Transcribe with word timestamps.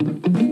Hello, 0.00 0.12
and 0.24 0.47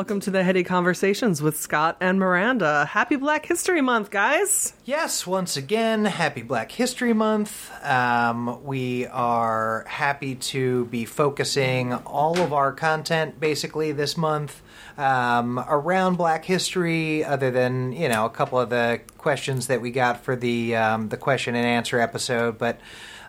welcome 0.00 0.18
to 0.18 0.30
the 0.30 0.42
Heady 0.42 0.64
Conversations 0.64 1.42
with 1.42 1.60
Scott 1.60 1.98
and 2.00 2.18
Miranda. 2.18 2.86
Happy 2.86 3.16
Black 3.16 3.44
History 3.44 3.82
Month, 3.82 4.10
guys! 4.10 4.72
Yes, 4.86 5.26
once 5.26 5.58
again, 5.58 6.06
happy 6.06 6.40
Black 6.40 6.72
History 6.72 7.12
Month. 7.12 7.70
Um, 7.84 8.64
we 8.64 9.06
are 9.08 9.84
happy 9.86 10.36
to 10.36 10.86
be 10.86 11.04
focusing 11.04 11.92
all 11.92 12.40
of 12.40 12.54
our 12.54 12.72
content 12.72 13.38
basically 13.38 13.92
this 13.92 14.16
month 14.16 14.62
um, 14.96 15.62
around 15.68 16.16
Black 16.16 16.46
history, 16.46 17.22
other 17.22 17.50
than 17.50 17.92
you 17.92 18.08
know 18.08 18.24
a 18.24 18.30
couple 18.30 18.58
of 18.58 18.70
the 18.70 19.02
questions 19.18 19.66
that 19.66 19.82
we 19.82 19.90
got 19.90 20.24
for 20.24 20.34
the 20.34 20.76
um, 20.76 21.10
the 21.10 21.18
question 21.18 21.54
and 21.54 21.66
answer 21.66 22.00
episode, 22.00 22.56
but. 22.56 22.80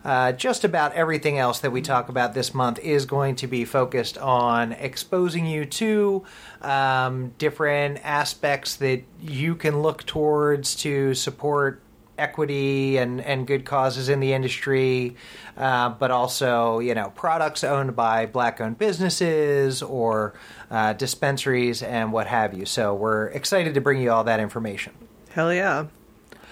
Uh, 0.04 0.32
just 0.32 0.64
about 0.64 0.94
everything 0.94 1.38
else 1.38 1.60
that 1.60 1.72
we 1.72 1.82
talk 1.82 2.10
about 2.10 2.34
this 2.34 2.54
month 2.54 2.80
is 2.80 3.06
going 3.06 3.36
to 3.36 3.48
be 3.48 3.64
focused 3.66 4.18
on 4.18 4.72
exposing 4.74 5.46
you 5.46 5.66
to 5.66 6.24
um, 6.62 7.34
different 7.38 8.00
aspects 8.04 8.76
that 8.78 9.04
you 9.22 9.56
can 9.56 9.82
look 9.82 10.04
towards 10.06 10.76
to 10.76 11.14
support 11.14 11.82
equity 12.18 12.98
and, 12.98 13.22
and 13.22 13.48
good 13.48 13.66
causes 13.66 14.10
in 14.10 14.20
the 14.20 14.34
industry, 14.34 15.16
uh, 15.58 15.90
but 15.90 16.12
also, 16.12 16.80
you 16.80 16.94
know, 16.94 17.12
products 17.16 17.64
owned 17.64 17.96
by 17.96 18.26
black 18.26 18.62
owned 18.62 18.78
businesses 18.78 19.82
or 19.82 20.34
uh, 20.70 20.94
dispensaries 20.94 21.82
and 21.82 22.14
what 22.14 22.28
have 22.28 22.54
you. 22.54 22.66
So 22.66 22.94
we're 22.94 23.28
excited 23.28 23.74
to 23.74 23.82
bring 23.82 24.02
you 24.02 24.12
all 24.12 24.24
that 24.26 24.40
information. 24.40 24.94
Hell 25.30 25.54
yeah. 25.54 25.88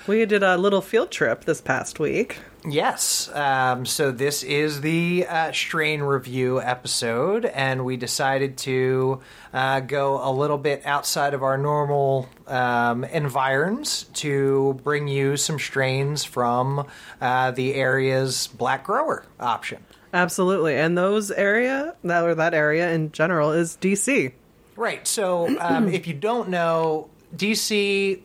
We 0.10 0.26
did 0.26 0.42
a 0.42 0.58
little 0.58 0.82
field 0.82 1.12
trip 1.12 1.46
this 1.46 1.62
past 1.62 2.00
week. 2.00 2.40
Yes. 2.68 3.30
Um, 3.32 3.86
so 3.86 4.10
this 4.10 4.42
is 4.42 4.82
the 4.82 5.28
uh, 5.30 5.52
strain 5.52 6.02
review 6.02 6.60
episode, 6.60 7.46
and 7.46 7.86
we 7.86 7.96
decided 7.96 8.58
to 8.58 9.22
uh, 9.54 9.82
go 9.82 10.20
a 10.28 10.34
little 10.34 10.58
bit 10.58 10.84
outside 10.84 11.36
of 11.36 11.44
our 11.44 11.60
normal 11.60 12.28
um, 12.48 13.04
environs 13.04 14.06
to 14.16 14.80
bring 14.84 15.08
you 15.08 15.38
some 15.38 15.60
strains 15.60 16.24
from 16.24 16.88
uh, 17.22 17.52
the 17.52 17.76
area's 17.76 18.48
black 18.48 18.86
grower 18.86 19.24
option. 19.40 19.86
Absolutely. 20.12 20.76
And 20.76 20.98
those 20.98 21.30
area, 21.30 21.94
that 22.04 22.24
or 22.24 22.34
that 22.34 22.56
area 22.56 22.90
in 22.94 23.12
general 23.12 23.52
is 23.52 23.78
DC. 23.80 24.32
Right. 24.76 25.06
So 25.06 25.56
um, 25.60 25.88
if 25.88 26.08
you 26.08 26.16
don't 26.16 26.50
know, 26.50 27.12
DC 27.36 28.24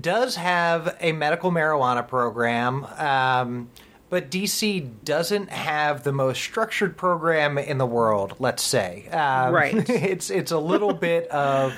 does 0.00 0.36
have 0.36 0.96
a 1.00 1.12
medical 1.12 1.50
marijuana 1.50 2.06
program. 2.06 2.84
Um, 2.84 3.70
but 4.10 4.30
DC 4.30 5.04
doesn't 5.04 5.50
have 5.50 6.04
the 6.04 6.12
most 6.12 6.40
structured 6.40 6.96
program 6.96 7.58
in 7.58 7.78
the 7.78 7.86
world. 7.86 8.34
Let's 8.38 8.62
say, 8.62 9.08
um, 9.08 9.52
Right. 9.52 9.74
it's 9.90 10.30
it's 10.30 10.52
a 10.52 10.58
little 10.58 10.92
bit 10.92 11.26
of 11.28 11.74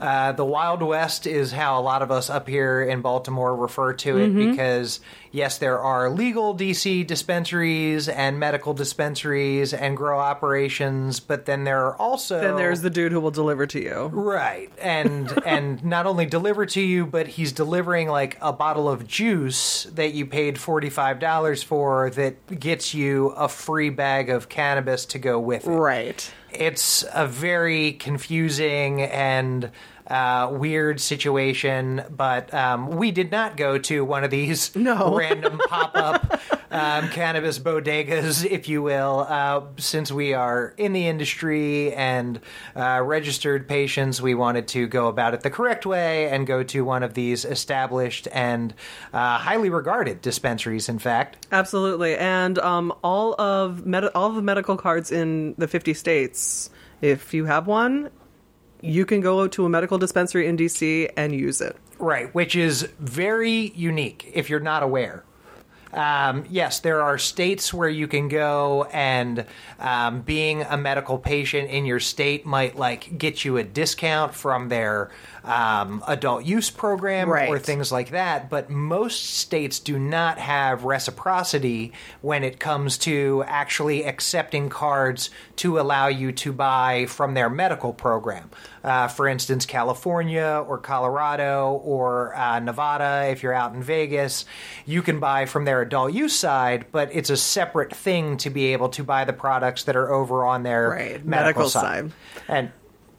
uh, 0.00 0.32
the 0.32 0.44
Wild 0.46 0.82
West 0.82 1.26
is 1.26 1.52
how 1.52 1.78
a 1.78 1.82
lot 1.82 2.00
of 2.00 2.10
us 2.10 2.30
up 2.30 2.48
here 2.48 2.80
in 2.80 3.02
Baltimore 3.02 3.54
refer 3.54 3.92
to 3.92 4.16
it 4.16 4.34
because 4.34 5.00
yes, 5.30 5.58
there 5.58 5.78
are 5.78 6.08
legal 6.08 6.56
DC 6.56 7.06
dispensaries 7.06 8.08
and 8.08 8.38
medical 8.38 8.72
dispensaries 8.72 9.74
and 9.74 9.98
grow 9.98 10.18
operations, 10.18 11.20
but 11.20 11.44
then 11.44 11.64
there 11.64 11.84
are 11.84 11.96
also 11.96 12.40
Then 12.40 12.56
there's 12.56 12.80
the 12.80 12.88
dude 12.88 13.12
who 13.12 13.20
will 13.20 13.30
deliver 13.30 13.66
to 13.66 13.78
you. 13.78 14.06
Right. 14.06 14.72
And 14.80 15.30
and 15.46 15.84
not 15.84 16.06
only 16.06 16.24
deliver 16.24 16.64
to 16.64 16.80
you, 16.80 17.04
but 17.04 17.28
he's 17.28 17.52
delivering 17.52 18.08
like 18.08 18.38
a 18.40 18.54
bottle 18.54 18.88
of 18.88 19.06
juice 19.06 19.84
that 19.92 20.14
you 20.14 20.24
paid 20.24 20.56
$45 20.56 21.62
for 21.62 22.08
that 22.10 22.58
gets 22.58 22.94
you 22.94 23.28
a 23.30 23.48
free 23.48 23.90
bag 23.90 24.30
of 24.30 24.48
cannabis 24.48 25.04
to 25.06 25.18
go 25.18 25.38
with 25.38 25.66
it. 25.66 25.70
Right. 25.70 26.32
It's 26.52 27.04
a 27.12 27.26
very 27.26 27.92
confusing 27.92 29.02
and 29.02 29.70
uh, 30.10 30.48
weird 30.50 31.00
situation, 31.00 32.02
but 32.10 32.52
um, 32.52 32.88
we 32.88 33.10
did 33.12 33.30
not 33.30 33.56
go 33.56 33.78
to 33.78 34.04
one 34.04 34.24
of 34.24 34.30
these 34.30 34.74
No. 34.80 35.16
random 35.18 35.58
pop 35.68 35.92
up 35.94 36.40
um, 36.70 37.08
cannabis 37.10 37.58
bodegas, 37.58 38.44
if 38.44 38.68
you 38.68 38.82
will, 38.82 39.26
uh, 39.28 39.62
since 39.76 40.10
we 40.10 40.34
are 40.34 40.74
in 40.76 40.92
the 40.92 41.06
industry 41.06 41.92
and 41.94 42.40
uh, 42.76 43.00
registered 43.04 43.68
patients. 43.68 44.20
We 44.20 44.34
wanted 44.34 44.68
to 44.68 44.86
go 44.88 45.06
about 45.06 45.34
it 45.34 45.40
the 45.42 45.50
correct 45.50 45.86
way 45.86 46.28
and 46.28 46.46
go 46.46 46.62
to 46.64 46.84
one 46.84 47.02
of 47.02 47.14
these 47.14 47.44
established 47.44 48.26
and 48.32 48.74
uh, 49.12 49.38
highly 49.38 49.70
regarded 49.70 50.20
dispensaries, 50.22 50.88
in 50.88 50.98
fact. 50.98 51.46
Absolutely. 51.52 52.16
And 52.16 52.58
um, 52.58 52.92
all 53.02 53.40
of 53.40 53.86
med- 53.86 54.10
all 54.14 54.28
of 54.30 54.34
the 54.34 54.42
medical 54.42 54.76
cards 54.76 55.12
in 55.12 55.54
the 55.56 55.68
50 55.68 55.94
states, 55.94 56.70
if 57.00 57.32
you 57.32 57.44
have 57.44 57.66
one, 57.66 58.10
you 58.82 59.04
can 59.06 59.20
go 59.20 59.46
to 59.48 59.64
a 59.64 59.68
medical 59.68 59.98
dispensary 59.98 60.46
in 60.46 60.56
DC 60.56 61.10
and 61.16 61.34
use 61.34 61.60
it. 61.60 61.76
Right, 61.98 62.34
which 62.34 62.56
is 62.56 62.88
very 62.98 63.72
unique 63.74 64.30
if 64.32 64.48
you're 64.48 64.60
not 64.60 64.82
aware. 64.82 65.24
Um, 65.92 66.44
yes, 66.48 66.80
there 66.80 67.02
are 67.02 67.18
states 67.18 67.74
where 67.74 67.88
you 67.88 68.06
can 68.06 68.28
go, 68.28 68.88
and 68.92 69.44
um, 69.78 70.22
being 70.22 70.62
a 70.62 70.76
medical 70.76 71.18
patient 71.18 71.70
in 71.70 71.84
your 71.84 72.00
state 72.00 72.46
might 72.46 72.76
like 72.76 73.18
get 73.18 73.44
you 73.44 73.56
a 73.56 73.64
discount 73.64 74.34
from 74.34 74.68
their 74.68 75.10
um, 75.44 76.02
adult 76.06 76.44
use 76.44 76.70
program 76.70 77.28
or 77.30 77.58
things 77.58 77.90
like 77.90 78.10
that. 78.10 78.50
But 78.50 78.70
most 78.70 79.34
states 79.36 79.80
do 79.80 79.98
not 79.98 80.38
have 80.38 80.84
reciprocity 80.84 81.92
when 82.20 82.44
it 82.44 82.60
comes 82.60 82.98
to 82.98 83.44
actually 83.46 84.04
accepting 84.04 84.68
cards 84.68 85.30
to 85.56 85.80
allow 85.80 86.08
you 86.08 86.32
to 86.32 86.52
buy 86.52 87.06
from 87.06 87.34
their 87.34 87.50
medical 87.50 87.92
program. 87.92 88.50
Uh, 88.82 89.08
for 89.08 89.28
instance, 89.28 89.66
California 89.66 90.64
or 90.66 90.78
Colorado 90.78 91.72
or 91.84 92.34
uh, 92.34 92.58
Nevada, 92.60 93.28
if 93.30 93.42
you're 93.42 93.52
out 93.52 93.74
in 93.74 93.82
Vegas, 93.82 94.46
you 94.86 95.02
can 95.02 95.20
buy 95.20 95.46
from 95.46 95.64
their 95.66 95.82
adult 95.82 96.12
use 96.12 96.34
side, 96.34 96.86
but 96.90 97.10
it's 97.14 97.30
a 97.30 97.36
separate 97.36 97.94
thing 97.94 98.36
to 98.38 98.50
be 98.50 98.72
able 98.72 98.88
to 98.90 99.04
buy 99.04 99.24
the 99.24 99.32
products 99.32 99.84
that 99.84 99.96
are 99.96 100.10
over 100.12 100.44
on 100.46 100.62
their 100.62 100.88
Right, 100.90 101.24
medical, 101.24 101.28
medical 101.28 101.68
side. 101.68 102.10
side. 102.10 102.12
And 102.48 102.72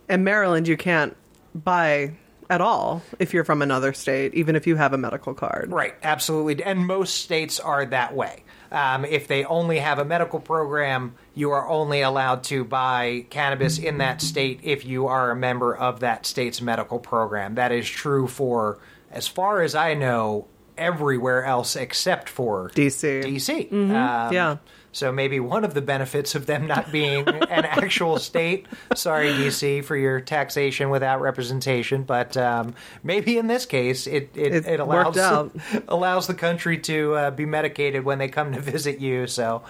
In 0.09 0.23
Maryland, 0.23 0.67
you 0.67 0.77
can't 0.77 1.15
buy 1.53 2.13
at 2.49 2.59
all 2.59 3.01
if 3.19 3.33
you're 3.33 3.45
from 3.45 3.61
another 3.61 3.93
state, 3.93 4.33
even 4.33 4.55
if 4.55 4.67
you 4.67 4.75
have 4.75 4.93
a 4.93 4.97
medical 4.97 5.33
card. 5.33 5.71
Right, 5.71 5.93
absolutely. 6.03 6.63
And 6.63 6.85
most 6.85 7.15
states 7.23 7.59
are 7.59 7.85
that 7.85 8.13
way. 8.15 8.43
Um, 8.71 9.05
if 9.05 9.27
they 9.27 9.45
only 9.45 9.79
have 9.79 9.99
a 9.99 10.05
medical 10.05 10.39
program, 10.39 11.13
you 11.33 11.51
are 11.51 11.67
only 11.67 12.01
allowed 12.01 12.43
to 12.45 12.63
buy 12.63 13.25
cannabis 13.29 13.77
in 13.77 13.99
that 13.99 14.21
state 14.21 14.59
if 14.63 14.85
you 14.85 15.07
are 15.07 15.31
a 15.31 15.35
member 15.35 15.75
of 15.75 16.01
that 16.01 16.25
state's 16.25 16.61
medical 16.61 16.99
program. 16.99 17.55
That 17.55 17.71
is 17.71 17.87
true 17.87 18.27
for, 18.27 18.79
as 19.09 19.27
far 19.27 19.61
as 19.61 19.73
I 19.73 19.93
know, 19.93 20.47
everywhere 20.77 21.45
else 21.45 21.75
except 21.75 22.27
for 22.27 22.69
DC. 22.69 23.23
DC. 23.23 23.71
Um, 23.71 24.33
yeah. 24.33 24.57
So 24.93 25.11
maybe 25.11 25.39
one 25.39 25.63
of 25.63 25.73
the 25.73 25.81
benefits 25.81 26.35
of 26.35 26.45
them 26.45 26.67
not 26.67 26.91
being 26.91 27.27
an 27.27 27.65
actual 27.65 28.19
state. 28.19 28.67
Sorry, 28.93 29.29
DC, 29.29 29.85
for 29.85 29.95
your 29.95 30.19
taxation 30.19 30.89
without 30.89 31.21
representation, 31.21 32.03
but 32.03 32.35
um, 32.35 32.75
maybe 33.03 33.37
in 33.37 33.47
this 33.47 33.65
case, 33.65 34.05
it 34.05 34.31
it, 34.35 34.53
It 34.53 34.65
it 34.67 34.79
allows 34.81 35.15
allows 35.87 36.27
the 36.27 36.33
country 36.33 36.77
to 36.79 37.13
uh, 37.15 37.31
be 37.31 37.45
medicated 37.45 38.03
when 38.03 38.17
they 38.17 38.27
come 38.27 38.51
to 38.53 38.59
visit 38.61 38.99
you. 38.99 39.27
So 39.27 39.61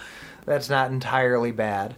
that's 0.44 0.68
not 0.68 0.90
entirely 0.90 1.52
bad. 1.52 1.94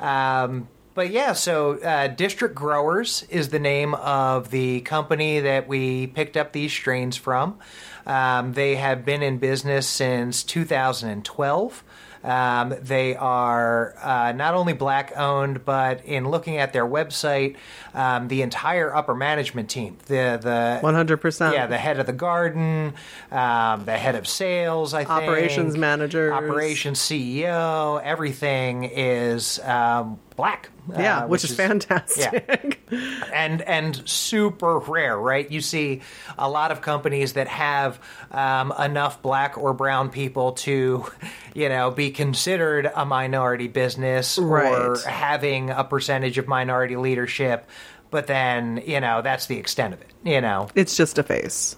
Um, 0.00 0.68
but 0.94 1.10
yeah, 1.10 1.32
so 1.32 1.78
uh, 1.80 2.06
District 2.08 2.54
Growers 2.54 3.24
is 3.28 3.48
the 3.48 3.58
name 3.58 3.94
of 3.94 4.50
the 4.50 4.80
company 4.82 5.40
that 5.40 5.66
we 5.66 6.06
picked 6.06 6.36
up 6.36 6.52
these 6.52 6.72
strains 6.72 7.16
from. 7.16 7.58
Um, 8.06 8.52
they 8.52 8.76
have 8.76 9.04
been 9.04 9.22
in 9.22 9.38
business 9.38 9.88
since 9.88 10.44
2012. 10.44 11.84
Um, 12.24 12.74
they 12.80 13.14
are 13.16 13.94
uh, 14.02 14.32
not 14.32 14.54
only 14.54 14.72
black 14.72 15.12
owned, 15.16 15.64
but 15.64 16.04
in 16.06 16.28
looking 16.30 16.56
at 16.56 16.72
their 16.72 16.86
website, 16.86 17.56
um, 17.92 18.28
the 18.28 18.40
entire 18.40 18.94
upper 18.94 19.14
management 19.14 19.68
team, 19.68 19.98
the 20.06 20.38
the 20.42 20.80
100%. 20.82 21.52
yeah, 21.52 21.66
the 21.66 21.76
head 21.76 22.00
of 22.00 22.06
the 22.06 22.12
garden, 22.14 22.94
um, 23.30 23.84
the 23.84 23.96
head 23.96 24.14
of 24.14 24.26
sales, 24.26 24.94
I 24.94 25.04
think, 25.04 25.10
Operations 25.10 25.76
manager, 25.76 26.32
operations 26.32 26.98
CEO, 26.98 28.00
everything 28.02 28.84
is 28.84 29.58
um, 29.60 30.18
black. 30.36 30.70
Yeah, 30.98 31.20
uh, 31.20 31.26
which, 31.28 31.44
is, 31.44 31.54
fantastic. 31.54 32.80
Yeah. 32.90 33.24
and 33.32 33.62
and 33.62 34.08
super 34.08 34.78
rare, 34.78 35.18
right? 35.18 35.50
You 35.50 35.60
see 35.60 36.02
a 36.38 36.48
lot 36.48 36.72
of 36.72 36.80
companies 36.80 37.34
that 37.34 37.48
have 37.48 38.00
um, 38.30 38.72
enough 38.78 39.22
black 39.22 39.56
or 39.56 39.72
brown 39.72 40.10
people 40.10 40.52
to, 40.52 41.06
you 41.54 41.68
know, 41.68 41.90
be 41.90 42.10
considered 42.10 42.90
a 42.94 43.04
minority 43.04 43.68
business 43.68 44.38
or 44.38 44.98
having 45.06 45.70
a 45.70 45.84
percentage 45.84 46.38
of 46.38 46.48
minority 46.48 46.96
leadership, 46.96 47.68
but 48.10 48.26
then 48.26 48.82
you 48.86 49.00
know 49.00 49.22
that's 49.22 49.46
the 49.46 49.56
extent 49.56 49.94
of 49.94 50.00
it. 50.00 50.10
You 50.24 50.40
know, 50.40 50.68
it's 50.74 50.96
just 50.96 51.18
a 51.18 51.22
face. 51.22 51.76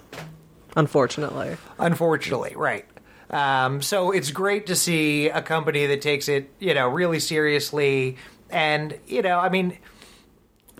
Unfortunately. 0.76 1.56
Unfortunately, 1.78 2.54
right. 2.54 2.84
Um, 3.30 3.82
so 3.82 4.12
it's 4.12 4.30
great 4.30 4.66
to 4.66 4.76
see 4.76 5.28
a 5.28 5.42
company 5.42 5.86
that 5.86 6.00
takes 6.00 6.28
it, 6.28 6.52
you 6.58 6.74
know, 6.74 6.88
really 6.88 7.18
seriously. 7.18 8.18
And 8.50 8.98
you 9.06 9.22
know, 9.22 9.38
I 9.38 9.48
mean, 9.48 9.78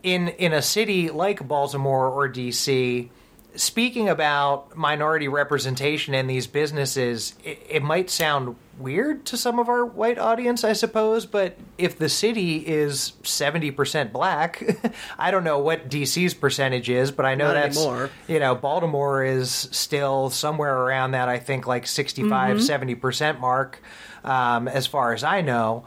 in 0.03 0.29
in 0.29 0.53
a 0.53 0.63
city 0.63 1.11
like 1.11 1.47
Baltimore 1.47 2.09
or 2.09 2.29
DC, 2.29 3.09
speaking 3.57 4.09
about 4.09 4.77
minority 4.77 5.29
representation 5.29 6.15
in 6.15 6.27
these 6.27 6.47
businesses, 6.47 7.35
it, 7.43 7.67
it, 7.69 7.83
might 7.83 8.11
sound 8.11 8.57
weird 8.79 9.25
to 9.27 9.37
some 9.37 9.59
of 9.59 9.69
our 9.69 9.85
white 9.85 10.19
audience, 10.19 10.63
I 10.63 10.75
suppose, 10.75 11.27
but 11.27 11.57
if 11.79 11.99
the 11.99 12.09
city 12.09 12.59
is 12.59 13.15
70% 13.23 14.13
black, 14.13 14.63
I 15.19 15.31
don't 15.31 15.45
know 15.45 15.59
what 15.59 15.89
DC's 15.89 16.35
percentage 16.35 16.91
is, 16.91 17.11
but 17.11 17.25
I 17.25 17.35
know 17.35 17.47
Not 17.47 17.55
that's, 17.55 17.79
anymore. 17.79 18.11
you 18.29 18.39
know, 18.39 18.55
Baltimore 18.55 19.25
is 19.25 19.51
still 19.51 20.31
somewhere 20.31 20.77
around 20.77 21.13
that, 21.13 21.29
I 21.29 21.39
think 21.39 21.67
like 21.67 21.87
65, 21.87 22.59
Mm-hmm. 22.59 23.01
70% 23.01 23.41
mark, 23.41 23.83
um, 24.25 24.69
as 24.69 24.87
far 24.87 25.13
as 25.15 25.25
I 25.25 25.41
know 25.41 25.85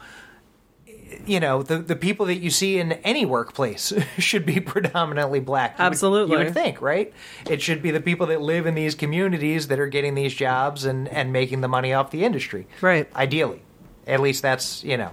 you 1.26 1.40
know 1.40 1.62
the 1.62 1.78
the 1.78 1.96
people 1.96 2.26
that 2.26 2.36
you 2.36 2.50
see 2.50 2.78
in 2.78 2.92
any 2.92 3.24
workplace 3.26 3.92
should 4.18 4.46
be 4.46 4.60
predominantly 4.60 5.40
black. 5.40 5.78
You 5.78 5.84
would- 5.84 5.90
Absolutely. 5.92 6.38
you 6.38 6.44
would 6.44 6.54
think, 6.54 6.80
right? 6.80 7.12
It 7.48 7.60
should 7.62 7.82
be 7.82 7.90
the 7.90 8.00
people 8.00 8.26
that 8.28 8.40
live 8.40 8.66
in 8.66 8.74
these 8.74 8.94
communities 8.94 9.68
that 9.68 9.78
are 9.80 9.86
getting 9.88 10.14
these 10.14 10.34
jobs 10.34 10.84
and 10.84 11.08
and 11.08 11.32
making 11.32 11.60
the 11.60 11.68
money 11.68 11.92
off 11.92 12.10
the 12.10 12.24
industry. 12.24 12.66
Right. 12.80 13.08
Ideally, 13.16 13.62
at 14.06 14.20
least 14.20 14.42
that's 14.42 14.82
you 14.84 14.96
know 14.96 15.10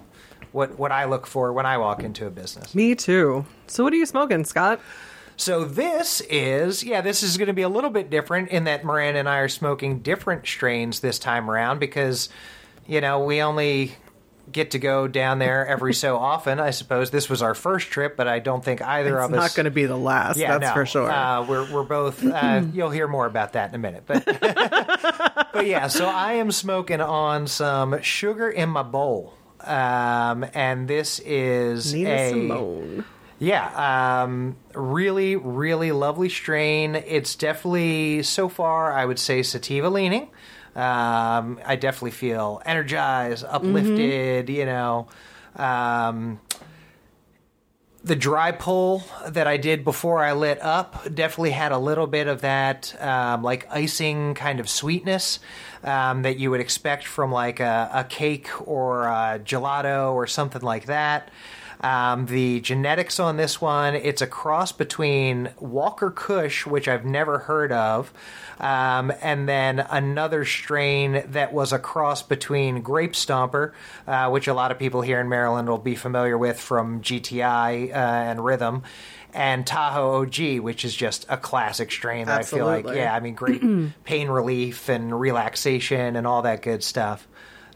what 0.51 0.77
what 0.79 0.91
I 0.91 1.05
look 1.05 1.27
for 1.27 1.51
when 1.53 1.65
I 1.65 1.77
walk 1.77 2.03
into 2.03 2.25
a 2.25 2.29
business. 2.29 2.73
Me 2.75 2.95
too. 2.95 3.45
So 3.67 3.83
what 3.83 3.93
are 3.93 3.97
you 3.97 4.05
smoking, 4.05 4.45
Scott? 4.45 4.79
So 5.39 5.65
this 5.65 6.21
is, 6.31 6.83
yeah, 6.83 7.01
this 7.01 7.21
is 7.21 7.37
going 7.37 7.45
to 7.45 7.53
be 7.53 7.61
a 7.61 7.69
little 7.69 7.91
bit 7.91 8.09
different 8.09 8.49
in 8.49 8.63
that 8.63 8.83
Miranda 8.83 9.19
and 9.19 9.29
I 9.29 9.37
are 9.37 9.47
smoking 9.47 9.99
different 9.99 10.47
strains 10.47 10.99
this 11.01 11.19
time 11.19 11.47
around 11.51 11.77
because, 11.79 12.29
you 12.87 13.01
know, 13.01 13.23
we 13.23 13.39
only 13.39 13.97
get 14.51 14.71
to 14.71 14.79
go 14.79 15.07
down 15.07 15.39
there 15.39 15.65
every 15.67 15.93
so 15.93 16.17
often. 16.33 16.59
I 16.59 16.71
suppose 16.71 17.11
this 17.11 17.29
was 17.29 17.41
our 17.41 17.53
first 17.55 17.87
trip, 17.89 18.15
but 18.15 18.27
I 18.27 18.39
don't 18.39 18.63
think 18.63 18.81
either 18.81 19.17
It's 19.17 19.25
of 19.25 19.33
us. 19.33 19.45
It's 19.45 19.53
not 19.53 19.55
going 19.57 19.65
to 19.65 19.71
be 19.71 19.85
the 19.85 19.97
last. 19.97 20.37
yeah, 20.37 20.57
that's 20.57 20.69
no. 20.69 20.73
for 20.81 20.85
sure. 20.85 21.11
Uh, 21.11 21.45
we're 21.45 21.71
we're 21.71 21.83
both. 21.83 22.23
Uh, 22.25 22.63
you'll 22.73 22.89
hear 22.89 23.07
more 23.07 23.25
about 23.25 23.53
that 23.53 23.69
in 23.69 23.75
a 23.75 23.79
minute, 23.79 24.03
but 24.05 24.25
but 25.53 25.65
yeah. 25.67 25.87
So 25.87 26.05
I 26.07 26.33
am 26.33 26.51
smoking 26.51 27.01
on 27.01 27.47
some 27.47 28.01
sugar 28.01 28.49
in 28.49 28.69
my 28.69 28.83
bowl, 28.83 29.33
um, 29.61 30.45
and 30.53 30.87
this 30.87 31.19
is 31.19 31.93
Nina 31.93 32.09
a 32.09 32.29
Simone. 32.29 33.05
yeah, 33.39 34.23
um, 34.23 34.55
really, 34.73 35.35
really 35.35 35.91
lovely 35.91 36.29
strain. 36.29 36.95
It's 36.95 37.35
definitely 37.35 38.23
so 38.23 38.49
far, 38.49 38.91
I 38.93 39.05
would 39.05 39.19
say 39.19 39.43
sativa 39.43 39.89
leaning. 39.89 40.29
Um, 40.77 41.59
I 41.65 41.75
definitely 41.75 42.11
feel 42.11 42.61
energized, 42.65 43.43
uplifted. 43.43 44.47
You 44.49 44.65
know, 44.65 45.07
um, 45.55 46.39
the 48.03 48.15
dry 48.15 48.51
pull 48.51 49.03
that 49.27 49.47
I 49.47 49.57
did 49.57 49.83
before 49.83 50.23
I 50.23 50.33
lit 50.33 50.61
up 50.61 51.03
definitely 51.13 51.51
had 51.51 51.71
a 51.71 51.77
little 51.77 52.07
bit 52.07 52.27
of 52.27 52.41
that, 52.41 52.95
um, 53.01 53.43
like 53.43 53.67
icing 53.69 54.33
kind 54.35 54.59
of 54.59 54.69
sweetness 54.69 55.39
um, 55.83 56.21
that 56.21 56.37
you 56.37 56.51
would 56.51 56.61
expect 56.61 57.05
from 57.05 57.31
like 57.31 57.59
a, 57.59 57.89
a 57.93 58.03
cake 58.03 58.49
or 58.67 59.05
a 59.05 59.39
gelato 59.43 60.13
or 60.13 60.27
something 60.27 60.61
like 60.61 60.85
that. 60.85 61.29
Um, 61.81 62.25
the 62.25 62.59
genetics 62.61 63.19
on 63.19 63.37
this 63.37 63.61
one, 63.61 63.95
it's 63.95 64.21
a 64.21 64.27
cross 64.27 64.71
between 64.71 65.49
Walker 65.59 66.09
Kush, 66.09 66.65
which 66.65 66.87
I've 66.87 67.05
never 67.05 67.39
heard 67.39 67.71
of, 67.71 68.11
um, 68.59 69.11
and 69.21 69.47
then 69.47 69.79
another 69.79 70.43
strain 70.45 71.23
that 71.27 71.53
was 71.53 71.73
a 71.73 71.79
cross 71.79 72.23
between 72.23 72.81
Grape 72.81 73.13
Stomper, 73.13 73.73
uh, 74.07 74.29
which 74.29 74.47
a 74.47 74.53
lot 74.53 74.71
of 74.71 74.79
people 74.79 75.01
here 75.01 75.19
in 75.19 75.29
Maryland 75.29 75.69
will 75.69 75.77
be 75.77 75.95
familiar 75.95 76.37
with 76.37 76.59
from 76.59 77.01
GTI 77.01 77.91
uh, 77.91 77.93
and 77.93 78.43
Rhythm, 78.43 78.83
and 79.33 79.67
Tahoe 79.67 80.23
OG, 80.23 80.59
which 80.61 80.83
is 80.83 80.95
just 80.95 81.27
a 81.29 81.37
classic 81.37 81.91
strain 81.91 82.25
that 82.25 82.39
I 82.39 82.43
feel 82.43 82.65
like, 82.65 82.87
yeah, 82.87 83.13
I 83.13 83.19
mean, 83.19 83.35
great 83.35 83.61
pain 84.03 84.29
relief 84.29 84.89
and 84.89 85.17
relaxation 85.19 86.15
and 86.15 86.25
all 86.25 86.41
that 86.41 86.63
good 86.63 86.83
stuff. 86.83 87.27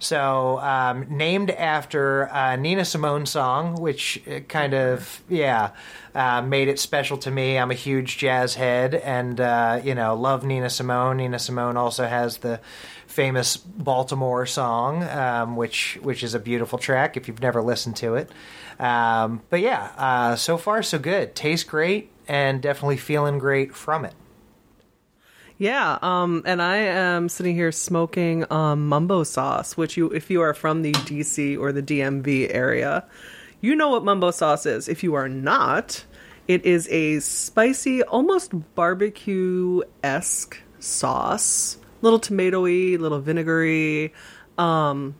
So, 0.01 0.57
um, 0.57 1.05
named 1.15 1.51
after 1.51 2.23
a 2.23 2.57
Nina 2.57 2.85
Simone 2.85 3.27
song, 3.27 3.75
which 3.75 4.19
uh, 4.27 4.39
kind 4.39 4.73
of, 4.73 5.21
yeah, 5.29 5.73
uh, 6.15 6.41
made 6.41 6.69
it 6.69 6.79
special 6.79 7.19
to 7.19 7.29
me. 7.29 7.55
I'm 7.59 7.69
a 7.69 7.75
huge 7.75 8.17
jazz 8.17 8.55
head 8.55 8.95
and, 8.95 9.39
uh, 9.39 9.79
you 9.83 9.93
know, 9.93 10.15
love 10.15 10.43
Nina 10.43 10.71
Simone. 10.71 11.17
Nina 11.17 11.37
Simone 11.37 11.77
also 11.77 12.07
has 12.07 12.39
the 12.39 12.59
famous 13.05 13.57
Baltimore 13.57 14.47
song, 14.47 15.03
um, 15.03 15.55
which, 15.55 15.99
which 16.01 16.23
is 16.23 16.33
a 16.33 16.39
beautiful 16.39 16.79
track 16.79 17.15
if 17.15 17.27
you've 17.27 17.39
never 17.39 17.61
listened 17.61 17.95
to 17.97 18.15
it. 18.15 18.31
Um, 18.79 19.43
but 19.51 19.59
yeah, 19.59 19.91
uh, 19.97 20.35
so 20.35 20.57
far 20.57 20.81
so 20.81 20.97
good. 20.97 21.35
Tastes 21.35 21.63
great 21.63 22.09
and 22.27 22.59
definitely 22.59 22.97
feeling 22.97 23.37
great 23.37 23.75
from 23.75 24.05
it. 24.05 24.15
Yeah, 25.61 25.99
um, 26.01 26.41
and 26.47 26.59
I 26.59 26.77
am 26.77 27.29
sitting 27.29 27.53
here 27.53 27.71
smoking 27.71 28.51
um, 28.51 28.87
mumbo 28.87 29.23
sauce, 29.23 29.77
which 29.77 29.95
you, 29.95 30.09
if 30.09 30.31
you 30.31 30.41
are 30.41 30.55
from 30.55 30.81
the 30.81 30.91
DC 30.91 31.55
or 31.55 31.71
the 31.71 31.83
DMV 31.83 32.51
area, 32.51 33.05
you 33.59 33.75
know 33.75 33.89
what 33.89 34.03
mumbo 34.03 34.31
sauce 34.31 34.65
is. 34.65 34.89
If 34.89 35.03
you 35.03 35.13
are 35.13 35.29
not, 35.29 36.03
it 36.47 36.65
is 36.65 36.87
a 36.89 37.19
spicy, 37.19 38.01
almost 38.01 38.73
barbecue 38.73 39.83
esque 40.03 40.57
sauce, 40.79 41.77
little 42.01 42.19
tomatoey, 42.19 42.97
little 42.97 43.19
vinegary, 43.19 44.15
um, 44.57 45.13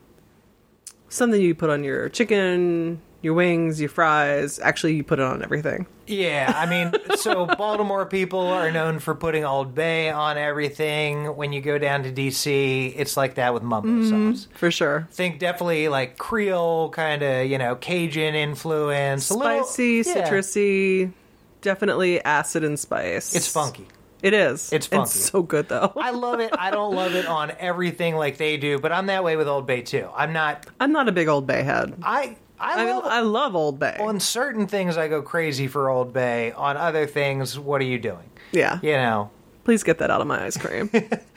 something 1.08 1.40
you 1.40 1.54
put 1.54 1.70
on 1.70 1.84
your 1.84 2.08
chicken, 2.08 3.00
your 3.22 3.34
wings, 3.34 3.80
your 3.80 3.88
fries. 3.88 4.58
Actually, 4.58 4.96
you 4.96 5.04
put 5.04 5.20
it 5.20 5.24
on 5.24 5.42
everything. 5.42 5.86
Yeah, 6.06 6.52
I 6.54 6.66
mean, 6.66 6.92
so 7.16 7.46
Baltimore 7.58 8.04
people 8.04 8.40
are 8.40 8.70
known 8.70 8.98
for 8.98 9.14
putting 9.14 9.44
Old 9.44 9.74
Bay 9.74 10.10
on 10.10 10.36
everything. 10.36 11.36
When 11.36 11.52
you 11.52 11.60
go 11.60 11.78
down 11.78 12.02
to 12.02 12.12
DC, 12.12 12.92
it's 12.96 13.16
like 13.16 13.36
that 13.36 13.54
with 13.54 13.62
mumbo 13.62 13.88
mm-hmm, 13.88 14.34
sauce. 14.34 14.48
For 14.54 14.70
sure. 14.70 15.08
Think 15.12 15.38
definitely 15.38 15.88
like 15.88 16.18
Creole 16.18 16.90
kind 16.90 17.22
of, 17.22 17.46
you 17.46 17.58
know, 17.58 17.76
Cajun 17.76 18.34
influence. 18.34 19.30
a 19.30 19.34
little- 19.34 19.64
spicy, 19.64 20.02
yeah. 20.04 20.28
citrusy, 20.28 21.12
definitely 21.60 22.22
acid 22.24 22.64
and 22.64 22.78
spice. 22.78 23.34
It's 23.34 23.48
funky. 23.48 23.86
It 24.22 24.34
is. 24.34 24.72
It's 24.72 24.86
funky. 24.86 25.10
so 25.10 25.42
good 25.42 25.68
though. 25.68 25.92
I 25.96 26.12
love 26.12 26.38
it. 26.38 26.50
I 26.56 26.70
don't 26.70 26.94
love 26.94 27.14
it 27.14 27.26
on 27.26 27.50
everything 27.58 28.14
like 28.14 28.36
they 28.36 28.56
do, 28.56 28.78
but 28.78 28.92
I'm 28.92 29.06
that 29.06 29.24
way 29.24 29.36
with 29.36 29.48
Old 29.48 29.66
Bay 29.66 29.82
too. 29.82 30.08
I'm 30.14 30.32
not. 30.32 30.64
I'm 30.78 30.92
not 30.92 31.08
a 31.08 31.12
big 31.12 31.26
Old 31.26 31.46
Bay 31.46 31.64
head. 31.64 31.96
I 32.04 32.36
I, 32.62 32.82
I, 32.88 32.92
love 32.92 33.04
I 33.04 33.20
love 33.20 33.56
Old 33.56 33.78
Bay. 33.78 33.96
on 34.00 34.20
certain 34.20 34.66
things 34.66 34.96
I 34.96 35.08
go 35.08 35.20
crazy 35.22 35.66
for 35.68 35.90
Old 35.90 36.12
Bay. 36.12 36.52
On 36.52 36.76
other 36.76 37.06
things, 37.06 37.58
what 37.58 37.80
are 37.80 37.84
you 37.84 37.98
doing? 37.98 38.30
yeah. 38.52 38.78
You 38.82 38.92
know, 38.92 39.30
Please 39.64 39.82
get 39.84 39.98
that 39.98 40.10
out 40.10 40.20
of 40.20 40.26
my 40.26 40.44
ice 40.44 40.56
cream. 40.56 40.88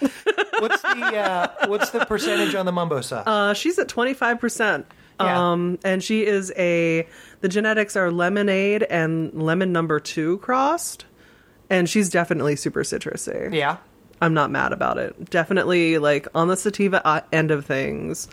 what's 0.59 0.81
the 0.81 1.15
uh, 1.15 1.67
what's 1.67 1.91
the 1.91 2.05
percentage 2.05 2.55
on 2.55 2.65
the 2.65 2.71
mumbo 2.71 3.01
sauce? 3.01 3.27
uh, 3.27 3.53
she's 3.53 3.77
at 3.77 3.87
25%. 3.87 4.85
Yeah. 5.19 5.51
Um, 5.51 5.79
and 5.83 6.03
she 6.03 6.25
is 6.25 6.51
a, 6.57 7.07
the 7.41 7.47
genetics 7.47 7.95
are 7.95 8.11
lemonade 8.11 8.83
and 8.83 9.33
lemon 9.33 9.71
number 9.71 9.99
two 9.99 10.39
crossed. 10.39 11.05
And 11.69 11.89
she's 11.89 12.09
definitely 12.09 12.55
super 12.55 12.83
citrusy. 12.83 13.53
yeah. 13.53 13.77
I'm 14.21 14.33
not 14.33 14.49
mad 14.49 14.71
about 14.71 14.97
it. 14.97 15.29
Definitely 15.29 15.97
like 15.99 16.27
on 16.33 16.47
the 16.47 16.55
sativa 16.55 17.05
uh, 17.05 17.21
end 17.33 17.51
of 17.51 17.65
things. 17.65 18.27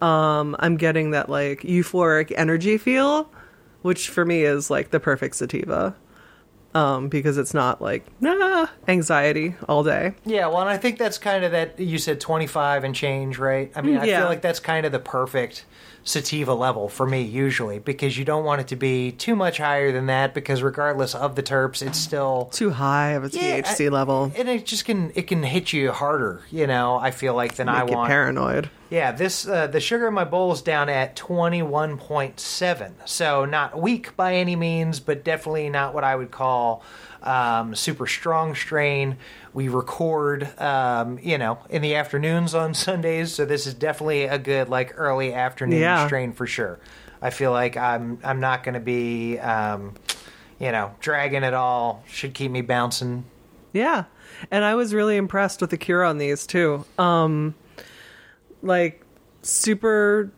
Um, 0.00 0.54
I'm 0.58 0.76
getting 0.76 1.10
that 1.10 1.28
like 1.28 1.62
euphoric 1.62 2.32
energy 2.36 2.78
feel, 2.78 3.30
which 3.82 4.08
for 4.08 4.24
me 4.24 4.42
is 4.44 4.70
like 4.70 4.90
the 4.90 5.00
perfect 5.00 5.36
sativa. 5.36 5.94
Um, 6.74 7.08
because 7.08 7.38
it's 7.38 7.54
not 7.54 7.80
like 7.80 8.04
nah, 8.20 8.66
anxiety 8.86 9.56
all 9.68 9.82
day. 9.82 10.12
Yeah, 10.26 10.48
well, 10.48 10.60
and 10.60 10.68
I 10.68 10.76
think 10.76 10.98
that's 10.98 11.16
kind 11.16 11.42
of 11.42 11.50
that 11.52 11.80
you 11.80 11.96
said 11.96 12.20
25 12.20 12.84
and 12.84 12.94
change, 12.94 13.38
right? 13.38 13.72
I 13.74 13.80
mean, 13.80 13.96
I 13.96 14.04
Yeah. 14.04 14.20
feel 14.20 14.28
like 14.28 14.42
that's 14.42 14.60
kind 14.60 14.84
of 14.84 14.92
the 14.92 14.98
perfect 14.98 15.64
sativa 16.08 16.54
level 16.54 16.88
for 16.88 17.06
me 17.06 17.20
usually 17.20 17.78
because 17.78 18.16
you 18.16 18.24
don't 18.24 18.42
want 18.44 18.62
it 18.62 18.68
to 18.68 18.76
be 18.76 19.12
too 19.12 19.36
much 19.36 19.58
higher 19.58 19.92
than 19.92 20.06
that 20.06 20.32
because 20.32 20.62
regardless 20.62 21.14
of 21.14 21.34
the 21.36 21.42
terps, 21.42 21.86
it's 21.86 21.98
still 21.98 22.46
Too 22.50 22.70
high 22.70 23.10
of 23.10 23.24
a 23.24 23.28
Yeah, 23.28 23.60
THC 23.60 23.86
I- 23.86 23.88
level. 23.90 24.32
and 24.34 24.48
it 24.48 24.64
just 24.64 24.86
can 24.86 25.12
it 25.14 25.26
can 25.26 25.42
hit 25.42 25.72
you 25.72 25.92
harder, 25.92 26.40
you 26.50 26.66
know, 26.66 26.96
I 26.96 27.10
feel 27.10 27.34
like 27.34 27.56
than 27.56 27.68
I 27.68 27.80
Make 27.82 27.90
you 27.90 27.96
want. 27.96 28.08
paranoid. 28.08 28.70
Yeah, 28.90 29.12
this 29.12 29.46
uh, 29.46 29.66
the 29.66 29.80
sugar 29.80 30.08
in 30.08 30.14
my 30.14 30.24
bowl 30.24 30.50
is 30.52 30.62
down 30.62 30.88
at 30.88 31.14
twenty 31.14 31.60
one 31.60 31.98
point 31.98 32.40
seven, 32.40 32.94
so 33.04 33.44
not 33.44 33.78
weak 33.78 34.16
by 34.16 34.36
any 34.36 34.56
means, 34.56 34.98
but 35.00 35.22
definitely 35.22 35.68
not 35.68 35.92
what 35.92 36.04
I 36.04 36.16
would 36.16 36.30
call 36.30 36.82
um, 37.22 37.74
super 37.74 38.06
strong 38.06 38.54
strain. 38.54 39.16
We 39.54 39.68
record, 39.68 40.48
um, 40.60 41.18
you 41.22 41.38
know, 41.38 41.58
in 41.70 41.82
the 41.82 41.94
afternoons 41.96 42.54
on 42.54 42.74
Sundays, 42.86 43.32
so 43.34 43.44
this 43.44 43.66
is 43.66 43.74
definitely 43.74 44.24
a 44.24 44.38
good 44.38 44.68
like 44.68 44.92
early 44.96 45.32
afternoon 45.34 45.80
Yeah. 45.80 46.06
strain 46.06 46.32
for 46.32 46.46
sure. 46.46 46.78
I 47.20 47.30
feel 47.30 47.50
like 47.50 47.76
I'm 47.76 48.18
I'm 48.22 48.40
not 48.40 48.62
going 48.62 48.74
to 48.74 48.80
be, 48.80 49.38
um, 49.38 49.94
you 50.60 50.70
know, 50.70 50.94
dragging 51.00 51.42
it 51.42 51.54
all. 51.54 52.04
Should 52.06 52.34
keep 52.34 52.50
me 52.52 52.60
bouncing. 52.60 53.24
Yeah. 53.72 54.04
And 54.50 54.64
I 54.64 54.76
was 54.76 54.94
really 54.94 55.16
impressed 55.16 55.60
with 55.60 55.70
the 55.70 55.76
cure 55.76 56.04
on 56.04 56.18
these 56.18 56.46
too. 56.46 56.84
Um, 56.96 57.54
like 58.62 59.02
super 59.42 60.30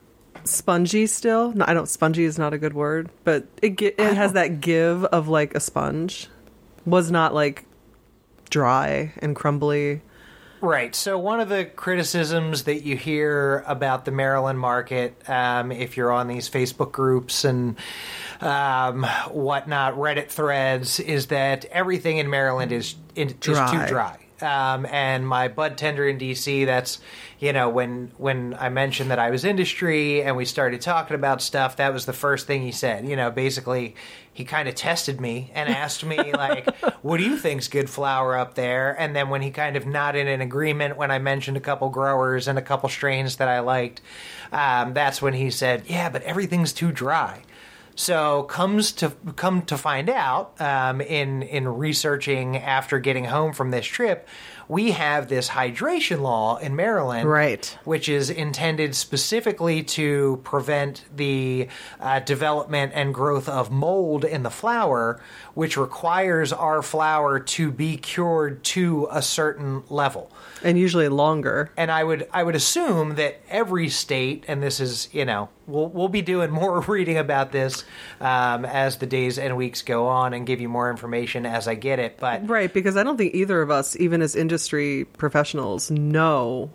spongy 0.44 1.06
still. 1.06 1.52
No, 1.52 1.64
I 1.68 1.74
don't. 1.74 1.88
Spongy 1.88 2.24
is 2.24 2.38
not 2.38 2.54
a 2.54 2.58
good 2.58 2.72
word, 2.72 3.10
but 3.24 3.46
it 3.60 3.80
it 3.82 3.98
has 3.98 4.32
that 4.32 4.60
give 4.60 5.04
of 5.04 5.28
like 5.28 5.54
a 5.54 5.60
sponge. 5.60 6.28
Was 6.86 7.10
not 7.10 7.34
like 7.34 7.66
dry 8.48 9.12
and 9.18 9.34
crumbly. 9.34 10.02
Right. 10.60 10.94
So 10.94 11.18
one 11.18 11.40
of 11.40 11.48
the 11.48 11.64
criticisms 11.64 12.64
that 12.64 12.82
you 12.82 12.96
hear 12.96 13.64
about 13.66 14.04
the 14.04 14.10
Maryland 14.10 14.58
market, 14.58 15.16
um, 15.28 15.72
if 15.72 15.96
you're 15.96 16.12
on 16.12 16.28
these 16.28 16.50
Facebook 16.50 16.92
groups 16.92 17.44
and 17.44 17.76
um, 18.42 19.04
whatnot, 19.30 19.94
Reddit 19.94 20.28
threads, 20.28 21.00
is 21.00 21.28
that 21.28 21.64
everything 21.66 22.18
in 22.18 22.28
Maryland 22.28 22.72
is, 22.72 22.94
is 23.14 23.32
Dry. 23.34 23.70
too 23.70 23.90
dry. 23.90 24.18
Um, 24.42 24.86
and 24.86 25.26
my 25.26 25.48
bud 25.48 25.76
tender 25.76 26.08
in 26.08 26.18
DC, 26.18 26.64
that's 26.66 26.98
you 27.38 27.52
know 27.52 27.68
when 27.68 28.10
when 28.16 28.56
I 28.58 28.70
mentioned 28.70 29.10
that 29.10 29.18
I 29.18 29.30
was 29.30 29.44
industry 29.44 30.22
and 30.22 30.36
we 30.36 30.44
started 30.46 30.80
talking 30.80 31.14
about 31.14 31.42
stuff, 31.42 31.76
that 31.76 31.92
was 31.92 32.06
the 32.06 32.12
first 32.12 32.46
thing 32.46 32.62
he 32.62 32.72
said. 32.72 33.06
You 33.06 33.16
know, 33.16 33.30
basically 33.30 33.96
he 34.32 34.44
kind 34.44 34.68
of 34.68 34.74
tested 34.74 35.20
me 35.20 35.50
and 35.54 35.68
asked 35.68 36.04
me 36.04 36.32
like, 36.32 36.74
"What 37.02 37.18
do 37.18 37.24
you 37.24 37.36
think's 37.36 37.68
good 37.68 37.90
flower 37.90 38.36
up 38.36 38.54
there?" 38.54 38.94
And 38.98 39.14
then 39.14 39.28
when 39.28 39.42
he 39.42 39.50
kind 39.50 39.76
of 39.76 39.86
nodded 39.86 40.26
in 40.26 40.40
agreement 40.40 40.96
when 40.96 41.10
I 41.10 41.18
mentioned 41.18 41.56
a 41.56 41.60
couple 41.60 41.88
growers 41.88 42.48
and 42.48 42.58
a 42.58 42.62
couple 42.62 42.88
strains 42.88 43.36
that 43.36 43.48
I 43.48 43.60
liked, 43.60 44.00
um, 44.52 44.94
that's 44.94 45.20
when 45.20 45.34
he 45.34 45.50
said, 45.50 45.84
"Yeah, 45.86 46.08
but 46.08 46.22
everything's 46.22 46.72
too 46.72 46.92
dry." 46.92 47.42
So 47.96 48.44
comes 48.44 48.92
to 48.92 49.12
come 49.36 49.62
to 49.62 49.76
find 49.76 50.08
out 50.08 50.58
um, 50.60 51.00
in 51.00 51.42
in 51.42 51.68
researching 51.68 52.56
after 52.56 52.98
getting 52.98 53.26
home 53.26 53.52
from 53.52 53.72
this 53.72 53.84
trip, 53.84 54.26
we 54.70 54.92
have 54.92 55.26
this 55.26 55.48
hydration 55.48 56.20
law 56.20 56.56
in 56.58 56.76
Maryland, 56.76 57.28
Right. 57.28 57.76
which 57.82 58.08
is 58.08 58.30
intended 58.30 58.94
specifically 58.94 59.82
to 59.82 60.40
prevent 60.44 61.04
the 61.14 61.66
uh, 61.98 62.20
development 62.20 62.92
and 62.94 63.12
growth 63.12 63.48
of 63.48 63.72
mold 63.72 64.24
in 64.24 64.44
the 64.44 64.50
flower, 64.50 65.20
which 65.54 65.76
requires 65.76 66.52
our 66.52 66.82
flower 66.82 67.40
to 67.40 67.72
be 67.72 67.96
cured 67.96 68.62
to 68.62 69.08
a 69.10 69.20
certain 69.20 69.82
level 69.90 70.30
And 70.62 70.78
usually 70.78 71.08
longer. 71.08 71.70
and 71.76 71.90
I 71.90 72.04
would 72.04 72.28
I 72.32 72.42
would 72.42 72.54
assume 72.54 73.16
that 73.16 73.40
every 73.48 73.88
state, 73.88 74.44
and 74.48 74.62
this 74.62 74.80
is 74.80 75.08
you 75.12 75.24
know 75.24 75.48
we'll 75.66 75.88
we'll 75.88 76.08
be 76.08 76.22
doing 76.22 76.50
more 76.62 76.80
reading 76.80 77.18
about 77.18 77.52
this 77.52 77.84
um, 78.20 78.64
as 78.64 78.98
the 78.98 79.06
days 79.06 79.38
and 79.38 79.56
weeks 79.56 79.82
go 79.82 80.06
on, 80.08 80.34
and 80.34 80.46
give 80.46 80.60
you 80.60 80.68
more 80.68 80.90
information 80.90 81.46
as 81.46 81.68
I 81.68 81.74
get 81.74 81.98
it. 81.98 82.18
But 82.18 82.48
Right, 82.48 82.72
because 82.72 82.96
I 82.96 83.02
don't 83.02 83.16
think 83.16 83.34
either 83.34 83.62
of 83.62 83.70
us, 83.70 83.96
even 83.96 84.22
as 84.22 84.36
industry 84.36 85.04
professionals, 85.04 85.90
know 85.90 86.70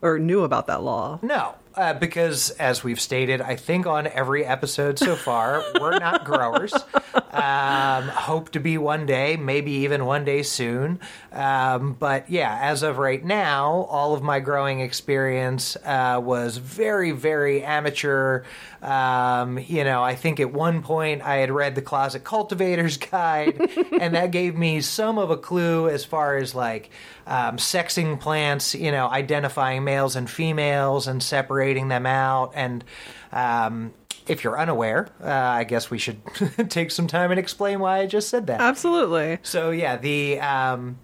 or 0.00 0.18
knew 0.18 0.42
about 0.44 0.68
that 0.68 0.82
law. 0.82 1.18
no, 1.22 1.54
uh, 1.78 1.94
because 1.94 2.50
as 2.50 2.82
we've 2.82 3.00
stated, 3.00 3.40
I 3.40 3.54
think 3.54 3.86
on 3.86 4.08
every 4.08 4.44
episode 4.44 4.98
so 4.98 5.14
far, 5.14 5.62
we're 5.80 5.98
not 5.98 6.24
growers. 6.24 6.74
Um, 7.14 8.08
hope 8.08 8.50
to 8.50 8.60
be 8.60 8.78
one 8.78 9.06
day, 9.06 9.36
maybe 9.36 9.70
even 9.70 10.04
one 10.04 10.24
day 10.24 10.42
soon. 10.42 10.98
Um, 11.30 11.92
but 11.92 12.28
yeah, 12.28 12.58
as 12.62 12.82
of 12.82 12.98
right 12.98 13.24
now, 13.24 13.86
all 13.90 14.12
of 14.12 14.24
my 14.24 14.40
growing 14.40 14.80
experience 14.80 15.76
uh, 15.84 16.20
was 16.20 16.56
very, 16.56 17.12
very 17.12 17.62
amateur. 17.62 18.42
Um, 18.82 19.58
you 19.60 19.84
know, 19.84 20.02
I 20.02 20.16
think 20.16 20.40
at 20.40 20.52
one 20.52 20.82
point 20.82 21.22
I 21.22 21.36
had 21.36 21.52
read 21.52 21.76
the 21.76 21.82
Closet 21.82 22.24
Cultivator's 22.24 22.96
Guide, 23.10 23.70
and 24.00 24.16
that 24.16 24.32
gave 24.32 24.56
me 24.56 24.80
some 24.80 25.16
of 25.16 25.30
a 25.30 25.36
clue 25.36 25.88
as 25.88 26.04
far 26.04 26.36
as 26.38 26.56
like 26.56 26.90
um, 27.26 27.58
sexing 27.58 28.18
plants, 28.18 28.74
you 28.74 28.90
know, 28.90 29.08
identifying 29.08 29.84
males 29.84 30.16
and 30.16 30.28
females 30.28 31.06
and 31.06 31.22
separating 31.22 31.67
them 31.88 32.06
out. 32.06 32.52
And 32.54 32.84
um, 33.32 33.92
if 34.26 34.44
you're 34.44 34.58
unaware, 34.58 35.08
uh, 35.22 35.28
I 35.28 35.64
guess 35.64 35.90
we 35.90 35.98
should 35.98 36.20
take 36.68 36.90
some 36.90 37.06
time 37.06 37.30
and 37.30 37.38
explain 37.38 37.80
why 37.80 37.98
I 38.00 38.06
just 38.06 38.28
said 38.28 38.46
that. 38.46 38.60
Absolutely. 38.60 39.38
So 39.42 39.70
yeah, 39.70 39.96
the 39.96 40.40
um, 40.40 40.98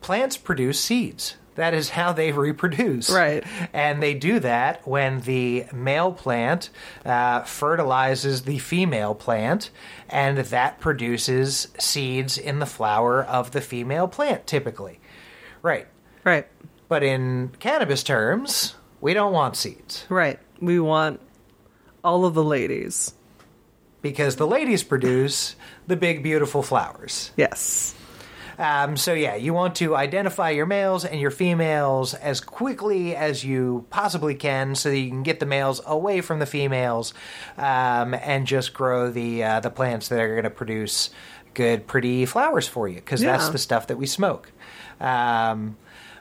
plants 0.00 0.36
produce 0.36 0.80
seeds. 0.80 1.36
That 1.56 1.74
is 1.74 1.90
how 1.90 2.12
they 2.12 2.32
reproduce. 2.48 3.10
Right. 3.10 3.44
And 3.72 4.02
they 4.02 4.14
do 4.14 4.40
that 4.40 4.86
when 4.86 5.20
the 5.20 5.66
male 5.72 6.12
plant 6.12 6.70
uh, 7.04 7.42
fertilizes 7.42 8.42
the 8.42 8.58
female 8.58 9.14
plant, 9.14 9.70
and 10.08 10.38
that 10.38 10.80
produces 10.80 11.68
seeds 11.78 12.38
in 12.38 12.60
the 12.60 12.66
flower 12.66 13.22
of 13.22 13.50
the 13.50 13.60
female 13.60 14.08
plant, 14.08 14.46
typically. 14.46 15.00
Right. 15.62 15.86
Right. 16.24 16.46
But 16.88 17.02
in 17.02 17.52
cannabis 17.60 18.02
terms, 18.02 18.74
we 19.00 19.14
don't 19.14 19.32
want 19.32 19.56
seeds 19.56 20.04
Right. 20.08 20.38
We 20.60 20.78
want 20.80 21.20
all 22.04 22.24
of 22.24 22.34
the 22.34 22.44
ladies. 22.44 23.14
because 24.02 24.36
the 24.36 24.46
ladies 24.46 24.82
produce 24.82 25.56
the 25.86 25.96
big, 25.96 26.22
beautiful 26.22 26.62
flowers. 26.62 27.32
Yes. 27.36 27.94
Um, 28.58 28.96
so 28.98 29.14
yeah, 29.14 29.36
you 29.36 29.54
want 29.54 29.74
to 29.76 29.96
identify 29.96 30.50
your 30.50 30.66
males 30.66 31.04
and 31.06 31.18
your 31.18 31.30
females 31.30 32.12
as 32.12 32.40
quickly 32.42 33.16
as 33.16 33.42
you 33.42 33.86
possibly 33.88 34.34
can, 34.34 34.74
so 34.74 34.90
that 34.90 34.98
you 34.98 35.08
can 35.08 35.22
get 35.22 35.40
the 35.40 35.46
males 35.46 35.80
away 35.86 36.20
from 36.20 36.40
the 36.40 36.46
females, 36.46 37.14
um, 37.56 38.12
and 38.14 38.46
just 38.46 38.74
grow 38.74 39.10
the 39.10 39.42
uh, 39.44 39.60
the 39.60 39.70
plants 39.70 40.08
that 40.08 40.20
are 40.20 40.28
going 40.32 40.44
to 40.44 40.50
produce 40.50 41.08
good, 41.54 41.86
pretty 41.86 42.26
flowers 42.26 42.68
for 42.68 42.86
you, 42.86 42.96
because 42.96 43.22
that's 43.22 43.48
the 43.48 43.58
stuff 43.58 43.86
that 43.86 43.96
we 43.96 44.06
smoke. 44.06 44.52
Um, 45.00 45.76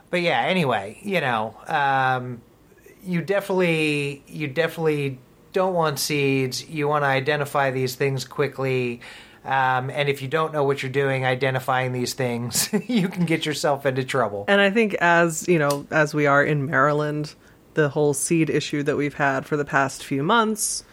but 0.09 0.21
yeah, 0.21 0.39
anyway, 0.41 0.97
you 1.01 1.19
know, 1.19 1.55
um, 1.67 2.41
you 3.03 3.21
definitely 3.21 4.23
you 4.27 4.47
definitely 4.47 5.19
don't 5.53 5.73
want 5.73 5.99
seeds. 5.99 6.67
You 6.69 6.87
want 6.87 7.03
to 7.03 7.07
identify 7.07 7.71
these 7.71 7.95
things 7.95 8.25
quickly. 8.25 9.01
Um, 9.45 9.89
and 9.89 10.09
if 10.09 10.21
you 10.21 10.27
don't 10.27 10.53
know 10.53 10.63
what 10.63 10.83
you're 10.83 10.91
doing 10.91 11.25
identifying 11.25 11.93
these 11.93 12.13
things, 12.13 12.69
you 12.87 13.07
can 13.07 13.25
get 13.25 13.45
yourself 13.45 13.85
into 13.85 14.03
trouble. 14.03 14.45
And 14.47 14.59
I 14.61 14.69
think 14.69 14.95
as, 14.95 15.47
you 15.47 15.57
know, 15.57 15.87
as 15.91 16.13
we 16.13 16.27
are 16.27 16.43
in 16.43 16.65
Maryland, 16.65 17.33
the 17.73 17.89
whole 17.89 18.13
seed 18.13 18.49
issue 18.49 18.83
that 18.83 18.97
we've 18.97 19.13
had 19.13 19.45
for 19.45 19.55
the 19.55 19.65
past 19.65 20.03
few 20.03 20.23
months 20.23 20.83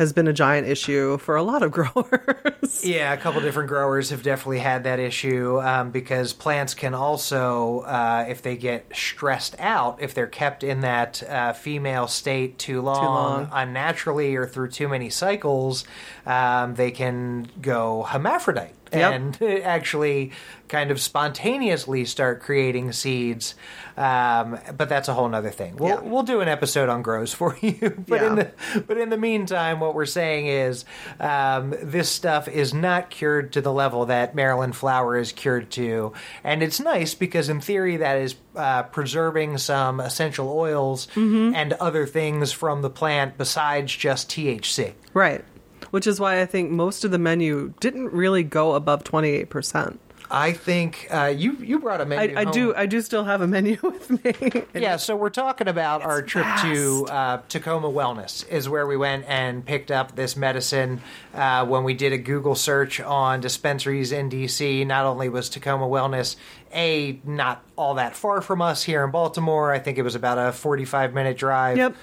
has 0.00 0.14
been 0.14 0.26
a 0.26 0.32
giant 0.32 0.66
issue 0.66 1.18
for 1.18 1.36
a 1.36 1.42
lot 1.42 1.62
of 1.62 1.70
growers. 1.78 2.82
Yeah, 2.82 3.12
a 3.12 3.18
couple 3.18 3.42
different 3.42 3.68
growers 3.68 4.08
have 4.08 4.22
definitely 4.22 4.60
had 4.60 4.84
that 4.84 4.98
issue 4.98 5.60
um, 5.60 5.90
because 5.90 6.32
plants 6.32 6.72
can 6.72 6.94
also, 6.94 7.80
uh, 7.80 8.24
if 8.26 8.40
they 8.40 8.56
get 8.56 8.86
stressed 8.94 9.54
out, 9.58 10.00
if 10.00 10.14
they're 10.14 10.26
kept 10.26 10.64
in 10.64 10.80
that 10.80 11.22
uh, 11.24 11.52
female 11.52 12.08
state 12.08 12.58
too 12.58 12.80
long, 12.80 13.04
long. 13.04 13.48
unnaturally, 13.52 14.34
or 14.36 14.46
through 14.46 14.70
too 14.70 14.88
many 14.88 15.10
cycles, 15.10 15.84
um, 16.24 16.76
they 16.76 16.90
can 16.90 17.50
go 17.60 18.04
hermaphrodite 18.04 18.72
Yep. 18.92 19.12
and 19.12 19.42
actually 19.64 20.32
kind 20.68 20.90
of 20.90 21.00
spontaneously 21.00 22.04
start 22.04 22.40
creating 22.40 22.92
seeds. 22.92 23.54
Um, 23.96 24.58
but 24.76 24.88
that's 24.88 25.08
a 25.08 25.14
whole 25.14 25.28
nother 25.28 25.50
thing. 25.50 25.76
We'll, 25.76 25.88
Yeah. 25.88 26.00
we'll 26.00 26.22
do 26.22 26.40
an 26.40 26.48
episode 26.48 26.88
on 26.88 27.02
grows 27.02 27.34
for 27.40 27.56
you. 27.60 28.02
but 28.08 28.22
in 28.22 28.34
the 28.36 28.50
but 28.86 28.96
in 28.98 29.10
the 29.10 29.16
meantime, 29.18 29.80
what 29.80 29.94
we're 29.94 30.06
saying 30.06 30.46
is 30.46 30.84
um, 31.18 31.74
this 31.82 32.08
stuff 32.08 32.48
is 32.48 32.72
not 32.72 33.10
cured 33.10 33.52
to 33.54 33.60
the 33.60 33.72
level 33.72 34.06
that 34.06 34.34
Maryland 34.34 34.76
flower 34.76 35.16
is 35.18 35.32
cured 35.32 35.70
to, 35.72 36.12
and 36.44 36.62
it's 36.62 36.80
nice 36.80 37.14
because 37.14 37.48
in 37.48 37.60
theory 37.60 37.96
that 37.98 38.18
is 38.18 38.36
uh, 38.56 38.84
preserving 38.84 39.58
some 39.58 40.00
essential 40.00 40.48
oils 40.50 41.08
Mm-hmm. 41.14 41.54
and 41.54 41.72
other 41.74 42.06
things 42.06 42.52
from 42.52 42.82
the 42.82 42.90
plant 42.90 43.36
besides 43.38 43.94
just 43.94 44.30
THC. 44.30 44.92
Right. 45.14 45.44
Which 45.90 46.06
is 46.06 46.20
why 46.20 46.40
I 46.40 46.46
think 46.46 46.70
most 46.70 47.04
of 47.04 47.10
the 47.10 47.18
menu 47.18 47.74
didn't 47.80 48.12
really 48.12 48.42
go 48.42 48.74
above 48.74 49.04
28%. 49.04 49.98
I 50.30 50.52
think 50.52 51.08
uh, 51.10 51.34
you 51.36 51.56
you 51.56 51.80
brought 51.80 52.00
a 52.00 52.06
menu. 52.06 52.38
I 52.38 52.44
home. 52.44 52.52
do 52.52 52.74
I 52.74 52.86
do 52.86 53.00
still 53.02 53.24
have 53.24 53.40
a 53.40 53.48
menu 53.48 53.78
with 53.82 54.24
me. 54.24 54.64
Yeah, 54.74 54.96
so 54.96 55.16
we're 55.16 55.28
talking 55.28 55.66
about 55.66 56.02
our 56.02 56.22
trip 56.22 56.46
to 56.62 57.06
uh, 57.10 57.38
Takoma 57.48 57.92
Wellness, 57.92 58.48
is 58.48 58.68
where 58.68 58.86
we 58.86 58.96
went 58.96 59.24
and 59.26 59.66
picked 59.66 59.90
up 59.90 60.14
this 60.14 60.36
medicine 60.36 61.00
uh, 61.34 61.66
when 61.66 61.82
we 61.82 61.94
did 61.94 62.12
a 62.12 62.18
Google 62.18 62.54
search 62.54 63.00
on 63.00 63.40
dispensaries 63.40 64.12
in 64.12 64.30
DC. 64.30 64.86
Not 64.86 65.04
only 65.04 65.28
was 65.28 65.50
Takoma 65.50 65.88
Wellness 65.90 66.36
a 66.72 67.18
not 67.24 67.64
all 67.76 67.94
that 67.94 68.14
far 68.14 68.40
from 68.40 68.62
us 68.62 68.84
here 68.84 69.04
in 69.04 69.10
Baltimore, 69.10 69.72
I 69.72 69.80
think 69.80 69.98
it 69.98 70.02
was 70.02 70.14
about 70.14 70.38
a 70.38 70.52
forty-five 70.52 71.12
minute 71.12 71.36
drive. 71.36 71.76
Yep. 71.76 71.96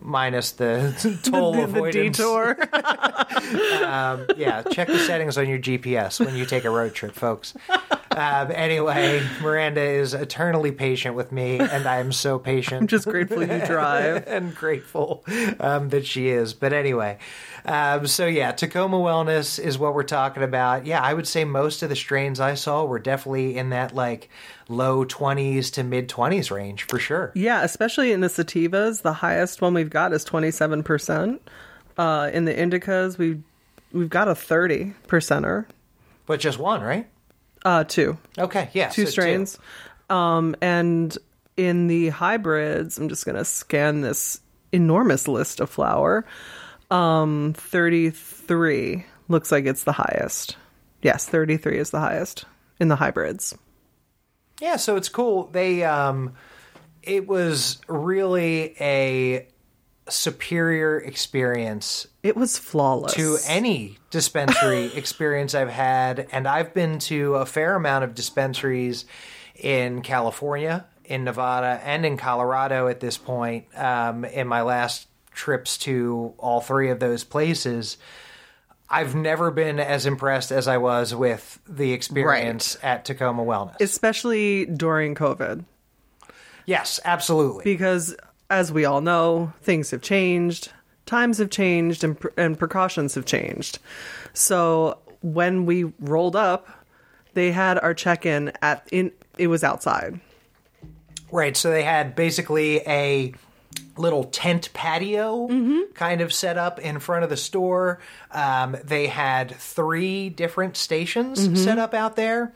Minus 0.00 0.52
the 0.52 1.18
toll 1.30 1.52
the, 1.52 1.58
the 1.58 1.64
avoidance. 1.64 2.16
detour. 2.18 2.56
Um, 3.86 4.26
yeah, 4.36 4.62
check 4.62 4.88
the 4.88 4.98
settings 4.98 5.38
on 5.38 5.48
your 5.48 5.58
GPS 5.58 6.24
when 6.24 6.34
you 6.34 6.44
take 6.44 6.64
a 6.64 6.70
road 6.70 6.94
trip, 6.94 7.14
folks. 7.14 7.54
Um, 8.16 8.50
anyway, 8.50 9.22
Miranda 9.42 9.82
is 9.82 10.14
eternally 10.14 10.72
patient 10.72 11.14
with 11.16 11.32
me, 11.32 11.58
and 11.58 11.86
I 11.86 11.98
am 11.98 12.12
so 12.12 12.38
patient. 12.38 12.80
I'm 12.80 12.86
just 12.86 13.06
grateful 13.06 13.42
you 13.42 13.66
drive. 13.66 14.24
and 14.26 14.54
grateful 14.54 15.22
um, 15.60 15.90
that 15.90 16.06
she 16.06 16.28
is. 16.28 16.54
But 16.54 16.72
anyway, 16.72 17.18
um, 17.66 18.06
so 18.06 18.26
yeah, 18.26 18.52
Takoma 18.52 18.94
Wellness 19.02 19.62
is 19.62 19.78
what 19.78 19.92
we're 19.92 20.02
talking 20.02 20.42
about. 20.42 20.86
Yeah, 20.86 21.02
I 21.02 21.12
would 21.12 21.28
say 21.28 21.44
most 21.44 21.82
of 21.82 21.90
the 21.90 21.96
strains 21.96 22.40
I 22.40 22.54
saw 22.54 22.86
were 22.86 22.98
definitely 22.98 23.58
in 23.58 23.68
that 23.70 23.94
like 23.94 24.30
low 24.70 25.04
20s 25.04 25.70
to 25.74 25.84
mid 25.84 26.08
20s 26.08 26.50
range 26.50 26.84
for 26.84 26.98
sure. 26.98 27.32
Yeah, 27.34 27.62
especially 27.64 28.12
in 28.12 28.22
the 28.22 28.28
sativas, 28.28 29.02
the 29.02 29.12
highest 29.12 29.60
one 29.60 29.74
we've 29.74 29.90
got 29.90 30.14
is 30.14 30.24
27%. 30.24 31.38
Uh, 31.98 32.30
in 32.32 32.46
the 32.46 32.54
indicas, 32.54 33.18
we 33.18 33.42
we've 33.92 34.08
got 34.08 34.26
a 34.26 34.34
30 34.34 34.94
percenter. 35.06 35.66
But 36.24 36.40
just 36.40 36.58
one, 36.58 36.80
right? 36.80 37.06
Uh, 37.66 37.82
two. 37.82 38.16
Okay, 38.38 38.70
yeah. 38.74 38.90
two 38.90 39.06
so 39.06 39.10
strains. 39.10 39.58
Um, 40.08 40.54
and 40.60 41.16
in 41.56 41.88
the 41.88 42.10
hybrids, 42.10 42.96
I'm 42.96 43.08
just 43.08 43.26
going 43.26 43.36
to 43.36 43.44
scan 43.44 44.02
this 44.02 44.40
enormous 44.70 45.26
list 45.26 45.58
of 45.58 45.68
flower. 45.68 46.24
Um, 46.92 47.54
33 47.56 49.04
looks 49.26 49.50
like 49.50 49.66
it's 49.66 49.82
the 49.82 49.90
highest. 49.90 50.56
Yes, 51.02 51.28
33 51.28 51.78
is 51.78 51.90
the 51.90 51.98
highest 51.98 52.44
in 52.78 52.86
the 52.86 52.94
hybrids. 52.94 53.58
Yeah, 54.60 54.76
so 54.76 54.94
it's 54.94 55.08
cool. 55.08 55.48
They 55.48 55.82
um 55.82 56.34
it 57.02 57.26
was 57.26 57.78
really 57.88 58.76
a 58.80 59.48
superior 60.08 60.98
experience 60.98 62.06
It 62.22 62.36
was 62.36 62.58
flawless. 62.58 63.14
to 63.14 63.38
any 63.46 63.98
dispensary 64.10 64.86
experience 64.94 65.54
I've 65.54 65.68
had, 65.70 66.28
and 66.32 66.46
I've 66.46 66.72
been 66.74 66.98
to 67.00 67.34
a 67.36 67.46
fair 67.46 67.74
amount 67.74 68.04
of 68.04 68.14
dispensaries 68.14 69.04
in 69.56 70.02
California, 70.02 70.86
in 71.04 71.24
Nevada, 71.24 71.80
and 71.84 72.04
in 72.06 72.16
Colorado 72.16 72.88
at 72.88 73.00
this 73.00 73.16
point. 73.18 73.66
Um, 73.76 74.24
in 74.24 74.46
my 74.46 74.62
last 74.62 75.08
trips 75.32 75.76
to 75.78 76.34
all 76.38 76.60
three 76.60 76.90
of 76.90 76.98
those 77.00 77.24
places, 77.24 77.96
I've 78.88 79.14
never 79.14 79.50
been 79.50 79.80
as 79.80 80.06
impressed 80.06 80.52
as 80.52 80.68
I 80.68 80.76
was 80.78 81.14
with 81.14 81.58
the 81.68 81.92
experience 81.92 82.78
at 82.82 83.04
Takoma 83.04 83.44
Wellness. 83.44 83.80
especially 83.80 84.66
during 84.66 85.14
COVID. 85.16 85.64
yes, 86.66 87.00
absolutely. 87.04 87.64
because 87.64 88.14
as 88.50 88.72
we 88.72 88.84
all 88.84 89.00
know 89.00 89.52
things 89.60 89.90
have 89.90 90.02
changed 90.02 90.72
times 91.04 91.38
have 91.38 91.50
changed 91.50 92.02
and, 92.04 92.18
and 92.36 92.58
precautions 92.58 93.14
have 93.14 93.24
changed 93.24 93.78
so 94.32 94.98
when 95.22 95.66
we 95.66 95.84
rolled 96.00 96.36
up 96.36 96.68
they 97.34 97.52
had 97.52 97.78
our 97.78 97.94
check-in 97.94 98.52
at 98.62 98.86
in 98.90 99.12
it 99.38 99.48
was 99.48 99.62
outside 99.64 100.20
Right. 101.32 101.56
So 101.56 101.70
they 101.70 101.82
had 101.82 102.14
basically 102.14 102.78
a 102.86 103.34
little 103.96 104.24
tent 104.24 104.70
patio 104.72 105.48
kind 105.94 106.20
of 106.20 106.32
set 106.32 106.56
up 106.56 106.78
in 106.78 106.98
front 107.00 107.24
of 107.24 107.30
the 107.30 107.36
store. 107.36 107.98
Um, 108.30 108.76
they 108.84 109.06
had 109.08 109.50
three 109.56 110.28
different 110.28 110.76
stations 110.76 111.62
set 111.62 111.78
up 111.78 111.94
out 111.94 112.16
there. 112.16 112.52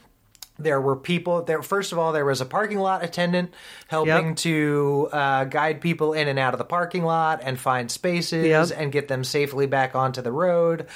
There 0.62 0.80
were 0.80 0.96
people 0.96 1.42
there. 1.42 1.62
First 1.62 1.92
of 1.92 1.98
all, 1.98 2.12
there 2.12 2.24
was 2.24 2.40
a 2.40 2.44
parking 2.46 2.78
lot 2.78 3.02
attendant 3.02 3.52
helping 3.88 4.28
Yep. 4.28 4.36
to 4.36 5.08
uh, 5.12 5.44
guide 5.44 5.80
people 5.80 6.12
in 6.12 6.28
and 6.28 6.38
out 6.38 6.54
of 6.54 6.58
the 6.58 6.64
parking 6.64 7.04
lot 7.04 7.40
and 7.42 7.58
find 7.58 7.90
spaces 7.90 8.46
Yep. 8.70 8.78
and 8.80 8.92
get 8.92 9.08
them 9.08 9.24
safely 9.24 9.66
back 9.66 9.94
onto 9.94 10.22
the 10.22 10.32
road. 10.32 10.86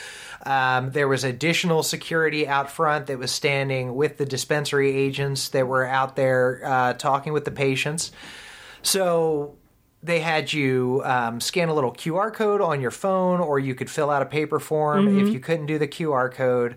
Um, 0.47 0.90
there 0.90 1.09
was 1.09 1.25
additional 1.25 1.83
security 1.83 2.47
out 2.47 2.71
front 2.71 3.06
that 3.06 3.18
was 3.18 3.30
standing 3.30 3.94
with 3.94 4.18
the 4.18 4.26
dispensary 4.26 4.94
agents 4.94 5.49
that 5.50 5.66
were 5.66 5.87
out 5.87 6.16
there 6.16 6.61
uh, 6.64 6.92
talking 6.94 7.33
with 7.33 7.44
the 7.44 7.50
patients. 7.50 8.12
So 8.83 9.56
they 10.02 10.21
had 10.21 10.52
you 10.52 11.00
um, 11.04 11.40
scan 11.40 11.68
a 11.71 11.75
little 11.75 11.92
QR 11.92 12.33
code 12.33 12.61
on 12.61 12.80
your 12.83 12.90
phone, 12.90 13.40
or 13.40 13.59
you 13.59 13.75
could 13.75 13.88
fill 13.88 14.11
out 14.11 14.21
a 14.21 14.26
paper 14.26 14.61
form. 14.61 15.18
If 15.18 15.33
you 15.33 15.40
couldn't 15.40 15.66
do 15.66 15.78
the 15.78 15.88
QR 15.88 16.30
code, 16.30 16.76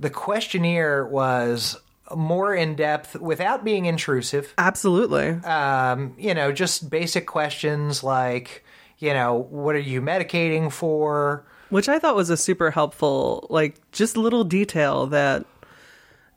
the 0.00 0.10
questionnaire 0.10 1.06
was 1.06 1.76
more 2.14 2.54
in 2.54 2.74
depth 2.76 3.16
without 3.20 3.64
being 3.64 3.86
intrusive 3.86 4.52
absolutely 4.58 5.30
um, 5.44 6.14
you 6.18 6.34
know, 6.34 6.52
just 6.52 6.90
basic 6.90 7.26
questions 7.26 8.02
like, 8.04 8.64
you 8.98 9.14
know, 9.14 9.46
what 9.50 9.74
are 9.74 9.78
you 9.78 10.00
medicating 10.02 10.70
for? 10.70 11.44
which 11.70 11.88
i 11.88 11.98
thought 11.98 12.14
was 12.14 12.30
a 12.30 12.36
super 12.36 12.70
helpful 12.70 13.46
like 13.50 13.80
just 13.90 14.16
little 14.16 14.44
detail 14.44 15.06
that 15.06 15.44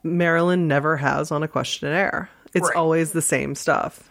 Maryland 0.03 0.67
never 0.67 0.95
has 0.97 1.31
on 1.31 1.43
a 1.43 1.47
questionnaire 1.47 2.29
it's 2.53 2.69
Right. 2.69 2.75
always 2.77 3.11
the 3.11 3.21
same 3.21 3.53
stuff 3.55 4.09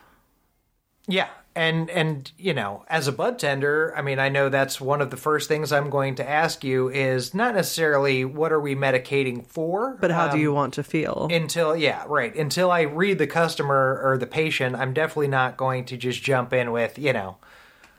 Yeah. 1.09 1.29
And 1.57 1.89
and 1.89 2.31
you 2.37 2.53
know, 2.53 2.85
as 2.87 3.09
a 3.09 3.13
bud 3.13 3.39
tender, 3.39 3.95
I 3.97 4.03
mean, 4.03 4.19
I 4.19 4.29
know 4.29 4.51
that's 4.51 4.79
one 4.79 5.01
of 5.01 5.11
the 5.11 5.17
first 5.17 5.49
things 5.49 5.73
I'm 5.73 5.89
going 5.89 6.15
to 6.17 6.29
ask 6.29 6.63
you 6.63 6.91
is 6.91 7.33
not 7.33 7.55
necessarily 7.55 8.27
what 8.27 8.53
are 8.53 8.61
we 8.61 8.77
medicating 8.77 9.47
for, 9.47 9.97
but 9.99 10.11
how 10.11 10.29
do 10.29 10.35
um, 10.35 10.41
you 10.41 10.53
want 10.53 10.75
to 10.75 10.83
feel 10.83 11.29
until 11.31 11.75
yeah, 11.75 12.05
right. 12.07 12.37
Until 12.37 12.71
I 12.71 12.83
read 12.83 13.17
the 13.17 13.27
customer 13.27 13.99
or 14.05 14.19
the 14.19 14.27
patient, 14.27 14.77
I'm 14.77 14.93
definitely 14.93 15.29
not 15.29 15.57
going 15.57 15.87
to 15.87 15.97
just 15.97 16.23
jump 16.23 16.53
in 16.53 16.73
with, 16.73 16.99
you 16.99 17.15
know, 17.15 17.39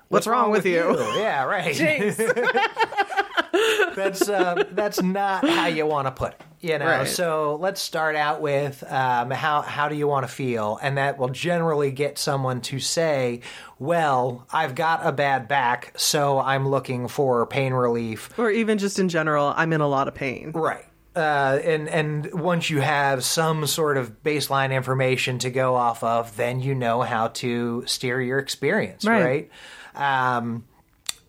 what's, 0.10 0.28
wrong, 0.28 0.52
with 0.52 0.66
you, 0.66 0.96
Yeah, 1.16 1.44
right. 1.44 1.76
that's 3.96 4.30
uh, 4.30 4.66
that's 4.72 5.02
not 5.02 5.48
how 5.50 5.66
you 5.66 5.88
want 5.88 6.06
to 6.06 6.12
put 6.12 6.34
it. 6.34 6.42
You 6.60 6.80
know. 6.80 6.86
Right. 6.86 7.08
So 7.08 7.58
let's 7.62 7.82
start 7.82 8.16
out 8.16 8.42
with 8.42 8.84
um, 8.92 9.32
how 9.32 9.62
how 9.62 9.90
do 9.90 9.96
you 9.96 10.08
want 10.08 10.28
to 10.28 10.34
feel, 10.34 10.80
and 10.82 10.98
that 10.98 11.18
will 11.18 11.30
generally 11.30 11.92
get 11.92 12.18
someone 12.18 12.62
to 12.62 12.80
say, 12.80 13.42
"Well, 13.80 14.48
I've 14.52 14.76
got 14.76 15.06
a 15.06 15.12
bad 15.12 15.48
back, 15.48 15.94
so 15.98 16.40
I'm 16.40 16.68
looking 16.68 17.08
for 17.08 17.46
pain 17.46 17.74
relief." 17.74 18.38
or 18.38 18.52
even 18.52 18.78
just 18.78 19.00
in 19.00 19.10
general 19.10 19.54
i'm 19.56 19.74
in 19.74 19.82
a 19.82 19.88
lot 19.88 20.08
of 20.08 20.14
pain 20.14 20.52
Right. 20.52 20.86
Uh, 21.16 21.60
and 21.64 21.90
and 21.90 22.32
once 22.32 22.70
you 22.70 22.80
have 22.80 23.24
some 23.24 23.66
sort 23.66 23.98
of 23.98 24.22
baseline 24.22 24.72
information 24.72 25.40
to 25.40 25.50
go 25.50 25.74
off 25.74 26.04
of, 26.04 26.36
then 26.38 26.60
you 26.60 26.76
know 26.76 27.02
how 27.02 27.30
to 27.30 27.84
steer 27.88 28.22
your 28.22 28.38
experience, 28.38 29.04
right? 29.04 29.50
Right. 29.96 30.36
Um, 30.36 30.66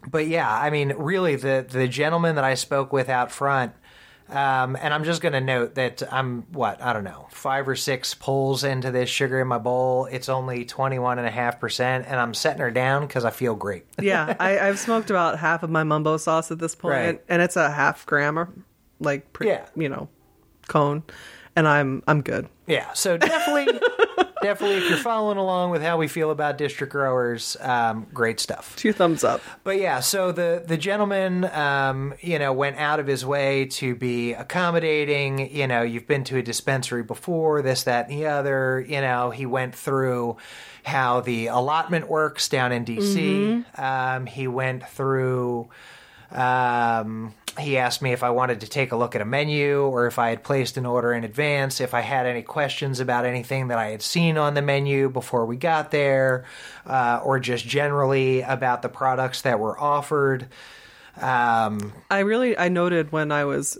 but 0.06 0.26
yeah, 0.26 0.50
I 0.50 0.68
mean, 0.68 0.92
really, 0.98 1.36
the 1.36 1.66
the 1.66 1.88
gentleman 1.88 2.34
that 2.34 2.44
I 2.44 2.52
spoke 2.52 2.92
with 2.92 3.08
out 3.08 3.32
front, 3.32 3.72
um, 4.30 4.76
and 4.80 4.92
I'm 4.92 5.04
just 5.04 5.20
going 5.22 5.32
to 5.32 5.40
note 5.40 5.74
that 5.76 6.02
I'm 6.12 6.42
what 6.52 6.82
I 6.82 6.92
don't 6.92 7.04
know, 7.04 7.26
five 7.30 7.68
or 7.68 7.76
six 7.76 8.14
pulls 8.14 8.64
into 8.64 8.90
this 8.90 9.08
sugar 9.08 9.40
in 9.40 9.48
my 9.48 9.58
bowl. 9.58 10.06
It's 10.06 10.28
only 10.28 10.64
twenty 10.64 10.98
one 10.98 11.18
and 11.18 11.26
a 11.26 11.30
half 11.30 11.60
percent, 11.60 12.06
and 12.08 12.18
I'm 12.20 12.34
setting 12.34 12.60
her 12.60 12.70
down 12.70 13.06
because 13.06 13.24
I 13.24 13.30
feel 13.30 13.54
great. 13.54 13.86
yeah, 14.00 14.36
I, 14.38 14.58
I've 14.58 14.78
smoked 14.78 15.10
about 15.10 15.38
half 15.38 15.62
of 15.62 15.70
my 15.70 15.84
mumbo 15.84 16.16
sauce 16.16 16.50
at 16.50 16.58
this 16.58 16.74
point, 16.74 16.92
Right. 16.94 17.24
and 17.28 17.40
it's 17.42 17.56
a 17.56 17.70
half 17.70 18.04
gram 18.06 18.38
or 18.38 18.48
like, 19.00 19.32
pre, 19.32 19.48
Yeah. 19.48 19.66
you 19.76 19.88
know, 19.88 20.08
cone, 20.66 21.02
and 21.56 21.66
I'm 21.68 22.02
I'm 22.06 22.22
good. 22.22 22.48
Yeah, 22.66 22.92
so 22.92 23.16
definitely, 23.16 23.80
definitely, 24.42 24.76
if 24.76 24.88
you're 24.90 24.98
following 24.98 25.38
along 25.38 25.70
with 25.70 25.82
how 25.82 25.96
we 25.96 26.06
feel 26.06 26.30
about 26.30 26.58
district 26.58 26.92
growers, 26.92 27.56
um, 27.60 28.06
great 28.12 28.40
stuff. 28.40 28.76
Two 28.76 28.92
thumbs 28.92 29.24
up. 29.24 29.40
But 29.64 29.78
yeah, 29.78 30.00
so 30.00 30.32
the 30.32 30.62
the 30.66 30.76
gentleman, 30.76 31.46
um, 31.46 32.14
you 32.20 32.38
know, 32.38 32.52
went 32.52 32.76
out 32.76 33.00
of 33.00 33.06
his 33.06 33.24
way 33.24 33.66
to 33.66 33.94
be 33.94 34.34
accommodating. 34.34 35.54
You 35.54 35.66
know, 35.66 35.82
you've 35.82 36.06
been 36.06 36.24
to 36.24 36.36
a 36.36 36.42
dispensary 36.42 37.02
before, 37.02 37.62
this, 37.62 37.84
that, 37.84 38.08
and 38.08 38.18
the 38.18 38.26
other. 38.26 38.84
You 38.86 39.00
know, 39.00 39.30
he 39.30 39.46
went 39.46 39.74
through 39.74 40.36
how 40.84 41.20
the 41.20 41.46
allotment 41.46 42.08
works 42.08 42.48
down 42.48 42.72
in 42.72 42.84
DC. 42.84 43.78
Um, 43.78 44.26
he 44.26 44.46
went 44.46 44.86
through. 44.86 45.68
Um, 46.30 47.34
he 47.58 47.76
asked 47.76 48.02
me 48.02 48.12
if 48.12 48.22
I 48.22 48.30
wanted 48.30 48.60
to 48.60 48.68
take 48.68 48.92
a 48.92 48.96
look 48.96 49.14
at 49.14 49.20
a 49.20 49.24
menu 49.24 49.80
or 49.80 50.06
if 50.06 50.18
I 50.18 50.30
had 50.30 50.44
placed 50.44 50.76
an 50.76 50.86
order 50.86 51.12
in 51.12 51.24
advance, 51.24 51.80
if 51.80 51.94
I 51.94 52.00
had 52.00 52.26
any 52.26 52.42
questions 52.42 53.00
about 53.00 53.24
anything 53.24 53.68
that 53.68 53.78
I 53.78 53.88
had 53.88 54.02
seen 54.02 54.38
on 54.38 54.54
the 54.54 54.62
menu 54.62 55.08
before 55.08 55.44
we 55.44 55.56
got 55.56 55.90
there, 55.90 56.44
uh, 56.86 57.20
or 57.24 57.40
just 57.40 57.66
generally 57.66 58.42
about 58.42 58.82
the 58.82 58.88
products 58.88 59.42
that 59.42 59.58
were 59.58 59.78
offered. 59.78 60.48
Um, 61.20 61.92
I 62.10 62.20
really 62.20 62.56
I 62.56 62.68
noted 62.68 63.10
when 63.10 63.32
I 63.32 63.44
was, 63.44 63.78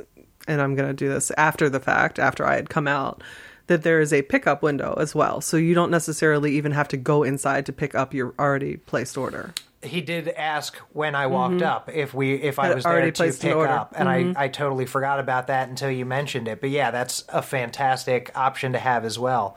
and 0.49 0.61
I'm 0.61 0.75
gonna 0.75 0.95
do 0.95 1.09
this 1.09 1.31
after 1.37 1.69
the 1.69 1.81
fact, 1.81 2.19
after 2.19 2.45
I 2.45 2.57
had 2.57 2.69
come 2.69 2.89
out, 2.89 3.23
that 3.69 3.83
there 3.83 4.01
is 4.01 4.13
a 4.13 4.23
pickup 4.23 4.63
window 4.63 4.95
as 4.99 5.15
well, 5.15 5.41
so 5.41 5.57
you 5.57 5.75
don't 5.75 5.91
necessarily 5.91 6.57
even 6.57 6.73
have 6.73 6.89
to 6.89 6.97
go 6.97 7.23
inside 7.23 7.67
to 7.67 7.73
pick 7.73 7.95
up 7.95 8.13
your 8.13 8.35
already 8.39 8.79
placed 8.79 9.17
order. 9.17 9.53
He 9.83 10.01
did 10.01 10.29
ask 10.29 10.77
when 10.93 11.15
I 11.15 11.29
walked 11.29 11.63
up 11.63 11.89
if 11.93 12.13
we 12.13 12.35
if 12.35 12.59
I 12.59 12.75
was 12.75 12.85
there 12.85 13.11
to 13.11 13.23
pick 13.41 13.55
up, 13.55 13.95
and 13.97 14.09
I 14.09 14.35
I 14.37 14.49
totally 14.49 14.87
forgot 14.87 15.21
about 15.21 15.47
that 15.49 15.69
until 15.69 15.91
you 15.91 16.05
mentioned 16.05 16.49
it. 16.49 16.61
But 16.61 16.71
yeah, 16.71 16.91
that's 16.91 17.25
a 17.29 17.43
fantastic 17.43 18.33
option 18.37 18.73
to 18.73 18.79
have 18.79 19.05
as 19.05 19.19
well. 19.19 19.57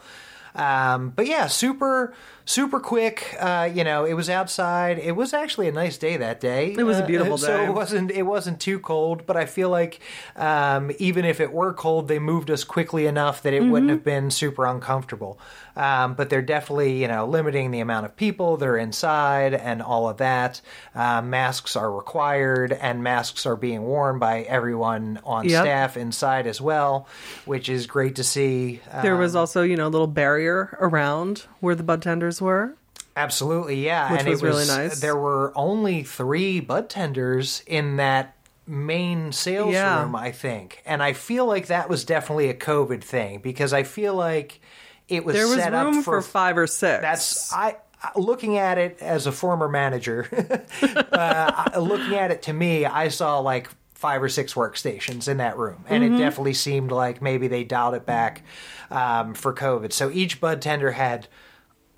Um, 0.53 1.09
but 1.09 1.27
yeah, 1.27 1.47
super 1.47 2.13
super 2.45 2.79
quick. 2.79 3.35
Uh, 3.39 3.69
you 3.73 3.83
know, 3.83 4.05
it 4.05 4.13
was 4.13 4.29
outside. 4.29 4.99
It 4.99 5.15
was 5.15 5.33
actually 5.33 5.67
a 5.67 5.71
nice 5.71 5.97
day 5.97 6.17
that 6.17 6.39
day. 6.41 6.73
It 6.77 6.83
was 6.83 6.99
a 6.99 7.03
Uh, 7.03 7.07
beautiful 7.07 7.37
So 7.37 7.57
day. 7.57 7.65
it 7.65 7.73
wasn't 7.73 8.11
it 8.11 8.23
wasn't 8.23 8.59
too 8.59 8.79
cold, 8.79 9.25
but 9.25 9.37
I 9.37 9.45
feel 9.45 9.69
like 9.69 9.99
um, 10.35 10.91
even 10.99 11.25
if 11.25 11.39
it 11.39 11.51
were 11.51 11.73
cold, 11.73 12.07
they 12.07 12.19
moved 12.19 12.49
us 12.51 12.63
quickly 12.63 13.05
enough 13.05 13.41
that 13.43 13.53
it 13.53 13.61
Mm-hmm. 13.61 13.71
wouldn't 13.71 13.91
have 13.91 14.03
been 14.03 14.31
super 14.31 14.65
uncomfortable. 14.65 15.39
Um, 15.75 16.15
but 16.15 16.29
they're 16.29 16.41
definitely 16.41 17.01
you 17.01 17.07
know 17.07 17.25
limiting 17.25 17.71
the 17.71 17.79
amount 17.79 18.05
of 18.05 18.15
people 18.17 18.57
that 18.57 18.67
are 18.67 18.77
inside 18.77 19.53
and 19.53 19.81
all 19.81 20.09
of 20.09 20.17
that. 20.17 20.59
Uh, 20.93 21.21
masks 21.21 21.75
are 21.77 21.89
required, 21.91 22.73
and 22.73 23.03
masks 23.03 23.45
are 23.45 23.55
being 23.55 23.83
worn 23.83 24.19
by 24.19 24.41
everyone 24.41 25.19
on 25.23 25.47
Yep. 25.47 25.61
staff 25.63 25.97
inside 25.97 26.45
as 26.47 26.59
well, 26.59 27.07
which 27.45 27.69
is 27.69 27.87
great 27.87 28.15
to 28.17 28.23
see. 28.23 28.81
Uh, 28.91 29.01
There 29.01 29.15
was 29.15 29.35
also, 29.35 29.61
you 29.63 29.77
know, 29.77 29.87
a 29.87 29.89
little 29.89 30.07
barrier 30.07 30.77
around 30.81 31.45
where 31.61 31.75
the 31.75 31.83
bud 31.83 32.01
tenders 32.01 32.30
were. 32.39 32.75
Absolutely, 33.17 33.83
yeah. 33.83 34.11
Which 34.11 34.21
and 34.21 34.29
was 34.29 34.41
it 34.41 34.45
really 34.45 34.67
nice. 34.67 35.01
There 35.01 35.17
were 35.17 35.51
only 35.55 36.03
three 36.03 36.59
bud 36.61 36.87
tenders 36.89 37.61
in 37.67 37.97
that 37.97 38.35
main 38.67 39.31
sales 39.33 39.73
Yeah. 39.73 40.03
room, 40.03 40.15
I 40.15 40.31
think. 40.31 40.81
And 40.85 41.03
I 41.03 41.13
feel 41.13 41.45
like 41.45 41.67
that 41.67 41.89
was 41.89 42.05
definitely 42.05 42.47
a 42.49 42.53
COVID 42.53 43.03
thing 43.03 43.39
because 43.39 43.73
I 43.73 43.83
feel 43.83 44.13
like 44.13 44.61
it 45.09 45.25
was 45.25 45.35
There 45.35 45.47
was 45.47 45.57
set 45.57 45.73
room 45.73 45.97
up 45.97 46.05
for, 46.05 46.21
five 46.21 46.57
or 46.57 46.67
six. 46.67 47.01
That's 47.01 47.51
I. 47.51 47.75
I- 48.03 48.11
Looking 48.15 48.57
at 48.57 48.79
it 48.79 48.97
as 48.99 49.27
a 49.27 49.31
former 49.31 49.67
manager, 49.69 50.27
uh, 51.11 51.69
looking 51.79 52.15
at 52.15 52.31
it 52.31 52.41
to 52.43 52.53
me, 52.53 52.83
I 52.85 53.09
saw 53.09 53.37
like 53.37 53.69
five 53.93 54.23
or 54.23 54.29
six 54.29 54.55
workstations 54.55 55.27
in 55.27 55.37
that 55.37 55.55
room, 55.55 55.85
and 55.87 56.03
Mm-hmm. 56.03 56.15
it 56.15 56.17
definitely 56.17 56.53
seemed 56.55 56.91
like 56.91 57.21
maybe 57.21 57.47
they 57.47 57.63
dialed 57.63 57.93
it 57.93 58.07
back 58.07 58.41
um, 58.89 59.35
for 59.35 59.53
COVID. 59.53 59.93
So 59.93 60.09
each 60.09 60.41
bud 60.41 60.63
tender 60.63 60.91
had 60.93 61.27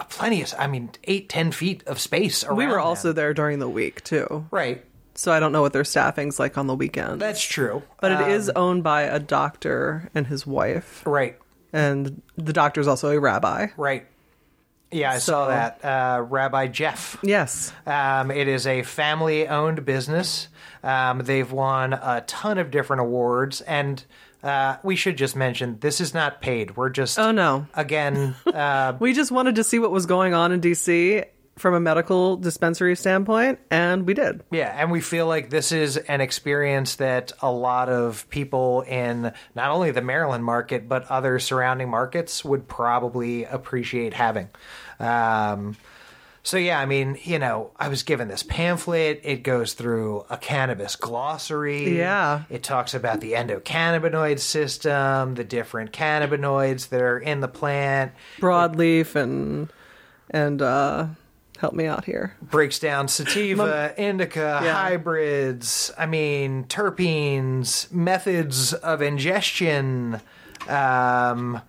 plenty 0.10 0.42
of, 0.42 0.54
I 0.58 0.68
mean, 0.68 0.89
eight, 1.06 1.30
ten 1.30 1.52
feet 1.52 1.84
of 1.88 2.00
space 2.00 2.44
around. 2.44 2.58
we 2.58 2.66
were 2.68 2.74
them. 2.74 2.82
also 2.84 3.12
there 3.13 3.34
during 3.34 3.60
the 3.60 3.70
week 3.70 4.04
too. 4.04 4.46
right. 4.52 4.84
So 5.16 5.32
I 5.32 5.39
don't 5.39 5.52
know 5.52 5.62
what 5.62 5.74
their 5.74 5.84
staffing's 5.84 6.39
like 6.39 6.58
on 6.58 6.66
the 6.66 6.74
weekend. 6.74 7.22
That's 7.22 7.44
true, 7.44 7.84
but 8.02 8.12
it 8.12 8.18
Um, 8.20 8.30
is 8.32 8.50
owned 8.56 8.82
by 8.84 9.04
a 9.04 9.20
doctor 9.20 10.10
and 10.16 10.26
his 10.26 10.48
wife. 10.48 11.04
right, 11.06 11.38
And 11.72 12.24
the 12.36 12.52
doctor's 12.52 12.88
also 12.88 13.10
a 13.12 13.20
rabbi. 13.20 13.68
right. 13.78 14.08
Yeah, 14.92 15.12
I 15.12 15.18
saw 15.20 15.48
that. 15.48 15.84
Uh, 15.84 16.22
Rabbi 16.22 16.68
Jeff. 16.68 17.18
Yes. 17.24 17.74
Um, 17.88 18.30
it 18.30 18.48
is 18.48 18.68
a 18.68 18.84
family 18.84 19.48
owned 19.48 19.86
business. 19.86 20.50
Um, 20.84 21.20
they've 21.24 21.52
won 21.52 21.94
a 21.94 22.24
ton 22.28 22.60
of 22.60 22.70
different 22.70 23.02
awards. 23.02 23.62
And 23.62 24.04
uh, 24.43 24.77
we 24.84 24.95
should 24.95 25.17
just 25.17 25.36
mention 25.36 25.79
this 25.79 26.01
is 26.01 26.13
not 26.13 26.41
paid. 26.41 26.75
We're 26.75 26.89
just, 26.89 27.17
Oh 27.17 27.32
no. 27.32 27.65
again, 27.73 28.36
uh, 28.45 28.93
We 28.99 29.13
just 29.13 29.32
wanted 29.32 29.56
to 29.56 29.63
see 29.63 29.79
what 29.79 29.91
was 29.91 30.06
going 30.06 30.34
on 30.34 30.51
in 30.51 30.62
DC 30.62 31.25
from 31.56 31.75
a 31.75 31.79
medical 31.79 32.36
dispensary 32.36 32.95
standpoint, 32.95 33.60
and 33.69 34.08
we 34.08 34.15
did. 34.15 34.41
yeah, 34.49 34.73
and 34.75 34.89
we 34.91 35.01
feel 35.01 35.27
like 35.27 35.51
this 35.51 35.71
is 35.71 35.97
an 35.97 36.19
experience 36.19 36.95
that 36.95 37.32
a 37.43 37.51
lot 37.51 37.89
of 37.89 38.27
people 38.29 38.82
in 38.82 39.32
not 39.53 39.69
only 39.69 39.91
the 39.91 40.01
Maryland 40.01 40.43
market, 40.43 40.89
but 40.89 41.06
other 41.12 41.38
surrounding 41.38 41.89
markets 41.91 42.43
would 42.43 42.67
probably 42.67 43.43
appreciate 43.45 44.15
having. 44.15 44.49
Um, 44.99 45.75
So 46.45 46.58
yeah, 46.58 46.77
I 46.79 46.86
mean, 46.86 47.17
you 47.23 47.39
know, 47.39 47.71
I 47.77 47.88
was 47.88 48.03
given 48.03 48.27
this 48.27 48.43
pamphlet. 48.43 49.21
It 49.23 49.43
goes 49.43 49.73
through 49.73 50.25
a 50.29 50.36
cannabis 50.38 50.97
glossary. 50.97 51.97
Yeah. 51.97 52.43
It 52.49 52.63
talks 52.63 52.93
about 52.93 53.21
the 53.21 53.32
endocannabinoid 53.32 54.39
system, 54.39 55.36
the 55.36 55.45
different 55.45 55.93
cannabinoids 55.93 56.89
that 56.89 57.01
are 57.01 57.17
in 57.17 57.39
the 57.39 57.47
plant. 57.47 58.12
Broadleaf 58.39 59.15
and 59.15 59.71
and 60.29 60.62
uh 60.62 61.08
help 61.60 61.73
me 61.75 61.86
out 61.86 62.03
here. 62.03 62.36
Breaks 62.41 62.77
down 62.77 63.08
sativa, 63.08 63.93
indica, 63.97 64.60
Yeah. 64.65 64.73
hybrids. 64.73 65.93
I 65.97 66.08
mean, 66.08 66.65
terpenes, 66.65 67.89
methods 67.89 68.73
of 68.73 69.01
ingestion. 69.01 70.19
Um, 70.67 71.62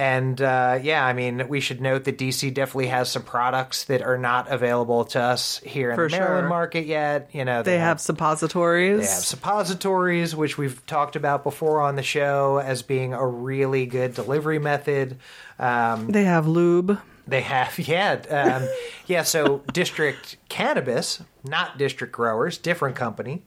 and 0.00 0.40
uh, 0.40 0.78
yeah, 0.82 1.04
I 1.04 1.12
mean, 1.12 1.46
we 1.48 1.60
should 1.60 1.82
note 1.82 2.04
that 2.04 2.16
DC 2.16 2.54
definitely 2.54 2.86
has 2.86 3.10
some 3.10 3.22
products 3.22 3.84
that 3.84 4.00
are 4.00 4.16
not 4.16 4.50
available 4.50 5.04
to 5.04 5.20
us 5.20 5.58
here 5.58 5.90
in 5.90 5.96
For 5.96 6.08
the 6.08 6.16
Maryland 6.16 6.44
sure. 6.44 6.48
market 6.48 6.86
yet. 6.86 7.28
You 7.34 7.44
know, 7.44 7.62
They 7.62 7.78
have 7.78 8.00
suppositories. 8.00 9.00
They 9.00 9.14
have 9.14 9.24
suppositories, 9.24 10.34
which 10.34 10.56
we've 10.56 10.84
talked 10.86 11.16
about 11.16 11.44
before 11.44 11.82
on 11.82 11.96
the 11.96 12.02
show 12.02 12.58
as 12.64 12.80
being 12.82 13.12
a 13.12 13.26
really 13.26 13.84
good 13.84 14.14
delivery 14.14 14.58
method. 14.58 15.18
Um, 15.58 16.06
They 16.10 16.24
have 16.24 16.46
lube. 16.46 16.98
they 17.28 17.42
have, 17.42 17.78
yeah, 17.86 18.12
um, 18.30 18.68
yeah. 19.06 19.22
So 19.22 19.58
District 19.70 20.38
Cannabis, 20.48 21.22
not 21.44 21.76
District 21.76 22.10
Growers, 22.12 22.56
different 22.56 22.96
company, 22.96 23.42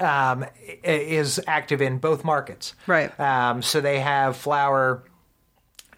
um, 0.00 0.44
is 0.82 1.40
active 1.46 1.80
in 1.80 1.98
both 1.98 2.24
markets. 2.24 2.74
Right. 2.88 3.18
Um, 3.20 3.62
so 3.62 3.80
they 3.80 4.00
have 4.00 4.36
flower 4.36 5.04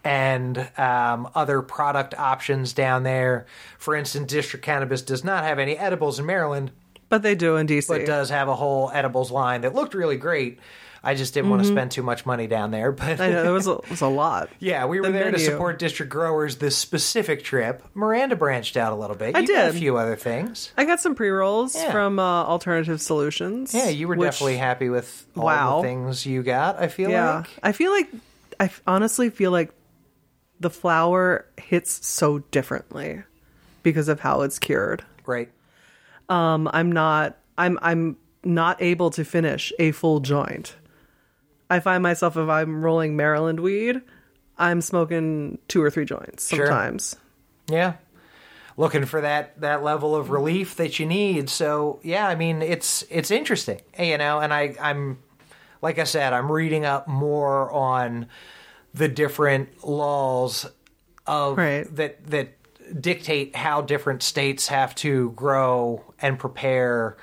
and 0.05 0.57
um, 0.77 1.29
other 1.35 1.61
product 1.61 2.13
options 2.17 2.71
down 2.73 3.03
there. 3.03 3.45
For 3.79 3.95
instance, 3.95 4.31
District 4.31 4.63
Cannabis 4.63 5.01
does 5.01 5.23
not 5.23 5.43
have 5.43 5.59
any 5.59 5.77
edibles 5.77 6.19
in 6.19 6.25
Maryland 6.25 6.71
But 7.09 7.23
they 7.23 7.35
do 7.35 7.57
in 7.57 7.67
DC. 7.67 7.87
but 7.87 8.05
does 8.05 8.29
have 8.29 8.47
a 8.47 8.55
whole 8.55 8.91
edibles 8.93 9.31
line 9.31 9.61
that 9.61 9.73
looked 9.75 9.93
really 9.95 10.17
great. 10.17 10.59
I 11.03 11.13
just 11.13 11.35
didn't 11.35 11.51
want 11.51 11.61
to 11.61 11.67
spend 11.67 11.91
too 11.91 12.01
much 12.01 12.25
money 12.25 12.47
down 12.47 12.71
there, 12.71 12.91
but 12.91 13.05
Mm-hmm. 13.19 13.21
I 13.21 13.29
know, 13.29 13.43
it 13.47 13.51
was 13.51 13.67
a, 13.67 13.73
it 13.73 13.89
was 13.91 14.01
a 14.01 14.07
lot. 14.07 14.49
yeah, 14.59 14.85
we 14.87 14.99
were 14.99 15.05
The 15.05 15.11
there 15.13 15.29
to 15.31 15.37
support 15.37 15.77
district 15.77 16.11
growers 16.11 16.55
this 16.55 16.75
specific 16.75 17.43
trip. 17.43 17.83
Miranda 17.93 18.35
branched 18.35 18.75
out 18.75 18.91
a 18.91 18.95
little 18.95 19.15
bit. 19.15 19.35
I 19.35 19.41
you 19.41 19.47
got 19.47 19.69
a 19.69 19.73
few 19.73 19.97
other 19.97 20.15
things. 20.15 20.71
I 20.75 20.85
got 20.85 20.99
some 20.99 21.13
pre 21.13 21.29
rolls 21.29 21.75
Yeah. 21.75 21.91
from 21.91 22.17
uh, 22.17 22.23
Alternative 22.23 22.99
Solutions. 22.99 23.71
Yeah, 23.71 23.89
you 23.89 24.07
were 24.07 24.15
which- 24.15 24.31
definitely 24.31 24.57
happy 24.57 24.89
with 24.89 25.27
all 25.37 25.45
Wow. 25.45 25.81
the 25.81 25.87
things 25.87 26.25
you 26.25 26.41
got. 26.41 26.79
I 26.81 26.87
feel 26.87 27.11
Yeah, 27.11 27.35
like 27.37 27.49
I 27.61 27.71
feel 27.71 27.91
like 27.91 28.09
I 28.59 28.65
f- 28.65 28.81
honestly 28.87 29.29
feel 29.29 29.51
like 29.51 29.71
the 30.59 30.69
flower 30.69 31.45
hits 31.57 32.05
so 32.07 32.39
differently 32.39 33.23
because 33.83 34.07
of 34.07 34.19
how 34.19 34.41
it's 34.41 34.59
cured. 34.59 35.03
right. 35.25 35.49
Um, 36.29 36.67
I'm 36.73 36.91
not. 36.91 37.37
I'm. 37.57 37.77
I'm 37.83 38.17
not 38.43 38.81
able 38.81 39.09
to 39.11 39.23
finish 39.23 39.71
a 39.79 39.91
full 39.91 40.19
joint. 40.21 40.75
I 41.69 41.79
find 41.79 42.01
myself 42.01 42.35
if 42.37 42.49
I'm 42.49 42.83
rolling 42.83 43.15
Maryland 43.15 43.59
weed, 43.59 44.01
I'm 44.57 44.81
smoking 44.81 45.57
two 45.67 45.81
or 45.83 45.89
three 45.91 46.05
joints 46.05 46.47
Sure. 46.49 46.65
sometimes. 46.67 47.15
Yeah. 47.67 47.93
Looking 48.77 49.05
for 49.05 49.21
that 49.21 49.61
that 49.61 49.83
level 49.83 50.15
of 50.15 50.31
relief 50.31 50.75
that 50.77 50.99
you 50.99 51.05
need. 51.05 51.49
So 51.49 51.99
yeah, 52.03 52.27
I 52.27 52.33
mean 52.35 52.61
it's 52.63 53.03
it's 53.09 53.29
interesting, 53.31 53.81
you 53.99 54.17
know. 54.17 54.39
And 54.39 54.51
I 54.53 54.75
I'm 54.81 55.19
like 55.81 55.97
I 55.99 56.03
said, 56.05 56.33
I'm 56.33 56.51
reading 56.51 56.85
up 56.85 57.07
more 57.07 57.71
on 57.71 58.27
the 58.95 59.07
different 59.07 59.83
laws 59.85 60.65
of 61.27 61.57
Right. 61.57 61.85
that 61.95 62.25
that 62.27 62.49
dictate 63.01 63.55
how 63.55 63.81
different 63.81 64.21
states 64.23 64.67
have 64.67 64.93
to 64.95 65.31
grow 65.31 66.03
and 66.21 66.37
prepare 66.39 67.17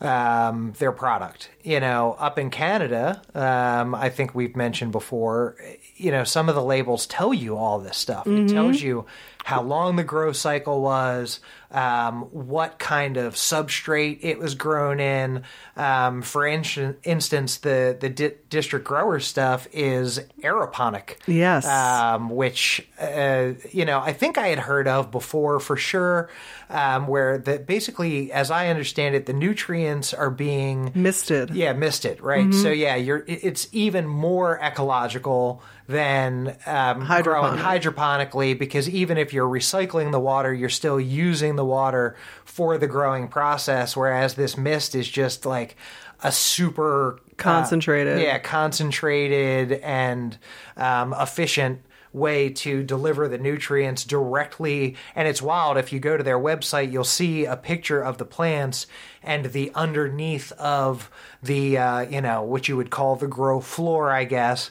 um, 0.00 0.72
their 0.78 0.92
product. 0.92 1.50
You 1.62 1.80
know, 1.80 2.16
up 2.18 2.38
in 2.38 2.48
Canada, 2.50 3.20
um, 3.34 3.94
I 3.94 4.08
think 4.08 4.34
we've 4.34 4.56
mentioned 4.56 4.92
before, 4.92 5.56
you 5.96 6.10
know, 6.10 6.24
some 6.24 6.48
of 6.48 6.54
the 6.54 6.62
labels 6.64 7.06
tell 7.06 7.34
you 7.34 7.56
all 7.56 7.78
this 7.80 7.96
stuff. 7.98 8.26
It 8.26 8.48
tells 8.48 8.80
you 8.80 9.04
how 9.44 9.62
long 9.62 9.96
the 9.96 10.04
growth 10.04 10.36
cycle 10.36 10.80
was, 10.80 11.40
um, 11.72 12.22
what 12.32 12.78
kind 12.78 13.16
of 13.16 13.34
substrate 13.34 14.18
it 14.22 14.38
was 14.38 14.54
grown 14.54 14.98
in. 15.00 15.42
Um, 15.76 16.22
for 16.22 16.46
in- 16.46 16.96
instance, 17.04 17.58
the, 17.58 17.96
the 17.98 18.08
di- 18.10 18.32
district 18.48 18.84
grower 18.86 19.20
stuff 19.20 19.66
is 19.72 20.20
aeroponic 20.42 21.16
Yes. 21.26 21.66
um, 21.66 22.30
which 22.30 22.86
uh, 23.00 23.52
you 23.70 23.84
know 23.84 24.00
I 24.00 24.12
think 24.12 24.36
I 24.36 24.48
had 24.48 24.58
heard 24.58 24.88
of 24.88 25.10
before 25.10 25.60
for 25.60 25.76
sure, 25.76 26.28
um, 26.68 27.06
where 27.06 27.38
that 27.38 27.66
basically, 27.66 28.32
as 28.32 28.50
I 28.50 28.68
understand 28.68 29.14
it, 29.14 29.26
the 29.26 29.32
nutrients 29.32 30.12
are 30.12 30.30
being 30.30 30.92
Misted. 30.94 31.50
yeah 31.50 31.72
misted, 31.72 32.20
right? 32.20 32.52
So 32.52 32.70
yeah, 32.70 32.96
you're 32.96 33.24
it's 33.26 33.68
even 33.72 34.06
more 34.06 34.58
ecological 34.60 35.62
than 35.90 36.56
um, 36.66 37.04
growing 37.22 37.58
hydroponically 37.58 38.56
because 38.56 38.88
even 38.88 39.18
if 39.18 39.32
you're 39.32 39.48
recycling 39.48 40.12
the 40.12 40.20
water, 40.20 40.54
you're 40.54 40.68
still 40.68 41.00
using 41.00 41.56
the 41.56 41.64
water 41.64 42.16
for 42.44 42.78
the 42.78 42.86
growing 42.86 43.26
process. 43.26 43.96
Whereas 43.96 44.34
this 44.34 44.56
mist 44.56 44.94
is 44.94 45.08
just 45.08 45.44
like 45.44 45.76
a 46.22 46.30
super 46.30 47.14
uh, 47.14 47.34
Concentrated. 47.36 48.20
yeah, 48.20 48.38
concentrated 48.38 49.72
and 49.72 50.38
um, 50.76 51.14
efficient 51.18 51.80
way 52.12 52.50
to 52.50 52.82
deliver 52.82 53.28
the 53.28 53.38
nutrients 53.38 54.04
directly. 54.04 54.96
And 55.14 55.26
it's 55.26 55.40
wild. 55.40 55.76
If 55.76 55.92
you 55.92 55.98
go 56.00 56.16
to 56.16 56.22
their 56.22 56.38
website, 56.38 56.92
you'll 56.92 57.04
see 57.04 57.44
a 57.46 57.56
picture 57.56 58.02
of 58.02 58.18
the 58.18 58.24
plants 58.24 58.86
and 59.22 59.46
the 59.46 59.72
underneath 59.74 60.52
of 60.52 61.10
the, 61.42 61.78
uh, 61.78 62.00
you 62.00 62.20
know, 62.20 62.42
what 62.42 62.68
you 62.68 62.76
would 62.76 62.90
call 62.90 63.16
the 63.16 63.28
grow 63.28 63.60
floor, 63.60 64.10
I 64.10 64.24
guess. 64.24 64.70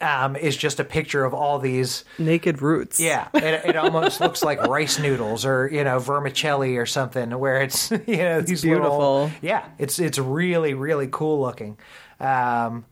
Um, 0.00 0.36
is 0.36 0.56
just 0.56 0.80
a 0.80 0.84
picture 0.84 1.24
of 1.24 1.34
all 1.34 1.58
these. 1.58 2.04
Naked 2.18 2.62
roots. 2.62 3.00
Yeah, 3.00 3.28
it, 3.34 3.64
it 3.64 3.76
almost 3.76 4.20
looks 4.22 4.42
like 4.42 4.62
rice 4.66 4.98
noodles 4.98 5.44
or 5.44 5.68
you 5.68 5.84
know 5.84 5.98
vermicelli 5.98 6.76
or 6.76 6.86
something, 6.86 7.30
where 7.38 7.62
it's 7.62 7.90
you 8.06 8.18
know 8.18 8.40
these 8.40 8.64
little. 8.64 9.28
beautiful. 9.28 9.30
Yeah, 9.42 9.68
it's 9.78 9.98
it's 9.98 10.18
really 10.18 10.74
really 10.74 11.08
cool 11.10 11.40
looking. 11.40 11.78
Um, 12.20 12.84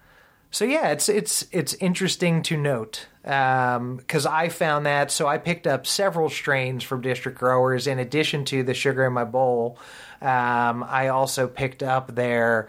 so 0.50 0.64
yeah, 0.64 0.88
it's 0.88 1.08
it's 1.08 1.46
it's 1.52 1.74
interesting 1.74 2.42
to 2.44 2.56
note 2.56 3.08
because 3.22 4.26
I 4.26 4.48
found 4.48 4.86
that. 4.86 5.10
So 5.10 5.26
I 5.26 5.38
picked 5.38 5.66
up 5.66 5.86
several 5.86 6.28
strains 6.28 6.84
from 6.84 7.00
district 7.00 7.38
growers 7.38 7.86
in 7.86 7.98
addition 7.98 8.44
to 8.46 8.62
the 8.62 8.74
sugar 8.74 9.04
in 9.04 9.12
my 9.12 9.24
bowl. 9.24 9.78
Um, 10.22 10.82
I 10.84 11.08
also 11.08 11.46
picked 11.46 11.82
up 11.82 12.14
their 12.14 12.68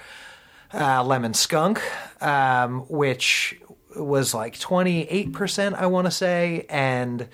uh, 0.74 1.04
lemon 1.04 1.34
skunk, 1.34 1.82
um, 2.22 2.82
which 2.90 3.58
was 3.98 4.34
like 4.34 4.58
28%, 4.58 5.74
I 5.74 5.88
want 5.88 6.06
to 6.06 6.12
say. 6.12 6.66
And 6.70 7.28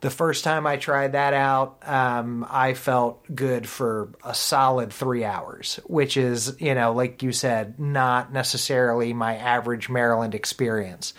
the 0.00 0.10
first 0.10 0.44
time 0.44 0.66
I 0.66 0.76
tried 0.76 1.12
that 1.12 1.34
out, 1.34 1.78
um, 1.86 2.46
I 2.48 2.74
felt 2.74 3.22
good 3.34 3.68
for 3.68 4.12
a 4.24 4.34
solid 4.34 4.92
three 4.92 5.24
hours, 5.24 5.78
which 5.86 6.16
is, 6.16 6.56
you 6.60 6.74
know, 6.74 6.92
like 6.92 7.22
you 7.22 7.32
said, 7.32 7.78
not 7.78 8.32
necessarily 8.32 9.12
my 9.12 9.36
average 9.36 9.88
Maryland 9.88 10.34
experience. 10.34 11.12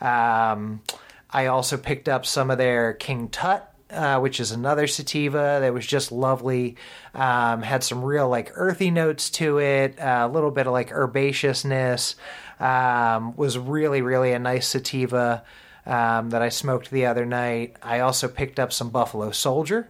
Um, 0.00 0.82
I 1.30 1.46
also 1.46 1.76
picked 1.76 2.08
up 2.08 2.26
some 2.26 2.50
of 2.50 2.58
their 2.58 2.92
King 2.94 3.28
Tut 3.28 3.72
uh, 3.92 4.18
which 4.20 4.40
is 4.40 4.52
another 4.52 4.86
sativa 4.86 5.58
that 5.60 5.74
was 5.74 5.86
just 5.86 6.10
lovely. 6.10 6.76
Um, 7.14 7.62
had 7.62 7.84
some 7.84 8.02
real 8.02 8.28
like 8.28 8.52
earthy 8.54 8.90
notes 8.90 9.28
to 9.30 9.58
it, 9.58 9.96
a 9.98 10.28
little 10.28 10.50
bit 10.50 10.66
of 10.66 10.72
like 10.72 10.90
herbaceousness. 10.90 12.14
Um, 12.62 13.34
was 13.36 13.58
really 13.58 14.02
really 14.02 14.32
a 14.32 14.38
nice 14.38 14.68
sativa 14.68 15.42
um, 15.84 16.30
that 16.30 16.42
I 16.42 16.48
smoked 16.48 16.90
the 16.90 17.06
other 17.06 17.26
night. 17.26 17.76
I 17.82 18.00
also 18.00 18.28
picked 18.28 18.60
up 18.60 18.72
some 18.72 18.90
Buffalo 18.90 19.32
Soldier. 19.32 19.88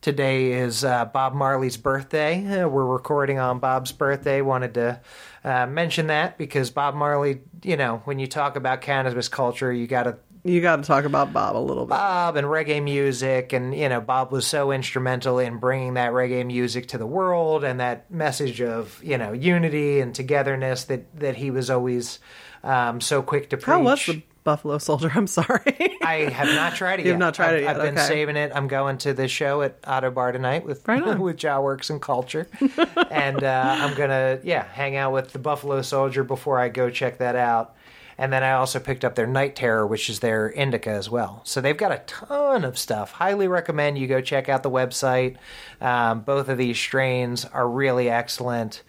Today 0.00 0.52
is 0.52 0.84
uh, 0.84 1.06
Bob 1.06 1.34
Marley's 1.34 1.76
birthday. 1.76 2.46
Uh, 2.46 2.68
we're 2.68 2.84
recording 2.84 3.38
on 3.38 3.58
Bob's 3.58 3.92
birthday. 3.92 4.42
Wanted 4.42 4.74
to 4.74 5.00
uh, 5.44 5.66
mention 5.66 6.08
that 6.08 6.36
because 6.36 6.70
Bob 6.70 6.94
Marley, 6.94 7.40
you 7.62 7.76
know, 7.76 8.02
when 8.04 8.18
you 8.18 8.26
talk 8.26 8.56
about 8.56 8.80
cannabis 8.80 9.28
culture, 9.28 9.72
you 9.72 9.86
got 9.86 10.02
to 10.02 10.16
You 10.46 10.60
got 10.60 10.76
to 10.76 10.82
talk 10.82 11.06
about 11.06 11.32
Bob 11.32 11.56
a 11.56 11.58
little 11.58 11.84
bit. 11.84 11.90
Bob 11.90 12.36
and 12.36 12.46
reggae 12.46 12.82
music, 12.82 13.54
and 13.54 13.74
you 13.74 13.88
know, 13.88 14.02
Bob 14.02 14.30
was 14.30 14.46
so 14.46 14.72
instrumental 14.72 15.38
in 15.38 15.56
bringing 15.56 15.94
that 15.94 16.12
reggae 16.12 16.44
music 16.44 16.88
to 16.88 16.98
the 16.98 17.06
world 17.06 17.64
and 17.64 17.80
that 17.80 18.10
message 18.10 18.60
of 18.60 19.00
you 19.02 19.16
know 19.16 19.32
unity 19.32 20.00
and 20.00 20.14
togetherness 20.14 20.84
that 20.84 21.18
that 21.18 21.36
he 21.36 21.50
was 21.50 21.70
always 21.70 22.18
um, 22.62 23.00
so 23.00 23.22
quick 23.22 23.48
to 23.50 23.56
preach. 23.56 23.66
How 23.66 23.82
was 23.82 24.04
the 24.04 24.22
Buffalo 24.44 24.76
Soldier? 24.76 25.10
I'm 25.14 25.26
sorry. 25.26 25.96
I 26.02 26.28
have 26.30 26.48
not 26.48 26.74
tried 26.74 27.00
it 27.00 27.06
You've 27.06 27.14
yet. 27.14 27.18
not 27.20 27.34
tried 27.34 27.54
I've, 27.54 27.54
it 27.54 27.62
yet, 27.62 27.76
I've 27.76 27.82
been 27.82 27.94
okay. 27.94 28.06
saving 28.06 28.36
it. 28.36 28.52
I'm 28.54 28.68
going 28.68 28.98
to 28.98 29.14
the 29.14 29.28
show 29.28 29.62
at 29.62 29.80
Ottobar 29.80 30.32
tonight 30.32 30.66
with 30.66 30.86
Right 30.86 31.18
with 31.18 31.38
Jah 31.38 31.62
Works 31.62 31.88
and 31.88 32.02
Culture, 32.02 32.48
and 33.10 33.42
uh, 33.42 33.76
I'm 33.80 33.94
gonna 33.94 34.40
yeah 34.44 34.64
hang 34.64 34.96
out 34.96 35.14
with 35.14 35.32
the 35.32 35.38
Buffalo 35.38 35.80
Soldier 35.80 36.22
before 36.22 36.58
I 36.58 36.68
go 36.68 36.90
check 36.90 37.16
that 37.16 37.34
out. 37.34 37.74
And 38.16 38.32
then 38.32 38.42
I 38.44 38.52
also 38.52 38.78
picked 38.78 39.04
up 39.04 39.14
their 39.16 39.26
Night 39.26 39.56
Terror, 39.56 39.86
which 39.86 40.08
is 40.08 40.20
their 40.20 40.48
indica 40.50 40.90
as 40.90 41.10
well. 41.10 41.40
So 41.44 41.60
they've 41.60 41.76
got 41.76 41.92
a 41.92 42.02
ton 42.06 42.64
of 42.64 42.78
stuff. 42.78 43.12
Highly 43.12 43.48
recommend 43.48 43.98
you 43.98 44.06
go 44.06 44.20
check 44.20 44.48
out 44.48 44.62
the 44.62 44.70
website. 44.70 45.36
Um, 45.80 46.20
both 46.20 46.48
of 46.48 46.56
these 46.58 46.78
strains 46.78 47.44
are 47.44 47.68
really 47.68 48.08
excellent. 48.08 48.82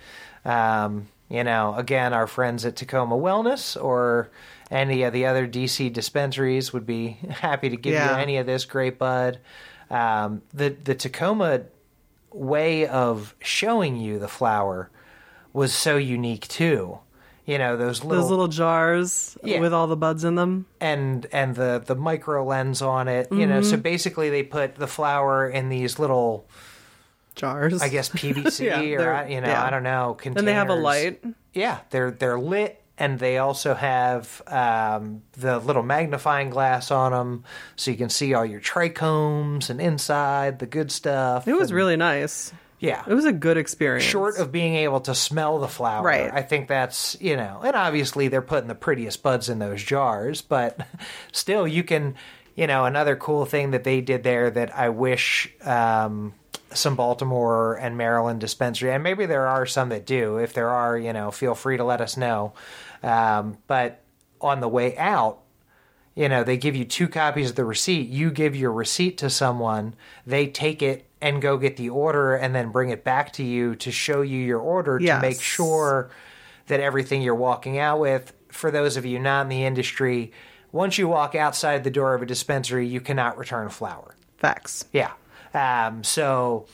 Um, 0.45 1.07
you 1.29 1.43
know, 1.43 1.73
again, 1.75 2.13
our 2.13 2.27
friends 2.27 2.65
at 2.65 2.75
Takoma 2.75 3.19
Wellness 3.19 3.81
or 3.83 4.29
any 4.69 5.03
of 5.03 5.13
the 5.13 5.25
other 5.25 5.47
DC 5.47 5.91
dispensaries 5.91 6.71
would 6.71 6.85
be 6.85 7.17
happy 7.29 7.69
to 7.69 7.77
give 7.77 7.93
Yeah. 7.93 8.11
you 8.15 8.21
any 8.21 8.37
of 8.37 8.45
this 8.45 8.65
great 8.65 8.99
bud. 8.99 9.39
Um, 9.89 10.41
the 10.53 10.69
the 10.69 10.93
Takoma 10.95 11.65
way 12.31 12.85
of 12.85 13.33
showing 13.39 13.95
you 13.97 14.19
the 14.19 14.27
flower 14.27 14.89
was 15.53 15.73
so 15.73 15.97
unique 15.97 16.47
too. 16.47 16.99
You 17.45 17.59
know 17.59 17.77
those 17.77 18.03
little, 18.03 18.21
Those 18.23 18.29
little 18.31 18.47
jars 18.47 19.37
Yeah. 19.43 19.59
with 19.59 19.71
all 19.71 19.85
the 19.87 19.95
buds 19.95 20.23
in 20.23 20.33
them. 20.35 20.65
and 20.81 21.27
and 21.31 21.55
the 21.55 21.83
the 21.85 21.95
micro 21.95 22.43
lens 22.43 22.81
on 22.81 23.07
it. 23.07 23.27
You 23.31 23.45
know, 23.45 23.59
Mm-hmm. 23.59 23.69
so 23.69 23.77
basically 23.77 24.29
they 24.31 24.41
put 24.43 24.75
the 24.75 24.87
flower 24.87 25.47
in 25.47 25.69
these 25.69 25.99
little, 25.99 26.47
Jars. 27.35 27.81
I 27.81 27.89
guess 27.89 28.09
PVC 28.21 28.65
Yeah, 28.65 29.03
or 29.03 29.13
I- 29.13 29.27
you 29.27 29.41
know 29.41 29.47
yeah. 29.49 29.63
I 29.63 29.69
don't 29.69 29.83
know. 29.83 30.15
Containers. 30.17 30.41
And 30.41 30.47
they 30.47 30.53
have 30.53 30.69
a 30.69 30.75
light. 30.75 31.23
Yeah, 31.53 31.79
they're 31.91 32.11
they're 32.11 32.39
lit, 32.39 32.81
and 32.97 33.19
they 33.19 33.37
also 33.37 33.75
have 33.75 34.41
um, 34.47 35.21
the 35.33 35.59
little 35.59 35.83
magnifying 35.83 36.49
glass 36.49 36.89
on 36.91 37.11
them, 37.11 37.43
so 37.75 37.91
you 37.91 37.97
can 37.97 38.09
see 38.09 38.33
all 38.33 38.45
your 38.45 38.59
trichomes 38.61 39.69
and 39.69 39.79
inside 39.79 40.59
the 40.59 40.65
good 40.65 40.91
stuff. 40.91 41.47
It 41.47 41.53
was 41.53 41.69
and- 41.69 41.75
really 41.77 41.95
nice. 41.97 42.51
Yeah. 42.79 43.03
It 43.07 43.13
was 43.13 43.25
a 43.25 43.31
good 43.33 43.57
experience. 43.57 44.03
Short 44.03 44.37
of 44.37 44.51
being 44.51 44.75
able 44.75 44.99
to 45.01 45.15
smell 45.15 45.59
the 45.59 45.67
flower, 45.67 46.03
Right. 46.05 46.31
I 46.33 46.41
think 46.41 46.67
that's 46.67 47.17
you 47.21 47.35
know, 47.35 47.61
and 47.63 47.75
obviously 47.75 48.27
they're 48.27 48.41
putting 48.41 48.67
the 48.67 48.75
prettiest 48.75 49.23
buds 49.23 49.49
in 49.49 49.59
those 49.59 49.83
jars, 49.83 50.41
but 50.41 50.79
still, 51.31 51.67
you 51.67 51.83
can, 51.83 52.15
you 52.55 52.67
know, 52.67 52.85
another 52.85 53.15
cool 53.15 53.45
thing 53.45 53.71
that 53.71 53.83
they 53.83 54.01
did 54.01 54.23
there 54.23 54.49
that 54.49 54.75
I 54.77 54.89
wish 54.89 55.51
um, 55.63 56.33
some 56.73 56.95
Baltimore 56.95 57.75
and 57.75 57.97
Maryland 57.97 58.39
dispensary, 58.41 58.91
and 58.91 59.03
maybe 59.03 59.25
there 59.25 59.47
are 59.47 59.65
some 59.65 59.89
that 59.89 60.05
do. 60.05 60.37
If 60.37 60.53
there 60.53 60.69
are, 60.69 60.97
you 60.97 61.13
know, 61.13 61.31
feel 61.31 61.55
free 61.55 61.77
to 61.77 61.83
let 61.83 62.01
us 62.01 62.17
know. 62.17 62.53
Um, 63.03 63.57
but 63.67 64.01
on 64.41 64.59
the 64.59 64.67
way 64.67 64.97
out, 64.97 65.39
you 66.15 66.29
know, 66.29 66.43
they 66.43 66.57
give 66.57 66.75
you 66.75 66.85
two 66.85 67.07
copies 67.07 67.49
of 67.51 67.55
the 67.55 67.65
receipt. 67.65 68.09
You 68.09 68.31
give 68.31 68.55
your 68.55 68.71
receipt 68.71 69.17
to 69.19 69.29
someone, 69.29 69.95
they 70.25 70.47
take 70.47 70.81
it 70.81 71.05
and 71.25 71.41
go 71.41 71.57
get 71.57 71.75
the 71.75 71.89
order 71.89 72.35
and 72.35 72.53
then 72.53 72.69
bring 72.69 72.89
it 72.91 73.03
back 73.03 73.33
to 73.33 73.43
you 73.43 73.75
to 73.77 73.91
show 73.91 74.21
you 74.21 74.37
your 74.37 74.59
order 74.59 74.99
Yes. 75.01 75.17
to 75.19 75.27
make 75.27 75.41
sure 75.41 76.11
that 76.67 76.79
everything 76.79 77.23
you're 77.23 77.33
walking 77.33 77.79
out 77.79 77.99
with, 77.99 78.31
for 78.49 78.69
those 78.69 78.95
of 78.95 79.05
you 79.07 79.17
not 79.17 79.41
in 79.41 79.49
the 79.49 79.63
industry, 79.65 80.31
once 80.71 80.99
you 80.99 81.07
walk 81.07 81.33
outside 81.33 81.83
the 81.83 81.89
door 81.89 82.13
of 82.13 82.21
a 82.21 82.25
dispensary, 82.27 82.85
you 82.87 83.01
cannot 83.01 83.37
return 83.39 83.69
flower. 83.69 84.15
Facts. 84.37 84.85
Yeah. 84.93 85.11
Um, 85.55 86.03
so 86.03 86.67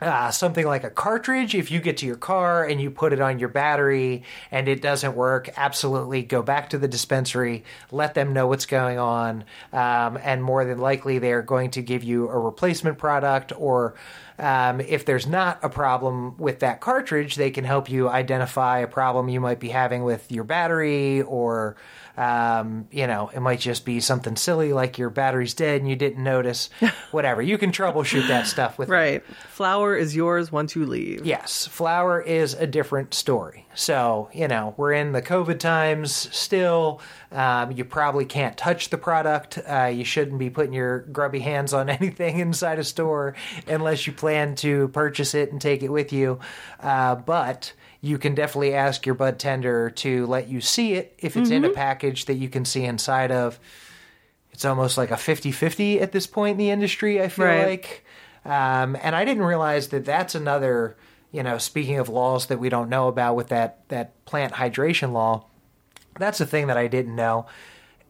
uh, 0.00 0.30
something 0.30 0.66
like 0.66 0.84
a 0.84 0.90
cartridge, 0.90 1.54
if 1.54 1.70
you 1.70 1.80
get 1.80 1.96
to 1.98 2.06
your 2.06 2.16
car 2.16 2.64
and 2.64 2.80
you 2.80 2.90
put 2.90 3.12
it 3.12 3.20
on 3.20 3.38
your 3.38 3.48
battery 3.48 4.24
and 4.50 4.68
it 4.68 4.82
doesn't 4.82 5.16
work, 5.16 5.48
absolutely 5.56 6.22
go 6.22 6.42
back 6.42 6.70
to 6.70 6.78
the 6.78 6.88
dispensary, 6.88 7.64
let 7.90 8.14
them 8.14 8.32
know 8.32 8.46
what's 8.46 8.66
going 8.66 8.98
on, 8.98 9.44
um, 9.72 10.18
and 10.22 10.42
more 10.42 10.64
than 10.64 10.78
likely 10.78 11.18
they're 11.18 11.42
going 11.42 11.70
to 11.70 11.82
give 11.82 12.04
you 12.04 12.28
a 12.28 12.38
replacement 12.38 12.98
product 12.98 13.52
or. 13.56 13.94
Um, 14.38 14.82
if 14.82 15.06
there's 15.06 15.26
not 15.26 15.60
a 15.62 15.70
problem 15.70 16.36
with 16.36 16.60
that 16.60 16.82
cartridge, 16.82 17.36
they 17.36 17.50
can 17.50 17.64
help 17.64 17.88
you 17.88 18.06
identify 18.06 18.80
a 18.80 18.86
problem 18.86 19.30
you 19.30 19.40
might 19.40 19.60
be 19.60 19.70
having 19.70 20.04
with 20.04 20.30
your 20.30 20.44
battery, 20.44 21.22
or 21.22 21.76
um, 22.16 22.88
you 22.90 23.06
know, 23.06 23.30
it 23.34 23.40
might 23.40 23.60
just 23.60 23.84
be 23.84 24.00
something 24.00 24.36
silly 24.36 24.72
like 24.72 24.98
your 24.98 25.10
battery's 25.10 25.54
dead 25.54 25.80
and 25.80 25.88
you 25.90 25.96
didn't 25.96 26.22
notice. 26.22 26.70
Whatever, 27.10 27.42
you 27.42 27.58
can 27.58 27.72
troubleshoot 27.72 28.26
that 28.28 28.46
stuff 28.46 28.78
with 28.78 28.88
Right. 28.88 29.24
Flower 29.48 29.96
is 29.96 30.16
yours 30.16 30.50
once 30.50 30.74
you 30.74 30.86
leave. 30.86 31.26
Yes, 31.26 31.66
flower 31.66 32.20
is 32.20 32.54
a 32.54 32.66
different 32.66 33.12
story. 33.14 33.66
So, 33.74 34.30
you 34.32 34.48
know, 34.48 34.74
we're 34.76 34.92
in 34.92 35.12
the 35.12 35.20
COVID 35.22 35.58
times 35.58 36.12
still. 36.34 37.00
Um, 37.30 37.72
you 37.72 37.84
probably 37.84 38.24
can't 38.24 38.56
touch 38.56 38.88
the 38.88 38.98
product. 38.98 39.58
Uh, 39.58 39.92
you 39.94 40.04
shouldn't 40.04 40.38
be 40.38 40.48
putting 40.48 40.72
your 40.72 41.00
grubby 41.00 41.40
hands 41.40 41.74
on 41.74 41.88
anything 41.90 42.38
inside 42.38 42.78
a 42.78 42.84
store 42.84 43.34
unless 43.66 44.06
you 44.06 44.12
plan 44.14 44.54
to 44.56 44.88
purchase 44.88 45.34
it 45.34 45.52
and 45.52 45.60
take 45.60 45.82
it 45.82 45.90
with 45.90 46.12
you. 46.12 46.38
Uh, 46.80 47.14
but 47.16 47.72
you 48.06 48.18
can 48.18 48.34
definitely 48.34 48.72
ask 48.72 49.04
your 49.04 49.14
bud 49.16 49.38
tender 49.38 49.90
to 49.90 50.26
let 50.26 50.48
you 50.48 50.60
see 50.60 50.94
it 50.94 51.14
if 51.18 51.36
it's 51.36 51.50
in 51.50 51.64
a 51.64 51.70
package 51.70 52.26
that 52.26 52.34
you 52.34 52.48
can 52.48 52.64
see 52.64 52.84
inside 52.84 53.32
of. 53.32 53.58
It's 54.52 54.64
almost 54.64 54.96
like 54.96 55.10
a 55.10 55.16
50 55.16 55.50
50 55.50 56.00
at 56.00 56.12
this 56.12 56.26
point 56.26 56.52
in 56.52 56.58
the 56.58 56.70
industry, 56.70 57.20
I 57.20 57.28
feel 57.28 57.46
Right. 57.46 57.66
like. 57.66 58.04
Um, 58.44 58.96
and 59.02 59.16
I 59.16 59.24
didn't 59.24 59.42
realize 59.42 59.88
that 59.88 60.04
that's 60.04 60.34
another, 60.36 60.96
you 61.32 61.42
know, 61.42 61.58
speaking 61.58 61.98
of 61.98 62.08
laws 62.08 62.46
that 62.46 62.58
we 62.58 62.68
don't 62.68 62.88
know 62.88 63.08
about 63.08 63.34
with 63.34 63.48
that, 63.48 63.80
that 63.88 64.24
plant 64.24 64.54
hydration 64.54 65.12
law, 65.12 65.44
that's 66.18 66.40
a 66.40 66.46
thing 66.46 66.68
that 66.68 66.76
I 66.76 66.86
didn't 66.86 67.16
know. 67.16 67.46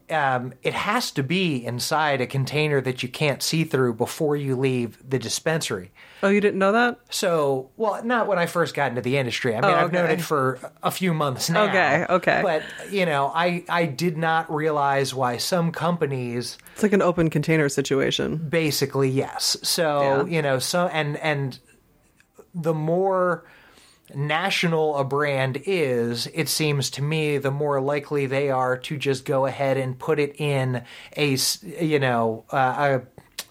Um, 0.09 0.53
it 0.63 0.73
has 0.75 1.11
to 1.13 1.23
be 1.25 1.65
inside 1.67 2.21
a 2.21 2.27
container 2.29 2.81
that 2.81 3.03
you 3.03 3.09
can't 3.09 3.43
see 3.43 3.65
through 3.65 3.95
before 3.95 4.37
you 4.37 4.55
leave 4.55 4.99
the 5.09 5.19
dispensary. 5.19 5.91
Oh, 6.23 6.29
you 6.29 6.41
didn't 6.41 6.59
know 6.61 6.73
that? 6.73 7.01
So, 7.11 7.71
well, 7.77 8.03
not 8.05 8.27
when 8.29 8.39
I 8.39 8.47
first 8.47 8.75
got 8.75 8.91
into 8.91 9.01
the 9.03 9.17
industry. 9.19 9.57
I 9.57 9.61
mean, 9.61 9.71
Oh, 9.71 9.75
I've 9.75 9.93
known 9.93 10.09
it 10.11 10.21
for 10.21 10.59
a 10.83 10.91
few 10.91 11.13
months 11.13 11.51
now. 11.51 11.65
Okay, 11.65 12.07
okay. 12.09 12.41
But, 12.43 12.63
you 12.91 13.05
know, 13.05 13.33
I, 13.35 13.65
I 13.69 13.87
did 13.87 14.17
not 14.17 14.49
realize 14.53 15.13
why 15.13 15.39
some 15.39 15.73
companies 15.73 16.57
It's 16.75 16.83
like 16.85 16.93
an 16.93 17.03
open 17.03 17.29
container 17.29 17.69
situation. 17.69 18.37
basically 18.49 19.09
yes 19.11 19.57
so 19.63 20.01
Yeah. 20.27 20.37
you 20.37 20.43
know 20.43 20.59
so 20.59 20.87
and 20.87 21.17
and 21.19 21.59
the 22.55 22.73
more 22.75 23.45
national 24.15 24.97
a 24.97 25.05
brand 25.05 25.63
is, 25.67 26.29
it 26.29 26.49
seems 26.49 26.91
to 26.91 27.03
me 27.03 27.39
the 27.39 27.51
more 27.51 27.81
likely 27.81 28.27
they 28.27 28.51
are 28.51 28.77
to 28.79 28.97
just 28.97 29.25
go 29.25 29.47
ahead 29.47 29.77
and 29.77 29.99
put 29.99 30.19
it 30.19 30.41
in 30.41 30.83
a 31.17 31.37
you 31.63 31.99
know 31.99 32.45
uh, 32.53 33.01
a 33.01 33.03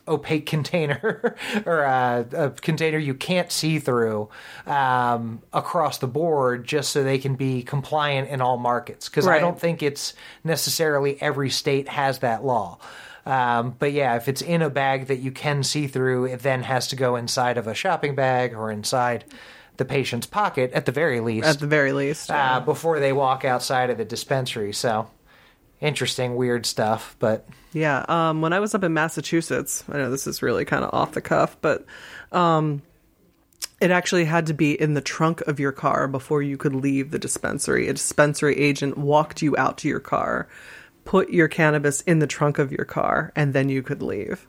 opaque 0.07 0.45
container 0.45 1.35
or 1.65 1.81
a, 1.81 2.25
a 2.33 2.49
container 2.51 2.97
you 2.97 3.13
can't 3.13 3.51
see 3.51 3.79
through 3.79 4.29
um, 4.65 5.41
across 5.51 5.97
the 5.97 6.07
board 6.07 6.65
just 6.65 6.91
so 6.91 7.03
they 7.03 7.17
can 7.17 7.35
be 7.35 7.61
compliant 7.63 8.29
in 8.29 8.41
all 8.41 8.57
markets 8.57 9.09
because 9.09 9.27
I 9.27 9.39
don't 9.39 9.59
think 9.59 9.83
it's 9.83 10.13
necessarily 10.43 11.21
every 11.21 11.49
state 11.49 11.89
has 11.89 12.19
that 12.19 12.45
law. 12.45 12.79
Um, 13.25 13.75
but 13.79 13.91
yeah, 13.91 14.15
if 14.17 14.27
it's 14.27 14.43
in 14.43 14.61
a 14.61 14.69
bag 14.69 15.07
that 15.07 15.17
you 15.17 15.31
can 15.31 15.63
see 15.63 15.87
through, 15.87 16.25
it 16.25 16.41
then 16.41 16.61
has 16.61 16.87
to 16.89 16.95
go 16.95 17.15
inside 17.15 17.57
of 17.57 17.65
a 17.65 17.73
shopping 17.73 18.13
bag 18.13 18.53
or 18.53 18.69
inside 18.69 19.25
the 19.77 19.85
patient's 19.85 20.27
pocket 20.27 20.71
at 20.73 20.85
the 20.85 20.91
very 20.91 21.19
least 21.19 21.47
At 21.47 21.59
the 21.59 21.67
very 21.67 21.91
least. 21.91 22.31
uh, 22.31 22.59
before 22.59 22.99
they 22.99 23.13
walk 23.13 23.45
outside 23.45 23.89
of 23.89 23.97
the 23.97 24.05
dispensary. 24.05 24.73
So 24.73 25.09
interesting, 25.81 26.35
weird 26.35 26.65
stuff. 26.65 27.15
But 27.19 27.47
Yeah, 27.73 28.05
um, 28.07 28.41
when 28.41 28.53
I 28.53 28.59
was 28.59 28.73
up 28.73 28.83
in 28.83 28.93
Massachusetts, 28.93 29.83
I 29.89 29.97
know 29.97 30.09
this 30.11 30.27
is 30.27 30.41
really 30.41 30.65
kind 30.65 30.83
of 30.83 30.93
off 30.93 31.11
the 31.13 31.21
cuff, 31.21 31.57
but 31.61 31.85
um, 32.31 32.81
it 33.81 33.91
actually 33.91 34.25
had 34.25 34.45
to 34.47 34.53
be 34.53 34.79
in 34.79 34.93
the 34.93 35.01
trunk 35.01 35.41
of 35.41 35.59
your 35.59 35.71
car 35.71 36.07
before 36.07 36.41
you 36.41 36.57
could 36.57 36.73
leave 36.73 37.11
the 37.11 37.19
dispensary. 37.19 37.87
A 37.87 37.93
dispensary 37.93 38.57
agent 38.57 38.97
walked 38.97 39.41
you 39.41 39.55
out 39.57 39.77
to 39.79 39.87
your 39.87 39.99
car, 39.99 40.47
put 41.03 41.29
your 41.29 41.47
cannabis 41.47 42.01
in 42.01 42.19
the 42.19 42.27
trunk 42.27 42.57
of 42.57 42.71
your 42.71 42.85
car, 42.85 43.31
and 43.35 43.53
then 43.53 43.69
you 43.69 43.83
could 43.83 44.01
leave. 44.01 44.47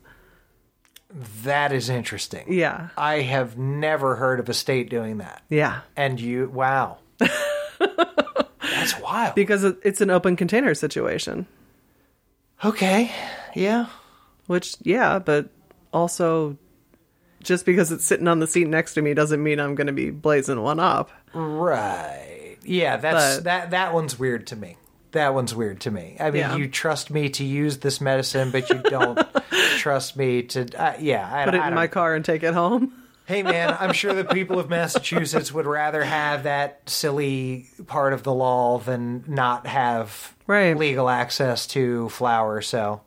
That 1.45 1.73
is 1.73 1.89
interesting. 1.89 2.53
Yeah, 2.53 2.89
I 2.97 3.21
have 3.23 3.57
never 3.57 4.17
heard 4.17 4.41
of 4.41 4.49
a 4.49 4.55
state 4.55 4.91
doing 4.91 5.19
that. 5.19 5.43
yeah, 5.49 5.81
And 5.97 6.21
you, 6.21 6.49
wow. 6.53 6.99
That's 7.79 8.99
wild. 9.01 9.35
because 9.35 9.65
it's 9.65 10.01
an 10.01 10.11
open 10.11 10.37
container 10.37 10.75
situation. 10.75 11.47
Okay. 12.65 13.11
Yeah. 13.55 13.87
Which, 14.47 14.77
yeah, 14.83 15.19
but 15.19 15.49
also. 15.93 16.57
Just 17.43 17.65
because 17.65 17.93
it's 17.93 18.05
sitting 18.05 18.27
on 18.27 18.41
the 18.41 18.47
seat 18.47 18.67
next 18.67 18.95
to 18.95 19.03
me 19.03 19.15
doesn't 19.15 19.41
mean 19.41 19.61
I'm 19.61 19.77
going 19.77 19.87
to 19.87 19.93
be 19.93 20.11
blazing 20.11 20.61
one 20.61 20.81
up. 20.81 21.11
Right. 21.33 22.57
Yeah, 22.65 22.97
that's 22.97 23.37
But- 23.37 23.45
that 23.45 23.71
that 23.71 23.95
one's 23.95 24.19
weird 24.19 24.49
to 24.49 24.57
me. 24.57 24.77
That 25.17 25.35
one's 25.35 25.55
weird 25.55 25.81
to 25.81 25.91
me. 25.91 26.17
I 26.21 26.31
mean, 26.31 26.41
Yeah. 26.41 26.57
you 26.57 26.69
trust 26.69 27.11
me 27.11 27.29
to 27.31 27.45
use 27.45 27.79
this 27.79 28.01
medicine, 28.01 28.51
but 28.51 28.71
you 28.71 28.79
don't 28.79 29.19
trust 29.79 30.17
me 30.17 30.43
to. 30.45 30.67
Uh, 30.81 30.95
yeah, 31.01 31.29
I, 31.31 31.45
Put 31.47 31.55
it 31.55 31.59
I 31.61 31.65
in 31.65 31.71
don't- 31.71 31.75
my 31.75 31.87
car 31.89 32.15
and 32.15 32.25
take 32.25 32.43
it 32.43 32.55
home. 32.55 32.93
Hey, 33.27 33.43
man, 33.43 33.77
I'm 33.81 33.93
sure 33.93 34.15
the 34.15 34.23
people 34.25 34.61
of 34.61 34.71
Massachusetts 34.71 35.51
would 35.53 35.67
rather 35.67 36.05
have 36.05 36.45
that 36.45 36.83
silly 36.89 37.67
part 37.89 38.13
of 38.13 38.23
the 38.23 38.33
law 38.33 38.79
than 38.79 39.25
not 39.27 39.67
have 39.67 40.33
Right. 40.47 40.77
legal 40.79 41.09
access 41.09 41.67
to 41.75 42.09
flower. 42.11 42.63
So, 42.63 43.01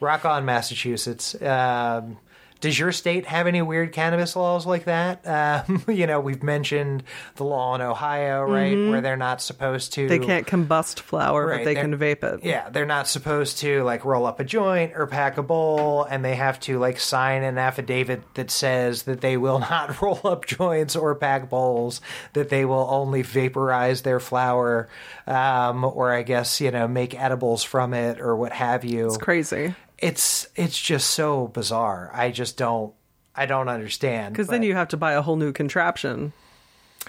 rock 0.00 0.26
on, 0.26 0.44
Massachusetts. 0.44 1.34
Um, 1.40 2.18
does 2.64 2.78
your 2.78 2.92
state 2.92 3.26
have 3.26 3.46
any 3.46 3.60
weird 3.60 3.92
cannabis 3.92 4.34
laws 4.34 4.66
like 4.66 4.84
that? 4.84 5.20
Um, 5.44 5.84
you 5.88 6.06
know, 6.06 6.20
we've 6.20 6.42
mentioned 6.42 7.02
the 7.36 7.44
law 7.44 7.74
in 7.74 7.80
Ohio, 7.80 8.44
right, 8.44 8.76
where 8.88 9.00
they're 9.00 9.16
not 9.16 9.42
supposed 9.42 9.92
to. 9.94 10.02
Mm-hmm. 10.02 10.08
They 10.08 10.18
can't 10.26 10.46
combust 10.46 11.00
flower, 11.00 11.46
Right, 11.46 11.58
but 11.58 11.64
they 11.64 11.74
can 11.74 11.98
vape 11.98 12.22
it. 12.22 12.44
Yeah, 12.44 12.70
they're 12.70 12.86
not 12.86 13.08
supposed 13.08 13.58
to 13.58 13.82
like 13.82 14.04
roll 14.04 14.26
up 14.26 14.40
a 14.40 14.44
joint 14.44 14.92
or 14.94 15.06
pack 15.06 15.36
a 15.36 15.42
bowl, 15.42 16.04
and 16.04 16.24
they 16.24 16.36
have 16.36 16.60
to 16.60 16.78
like 16.78 16.98
sign 17.00 17.42
an 17.42 17.58
affidavit 17.58 18.22
that 18.34 18.50
says 18.50 19.02
that 19.02 19.20
they 19.20 19.36
will 19.36 19.58
not 19.70 20.00
roll 20.00 20.20
up 20.24 20.46
joints 20.46 20.96
or 20.96 21.14
pack 21.14 21.50
bowls, 21.50 22.00
that 22.32 22.48
they 22.48 22.64
will 22.64 22.86
only 22.88 23.22
vaporize 23.22 24.02
their 24.02 24.20
flower, 24.20 24.88
um, 25.26 25.84
or 25.84 26.12
I 26.12 26.22
guess 26.22 26.60
you 26.60 26.70
know 26.70 26.88
make 26.88 27.20
edibles 27.20 27.64
from 27.64 27.92
it 27.92 28.20
or 28.20 28.36
what 28.36 28.52
have 28.52 28.84
you. 28.84 29.06
It's 29.06 29.18
crazy. 29.18 29.74
It's 30.04 30.46
it's 30.54 30.78
just 30.80 31.10
so 31.10 31.48
bizarre. 31.48 32.10
I 32.14 32.30
just 32.30 32.56
don't 32.56 32.92
I 33.34 33.46
don't 33.46 33.68
understand. 33.68 34.34
Because 34.34 34.48
then 34.48 34.62
you 34.62 34.74
have 34.74 34.88
to 34.88 34.96
buy 34.96 35.12
a 35.14 35.22
whole 35.22 35.36
new 35.36 35.52
contraption 35.52 36.32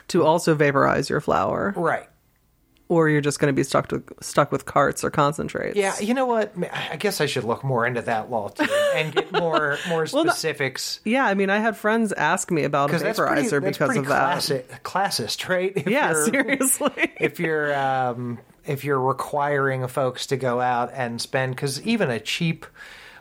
to 0.10 0.24
also 0.24 0.56
vaporize 0.56 1.10
your 1.10 1.22
flower, 1.22 1.74
right. 1.78 2.08
or 2.90 3.08
you're 3.10 3.22
just 3.22 3.40
going 3.40 3.48
to 3.54 3.56
be 3.56 3.64
stuck 3.64 3.92
with 3.92 4.12
stuck 4.22 4.52
with 4.52 4.66
carts 4.66 5.04
or 5.04 5.10
concentrates. 5.12 5.76
Yeah, 5.78 5.98
you 6.00 6.14
know 6.14 6.26
what? 6.26 6.54
I 6.92 6.96
guess 6.98 7.22
I 7.22 7.28
should 7.28 7.44
look 7.44 7.64
more 7.64 7.86
into 7.86 8.02
that 8.02 8.30
law 8.32 8.50
too 8.50 8.66
and 8.96 9.14
get 9.14 9.32
more 9.40 9.78
more 9.88 10.06
Well, 10.12 10.26
no- 10.26 10.32
specifics. 10.32 11.00
Yeah, 11.06 11.26
I 11.26 11.34
mean, 11.34 11.50
I 11.50 11.60
had 11.60 11.78
friends 11.78 12.12
ask 12.14 12.50
me 12.52 12.64
about 12.64 12.86
a 12.86 12.88
Because 12.94 13.04
that's 13.04 13.20
pretty, 13.20 13.42
vaporizer 13.44 13.62
that's 13.62 13.78
because 13.78 13.88
pretty 13.90 14.00
of 14.00 14.08
that. 14.08 14.38
classi- 14.38 14.64
classist, 14.84 15.50
right? 15.50 15.74
If 15.76 15.88
Yeah, 15.88 16.14
seriously. 16.26 17.12
If 17.20 17.40
you're 17.40 17.74
um, 17.78 18.40
if 18.68 18.84
you're 18.84 19.00
requiring 19.00 19.88
folks 19.88 20.28
to 20.28 20.38
go 20.38 20.62
out 20.62 20.92
and 20.94 21.22
spend, 21.22 21.56
because 21.56 21.82
even 21.84 22.10
a 22.10 22.20
cheap, 22.20 22.66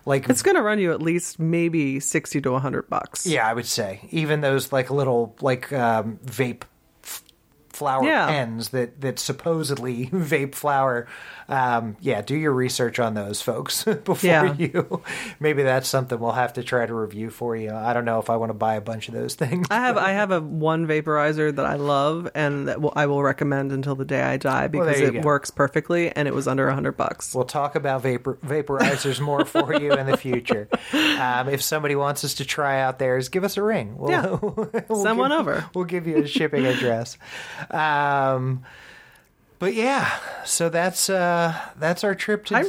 like 0.07 0.28
It's 0.28 0.42
going 0.42 0.57
to 0.57 0.62
run 0.62 0.78
you 0.78 0.92
at 0.92 1.00
least 1.02 1.38
maybe 1.38 2.00
sixty 2.00 2.40
to 2.40 2.59
hundred 2.59 2.88
bucks. 2.90 3.26
yeah, 3.26 3.48
I 3.48 3.52
would 3.54 3.66
say 3.66 4.00
even 4.11 4.40
those 4.40 4.72
like 4.72 4.90
little 4.90 5.37
like 5.40 5.72
um, 5.72 6.18
vape 6.26 6.62
f- 7.02 7.22
flower 7.70 8.04
Yeah. 8.04 8.26
pens 8.26 8.68
that 8.70 9.00
that 9.00 9.18
supposedly 9.18 10.07
vape 10.12 10.54
flower. 10.54 11.07
Um, 11.48 11.96
yeah, 12.00 12.22
do 12.22 12.35
your 12.37 12.52
research 12.52 12.98
on 12.98 13.14
those 13.14 13.42
folks 13.42 13.85
before 14.04 14.16
Yeah. 14.22 14.54
you. 14.54 15.02
Maybe 15.40 15.62
that's 15.62 15.88
something 15.88 16.18
we'll 16.18 16.33
have 16.33 16.54
to 16.54 16.62
try 16.62 16.87
to 16.87 16.94
review 16.94 17.30
for 17.30 17.54
you. 17.54 17.70
I 17.72 17.92
don't 17.92 18.04
know 18.04 18.18
if 18.18 18.30
I 18.30 18.37
want 18.37 18.50
to 18.50 18.54
buy 18.54 18.74
a 18.76 18.80
bunch 18.80 19.09
of 19.09 19.14
those 19.14 19.35
things. 19.37 19.66
I 19.70 19.76
have 19.80 19.96
I 19.98 20.12
have 20.12 20.30
a 20.30 20.40
one 20.40 20.87
vaporizer 20.87 21.54
that 21.54 21.66
I 21.66 21.74
love 21.74 22.30
and 22.35 22.68
that 22.68 22.80
will, 22.80 22.92
I 22.96 23.07
will 23.07 23.22
recommend 23.22 23.72
until 23.72 23.94
the 23.94 24.04
day 24.04 24.22
I 24.22 24.37
die 24.38 24.68
because 24.68 25.00
you 25.00 25.09
it 25.09 25.12
go. 25.14 25.20
works 25.20 25.50
perfectly 25.50 26.11
and 26.11 26.26
it 26.26 26.35
was 26.35 26.48
under 26.48 26.68
a 26.68 26.74
hundred 26.74 26.92
bucks. 26.96 27.35
We'll 27.35 27.44
talk 27.44 27.74
about 27.74 28.02
vapor 28.02 28.38
vaporizers 28.44 29.20
more 29.20 29.44
for 29.44 29.74
you 29.74 29.92
in 29.92 30.07
the 30.07 30.16
future. 30.16 30.68
Um, 30.92 31.48
if 31.48 31.62
somebody 31.62 31.94
wants 31.94 32.24
us 32.24 32.35
to 32.35 32.44
try 32.44 32.80
out 32.80 32.98
theirs, 32.98 33.28
give 33.28 33.44
us 33.44 33.57
a 33.57 33.62
ring. 33.62 33.96
We'll, 33.98 34.11
Yeah. 34.11 34.26
we'll 34.88 35.02
Send 35.02 35.18
one 35.18 35.33
over. 35.33 35.64
We'll 35.74 35.85
give 35.85 36.07
you 36.07 36.18
a 36.18 36.26
shipping 36.26 36.64
address. 36.66 37.18
Um, 37.70 38.64
but 39.64 39.72
yeah, 39.72 40.12
so 40.44 40.68
that's 40.68 41.09
uh, 41.09 41.59
that's 41.79 42.05
our 42.05 42.14
trip 42.14 42.44
to. 42.44 42.57
I 42.57 42.64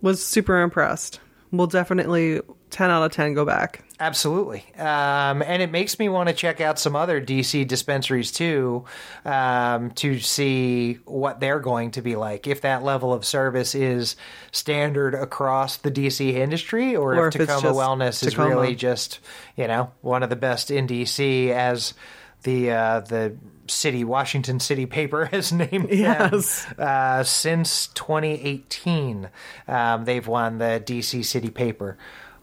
was 0.00 0.20
super 0.20 0.62
impressed. 0.62 1.20
We'll 1.52 1.68
definitely 1.68 2.40
ten 2.70 2.90
out 2.90 3.04
of 3.04 3.12
ten 3.12 3.34
go 3.34 3.44
back. 3.44 3.84
Absolutely. 4.00 4.64
Um, 4.76 5.42
and 5.42 5.62
it 5.62 5.70
makes 5.70 5.96
me 6.00 6.08
want 6.08 6.28
to 6.28 6.34
check 6.34 6.60
out 6.60 6.80
some 6.80 6.96
other 6.96 7.20
DC 7.24 7.68
dispensaries 7.68 8.32
too 8.32 8.84
um, 9.24 9.92
to 9.92 10.18
see 10.18 10.94
what 11.04 11.38
they're 11.38 11.60
going 11.60 11.92
to 11.92 12.02
be 12.02 12.16
like. 12.16 12.48
If 12.48 12.62
that 12.62 12.82
level 12.82 13.12
of 13.12 13.24
service 13.24 13.76
is 13.76 14.16
standard 14.50 15.14
across 15.14 15.76
the 15.76 15.92
DC 15.92 16.32
industry 16.32 16.96
or, 16.96 17.14
Or 17.14 17.28
if 17.28 17.36
if 17.36 17.48
Takoma 17.48 17.72
Wellness 17.72 18.26
is 18.26 18.34
Takoma. 18.34 18.48
really 18.48 18.74
just, 18.74 19.20
you 19.54 19.68
know, 19.68 19.92
one 20.00 20.24
of 20.24 20.30
the 20.30 20.36
best 20.36 20.72
in 20.72 20.88
DC 20.88 21.50
as 21.50 21.94
the 22.42 22.72
uh, 22.72 23.00
the 23.00 23.36
city 23.66 24.04
Washington 24.04 24.60
City 24.60 24.86
paper 24.86 25.24
has 25.32 25.52
named 25.52 25.88
them. 25.88 25.98
Yes. 25.98 26.66
Uh, 26.78 27.22
since 27.24 27.86
2018, 27.88 29.28
um, 29.68 30.04
they've 30.04 30.26
won 30.26 30.58
the 30.58 30.82
DC 30.84 31.24
City 31.24 31.50
paper. 31.50 31.96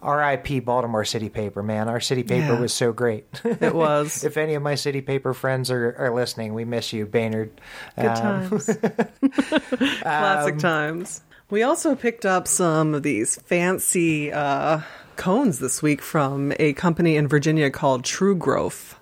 R.I.P. 0.03 0.62
Baltimore 0.62 1.05
City 1.05 1.29
Paper, 1.29 1.62
man. 1.62 1.88
Our 1.88 1.99
city 1.99 2.23
paper 2.23 2.53
Yeah. 2.53 2.60
was 2.60 2.73
so 2.73 2.91
great. 2.91 3.39
It 3.43 3.75
was 3.75 4.23
if 4.23 4.36
any 4.36 4.55
of 4.55 4.63
my 4.63 4.73
city 4.73 4.99
paper 5.01 5.31
friends 5.36 5.69
are, 5.69 5.95
are 5.95 6.12
listening, 6.12 6.55
we 6.55 6.65
miss 6.65 6.91
you, 6.91 7.05
Baynard. 7.05 7.51
good 7.95 8.05
Um, 8.07 8.49
times, 8.49 8.65
classic 10.01 10.57
times. 10.57 11.21
We 11.51 11.63
also 11.63 11.95
picked 11.95 12.25
up 12.25 12.47
some 12.47 12.95
of 12.95 13.03
these 13.03 13.36
fancy 13.43 14.31
uh, 14.31 14.81
cones 15.17 15.60
this 15.60 15.84
week 15.84 16.01
from 16.01 16.53
a 16.60 16.73
company 16.73 17.15
in 17.15 17.27
Virginia 17.27 17.69
called 17.69 18.03
True 18.03 18.36
Growf. 18.36 18.95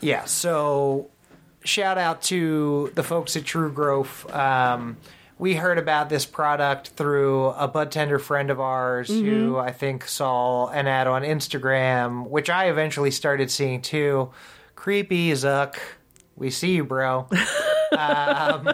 Yeah, 0.00 0.24
so 0.24 1.10
shout 1.64 1.98
out 1.98 2.22
to 2.22 2.92
the 2.94 3.02
folks 3.02 3.36
at 3.36 3.44
True 3.44 3.72
Growf. 3.72 4.32
Um, 4.34 4.96
we 5.38 5.54
heard 5.54 5.78
about 5.78 6.08
this 6.08 6.24
product 6.24 6.88
through 6.90 7.46
a 7.46 7.66
bud 7.66 7.90
tender 7.90 8.18
friend 8.18 8.50
of 8.50 8.60
ours 8.60 9.08
who 9.08 9.56
I 9.56 9.72
think 9.72 10.06
saw 10.06 10.68
an 10.68 10.86
ad 10.86 11.06
on 11.06 11.22
Instagram, 11.22 12.28
which 12.28 12.48
I 12.48 12.68
eventually 12.68 13.10
started 13.10 13.50
seeing 13.50 13.82
too. 13.82 14.30
Creepy 14.76 15.30
Zuck. 15.32 15.76
We 16.36 16.50
see 16.50 16.74
you, 16.76 16.84
bro. 16.84 17.28
um, 17.98 18.72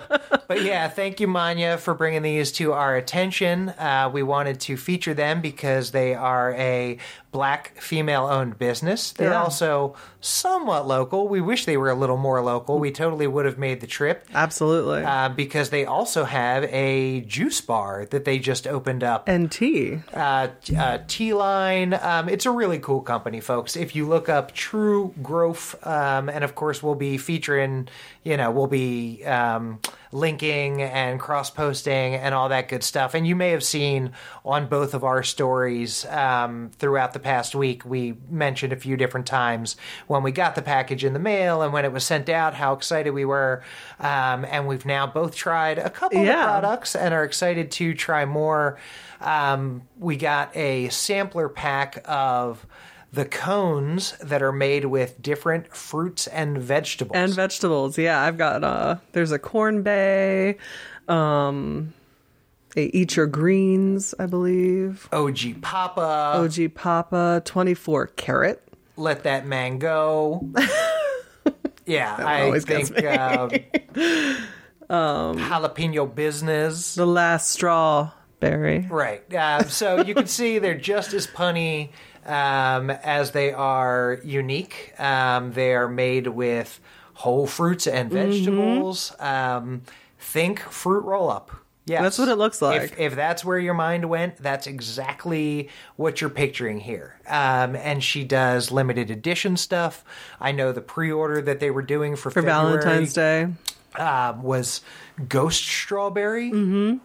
but 0.49 0.63
yeah, 0.63 0.89
thank 0.89 1.21
you, 1.21 1.27
Manya, 1.29 1.79
for 1.79 1.95
bringing 1.95 2.23
these 2.23 2.53
to 2.53 2.73
our 2.73 2.97
attention. 2.97 3.71
Uh, 3.71 4.11
we 4.13 4.23
wanted 4.23 4.61
to 4.61 4.77
feature 4.77 5.15
them 5.15 5.41
because 5.41 5.91
they 5.93 6.15
are 6.15 6.55
a 6.55 6.99
black 7.33 7.81
female 7.81 8.27
owned 8.27 8.59
business. 8.59 9.13
They're 9.13 9.31
Yeah. 9.31 9.43
also 9.45 9.95
somewhat 10.21 10.89
local. 10.89 11.29
We 11.29 11.41
wish 11.41 11.65
they 11.65 11.77
were 11.77 11.89
a 11.91 11.95
little 11.95 12.17
more 12.17 12.43
local. 12.43 12.79
We 12.81 12.91
totally 12.91 13.29
would 13.29 13.45
have 13.45 13.57
made 13.57 13.81
the 13.81 13.87
trip. 13.87 14.27
Absolutely. 14.35 15.05
Uh, 15.05 15.29
because 15.29 15.71
they 15.71 15.85
also 15.85 16.25
have 16.25 16.65
a 16.65 17.21
juice 17.23 17.61
bar 17.61 18.05
that 18.11 18.25
they 18.25 18.39
just 18.41 18.67
opened 18.67 19.05
up 19.05 19.29
and 19.29 19.51
tea. 19.51 20.01
uh, 20.13 20.49
uh, 20.77 20.99
T 21.07 21.33
Line. 21.33 21.95
Um, 21.95 22.29
it's 22.29 22.47
a 22.47 22.51
really 22.51 22.79
cool 22.81 23.01
company, 23.01 23.41
folks. 23.41 23.77
If 23.77 23.95
you 23.95 24.09
look 24.09 24.29
up 24.29 24.53
True 24.53 25.15
Growf, 25.23 25.75
um, 25.87 26.29
and 26.29 26.43
of 26.43 26.57
course, 26.57 26.83
we'll 26.83 26.97
be 26.97 27.17
featuring, 27.17 27.87
you 28.23 28.37
know, 28.37 28.51
we'll 28.51 28.67
be 28.67 29.25
um, 29.25 29.81
linking 30.13 30.83
and 30.83 31.19
cross 31.19 31.49
posting 31.49 32.15
and 32.15 32.35
all 32.35 32.51
that 32.51 32.69
good 32.69 32.83
stuff. 32.83 33.15
And 33.15 33.27
you 33.27 33.35
may 33.35 33.51
have 33.51 33.65
seen 33.65 34.13
on 34.45 34.67
both 34.67 34.93
of 34.93 35.05
our 35.05 35.23
stories 35.23 36.05
um, 36.07 36.71
throughout 36.79 37.15
the 37.15 37.19
past 37.19 37.55
week, 37.55 37.85
we 37.85 38.19
mentioned 38.29 38.75
a 38.75 38.77
few 38.77 38.97
different 38.97 39.27
times 39.27 39.77
when 40.07 40.23
we 40.23 40.33
got 40.33 40.55
the 40.55 40.63
package 40.63 41.03
in 41.05 41.15
the 41.15 41.19
mail 41.19 41.63
and 41.63 41.73
when 41.73 41.85
it 41.87 41.93
was 41.93 42.05
sent 42.05 42.29
out, 42.29 42.55
how 42.55 42.75
excited 42.75 43.11
we 43.11 43.25
were. 43.25 43.63
Um, 43.99 44.45
and 44.45 44.67
we've 44.69 44.85
now 44.85 45.07
both 45.07 45.35
tried 45.35 45.79
a 45.79 45.89
couple 45.89 46.19
of 46.19 46.27
products 46.45 46.95
and 46.95 47.15
are 47.15 47.25
excited 47.25 47.71
to 47.73 47.95
try 47.95 48.27
more. 48.27 48.79
Um, 49.21 49.83
we 49.99 50.17
got 50.17 50.55
a 50.55 50.91
sampler 50.91 51.49
pack 51.49 52.03
of 52.05 52.67
the 53.13 53.25
cones 53.25 54.13
that 54.19 54.43
are 54.43 54.53
made 54.53 54.85
with 54.85 55.21
different 55.21 55.75
fruits 55.75 56.27
and 56.29 56.59
vegetables. 56.59 57.17
And 57.17 57.35
vegetables. 57.35 57.99
Yeah, 57.99 58.21
I've 58.23 58.39
got 58.39 58.63
uh 58.65 58.97
there's 59.13 59.33
a 59.33 59.39
corn 59.39 59.83
bay, 59.83 60.59
um 61.09 61.93
a 62.77 62.85
eat 62.97 63.17
your 63.17 63.27
greens, 63.27 64.15
I 64.19 64.27
believe. 64.27 65.09
OG 65.13 65.61
Papa, 65.61 66.01
OG 66.37 66.75
Papa 66.75 67.43
24 67.45 68.09
carrot. 68.09 68.63
let 68.97 69.25
that 69.25 69.47
man 69.47 69.79
go. 69.79 70.49
yeah, 71.87 72.15
I 72.19 72.43
always 72.43 72.65
think 72.65 72.91
um, 74.89 75.37
jalapeno 75.39 76.15
business. 76.15 76.95
The 76.95 77.07
last 77.07 77.51
straw 77.51 78.13
berry. 78.41 78.87
Right. 78.91 79.23
Uh, 79.33 79.65
so 79.65 80.03
you 80.03 80.15
can 80.15 80.27
see 80.27 80.59
they're 80.59 80.75
just 80.75 81.13
as 81.15 81.27
punny 81.27 81.91
um, 82.27 82.91
as 82.91 83.31
they 83.33 83.53
are 83.53 84.19
unique. 84.25 84.95
Um, 84.99 85.53
they 85.53 85.75
are 85.75 85.89
made 85.89 86.27
with 86.27 86.81
whole 87.15 87.47
fruits 87.47 87.87
and 87.87 88.11
Mm-hmm. 88.11 88.31
vegetables. 88.33 89.15
Um, 89.21 89.83
think 90.19 90.61
fruit 90.61 91.05
roll 91.05 91.31
up. 91.31 91.51
Yes. 91.87 92.03
That's 92.03 92.19
what 92.19 92.29
it 92.29 92.37
looks 92.37 92.63
like. 92.63 92.83
If, 92.83 93.01
if 93.01 93.17
that's 93.17 93.45
where 93.45 93.59
your 93.59 93.75
mind 93.75 94.09
went, 94.09 94.37
that's 94.37 94.67
exactly 94.69 95.71
what 95.97 96.21
you're 96.21 96.31
picturing 96.31 96.79
here. 96.79 97.17
Um, 97.27 97.75
and 97.75 98.05
she 98.05 98.23
does 98.23 98.71
limited 98.71 99.11
edition 99.11 99.57
stuff. 99.57 100.05
I 100.41 100.53
know 100.53 100.71
the 100.73 100.83
pre-order 100.83 101.43
that 101.43 101.59
they 101.59 101.71
were 101.71 101.83
doing 101.83 102.15
for, 102.17 102.31
For 102.31 102.43
February, 102.43 102.81
Valentine's 102.81 103.13
Day. 103.15 103.49
um, 103.97 104.43
was 104.43 104.83
Ghost 105.29 105.65
Strawberry. 105.65 106.51
Mm-hmm. 106.53 106.99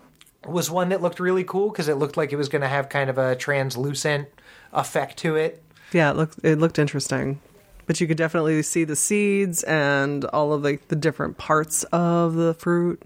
Was 0.47 0.69
one 0.69 0.89
that 0.89 1.01
looked 1.01 1.19
really 1.19 1.43
cool 1.43 1.69
because 1.69 1.87
it 1.87 1.95
looked 1.95 2.17
like 2.17 2.31
it 2.31 2.35
was 2.35 2.49
going 2.49 2.61
to 2.61 2.67
have 2.67 2.89
kind 2.89 3.09
of 3.09 3.17
a 3.17 3.35
translucent 3.35 4.27
effect 4.73 5.17
to 5.19 5.35
it. 5.35 5.63
Yeah, 5.91 6.11
it 6.11 6.17
looked 6.17 6.39
it 6.43 6.59
looked 6.59 6.79
interesting. 6.79 7.39
But 7.85 8.01
you 8.01 8.07
could 8.07 8.17
definitely 8.17 8.61
see 8.63 8.83
the 8.83 8.95
seeds 8.95 9.63
and 9.63 10.25
all 10.25 10.53
of 10.53 10.63
the, 10.63 10.79
the 10.87 10.95
different 10.95 11.37
parts 11.37 11.83
of 11.85 12.33
the 12.33 12.53
fruit 12.55 13.03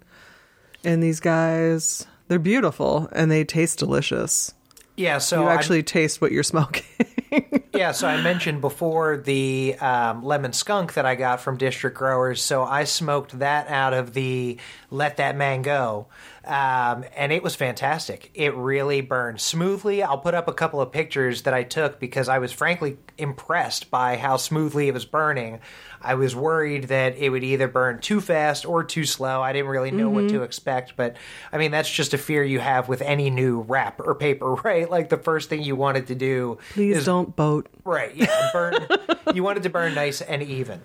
And 0.84 1.04
these 1.04 1.20
guys. 1.20 2.08
They're 2.30 2.40
beautiful 2.40 3.10
and 3.12 3.32
they 3.32 3.44
taste 3.44 3.80
delicious. 3.80 4.54
Yeah, 4.96 5.18
so 5.18 5.44
You 5.44 5.50
actually 5.50 5.82
taste 5.82 6.22
what 6.22 6.32
you're 6.32 6.44
smoking. 6.44 6.84
yeah, 7.74 7.92
so 7.92 8.08
I 8.08 8.22
mentioned 8.22 8.62
before 8.62 9.18
the 9.18 9.76
um, 9.80 10.24
lemon 10.24 10.54
skunk 10.54 10.94
that 10.94 11.06
I 11.06 11.16
got 11.16 11.40
from 11.40 11.58
District 11.58 11.98
Growers. 11.98 12.42
So 12.42 12.64
I 12.64 12.84
smoked 12.84 13.40
that 13.40 13.68
out 13.70 13.94
of 13.94 14.14
the 14.14 14.58
Let 14.92 15.18
That 15.18 15.38
Man 15.38 15.62
Go, 15.62 16.08
um, 16.50 17.06
and 17.16 17.32
it 17.32 17.44
was 17.44 17.56
fantastic. 17.56 18.32
It 18.34 18.56
really 18.56 19.02
burned 19.02 19.40
smoothly. 19.40 20.02
I'll 20.02 20.18
put 20.18 20.34
up 20.34 20.48
a 20.48 20.54
couple 20.54 20.82
of 20.82 20.92
pictures 20.92 21.44
that 21.44 21.54
I 21.54 21.62
took 21.62 22.00
because 22.00 22.28
I 22.28 22.40
was 22.40 22.52
frankly 22.52 22.98
impressed 23.20 23.92
by 23.92 24.18
how 24.18 24.38
smoothly 24.38 24.88
it 24.88 24.96
was 24.96 25.06
burning. 25.06 25.60
I 26.02 26.16
was 26.16 26.36
worried 26.36 26.86
that 26.86 27.18
it 27.18 27.30
would 27.30 27.44
either 27.44 27.68
burn 27.68 28.00
too 28.00 28.20
fast 28.20 28.66
or 28.66 28.84
too 28.84 29.06
slow. 29.06 29.44
I 29.44 29.54
didn't 29.54 29.70
really 29.70 29.92
know 29.92 30.10
what 30.10 30.30
to 30.30 30.42
expect, 30.42 30.96
but 30.96 31.18
I 31.54 31.60
mean, 31.60 31.70
that's 31.70 31.90
just 31.90 32.16
a 32.16 32.18
fear 32.18 32.44
you 32.44 32.60
have 32.60 32.90
with 32.90 33.04
any 33.04 33.30
new 33.30 33.62
wrap 33.62 34.00
or 34.00 34.16
paper, 34.16 34.54
right? 34.64 34.90
Like 34.90 35.10
the 35.10 35.18
first 35.18 35.50
thing 35.50 35.62
you 35.62 35.76
wanted 35.76 36.08
to 36.08 36.16
do 36.16 36.58
Please 36.72 36.98
is 36.98 37.06
don't 37.06 37.36
boat. 37.36 37.70
Right. 37.84 38.16
Yeah. 38.16 38.50
Burn. 38.52 38.88
you 39.36 39.44
wanted 39.44 39.62
to 39.64 39.70
burn 39.70 39.94
nice 39.94 40.22
and 40.22 40.42
even. 40.42 40.82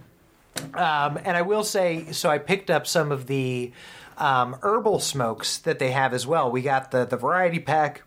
Um, 0.75 1.19
and 1.25 1.37
I 1.37 1.43
will 1.43 1.65
say, 1.65 2.13
so 2.13 2.29
I 2.29 2.39
picked 2.39 2.71
up 2.71 2.87
some 2.87 3.13
of 3.13 3.27
the 3.27 3.73
um, 4.19 4.57
herbal 4.63 5.01
smokes 5.01 5.59
that 5.59 5.79
they 5.79 5.91
have 5.91 6.13
as 6.13 6.27
well. 6.27 6.51
We 6.51 6.63
got 6.63 6.91
the 6.91 7.05
the 7.05 7.17
variety 7.17 7.59
pack 7.59 8.03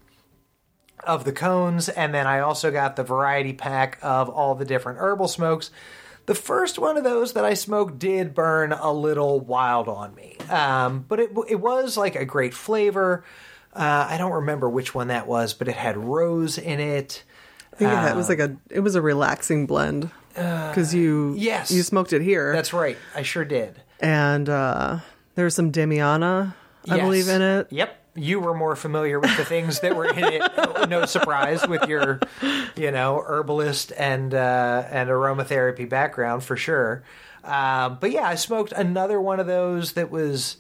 of 1.04 1.24
the 1.24 1.32
cones, 1.32 1.90
and 1.90 2.14
then 2.14 2.28
I 2.28 2.40
also 2.40 2.72
got 2.72 2.96
the 2.96 3.04
variety 3.04 3.54
pack 3.54 4.00
of 4.02 4.30
all 4.30 4.56
the 4.56 4.66
different 4.66 5.00
herbal 5.00 5.28
smokes. 5.28 5.72
The 6.26 6.36
first 6.36 6.78
one 6.78 6.98
of 6.98 7.04
those 7.04 7.34
that 7.34 7.46
I 7.46 7.54
smoked 7.54 8.00
did 8.00 8.34
burn 8.34 8.74
a 8.74 8.92
little 8.92 9.40
wild 9.40 9.88
on 9.88 10.14
me, 10.16 10.38
um, 10.50 11.06
but 11.08 11.20
it 11.20 11.32
it 11.48 11.60
was 11.60 11.98
like 11.98 12.16
a 12.16 12.26
great 12.26 12.54
flavor. 12.54 13.24
Uh, 13.74 14.08
I 14.10 14.18
don't 14.18 14.34
remember 14.34 14.70
which 14.70 14.96
one 14.96 15.08
that 15.08 15.28
was, 15.28 15.54
but 15.54 15.68
it 15.68 15.76
had 15.76 15.98
rose 15.98 16.58
in 16.58 16.80
it. 16.80 17.24
I 17.74 17.78
think 17.78 18.10
it 18.12 18.16
was 18.16 18.28
like 18.28 18.40
a 18.40 18.58
it 18.70 18.80
was 18.80 18.96
a 18.96 19.02
relaxing 19.02 19.68
blend 19.68 20.10
because 20.34 20.94
you 20.94 21.36
yes. 21.38 21.72
you 21.72 21.84
smoked 21.84 22.14
it 22.14 22.22
here 22.22 22.52
That's 22.54 22.74
right. 22.74 22.98
I 23.16 23.22
sure 23.22 23.46
did. 23.46 23.82
and 24.00 24.50
uh, 25.38 25.40
there 25.40 25.46
was 25.46 25.56
some 25.56 25.72
Damiana 25.72 26.54
I 26.90 26.96
Yes. 26.96 27.04
believe 27.06 27.28
in 27.28 27.42
it. 27.42 27.68
Yep. 27.70 27.96
You 28.16 28.40
were 28.40 28.54
more 28.54 28.76
familiar 28.76 29.20
with 29.20 29.36
the 29.38 29.46
things 29.46 29.82
that 29.82 29.96
were 29.96 30.06
in 30.06 30.24
it. 30.24 30.42
No 30.90 31.06
surprise 31.06 31.68
with 31.68 31.86
your, 31.88 32.20
you 32.78 32.92
know, 32.92 33.22
herbalist 33.28 33.92
and 33.98 34.34
uh, 34.34 34.84
and 34.90 35.10
aromatherapy 35.10 35.88
background 35.88 36.44
for 36.44 36.56
sure. 36.56 37.04
Um, 37.44 37.98
but 38.00 38.12
yeah, 38.12 38.24
I 38.28 38.36
smoked 38.36 38.72
another 38.72 39.20
one 39.22 39.40
of 39.42 39.48
those 39.48 39.94
that 39.94 40.10
was 40.10 40.58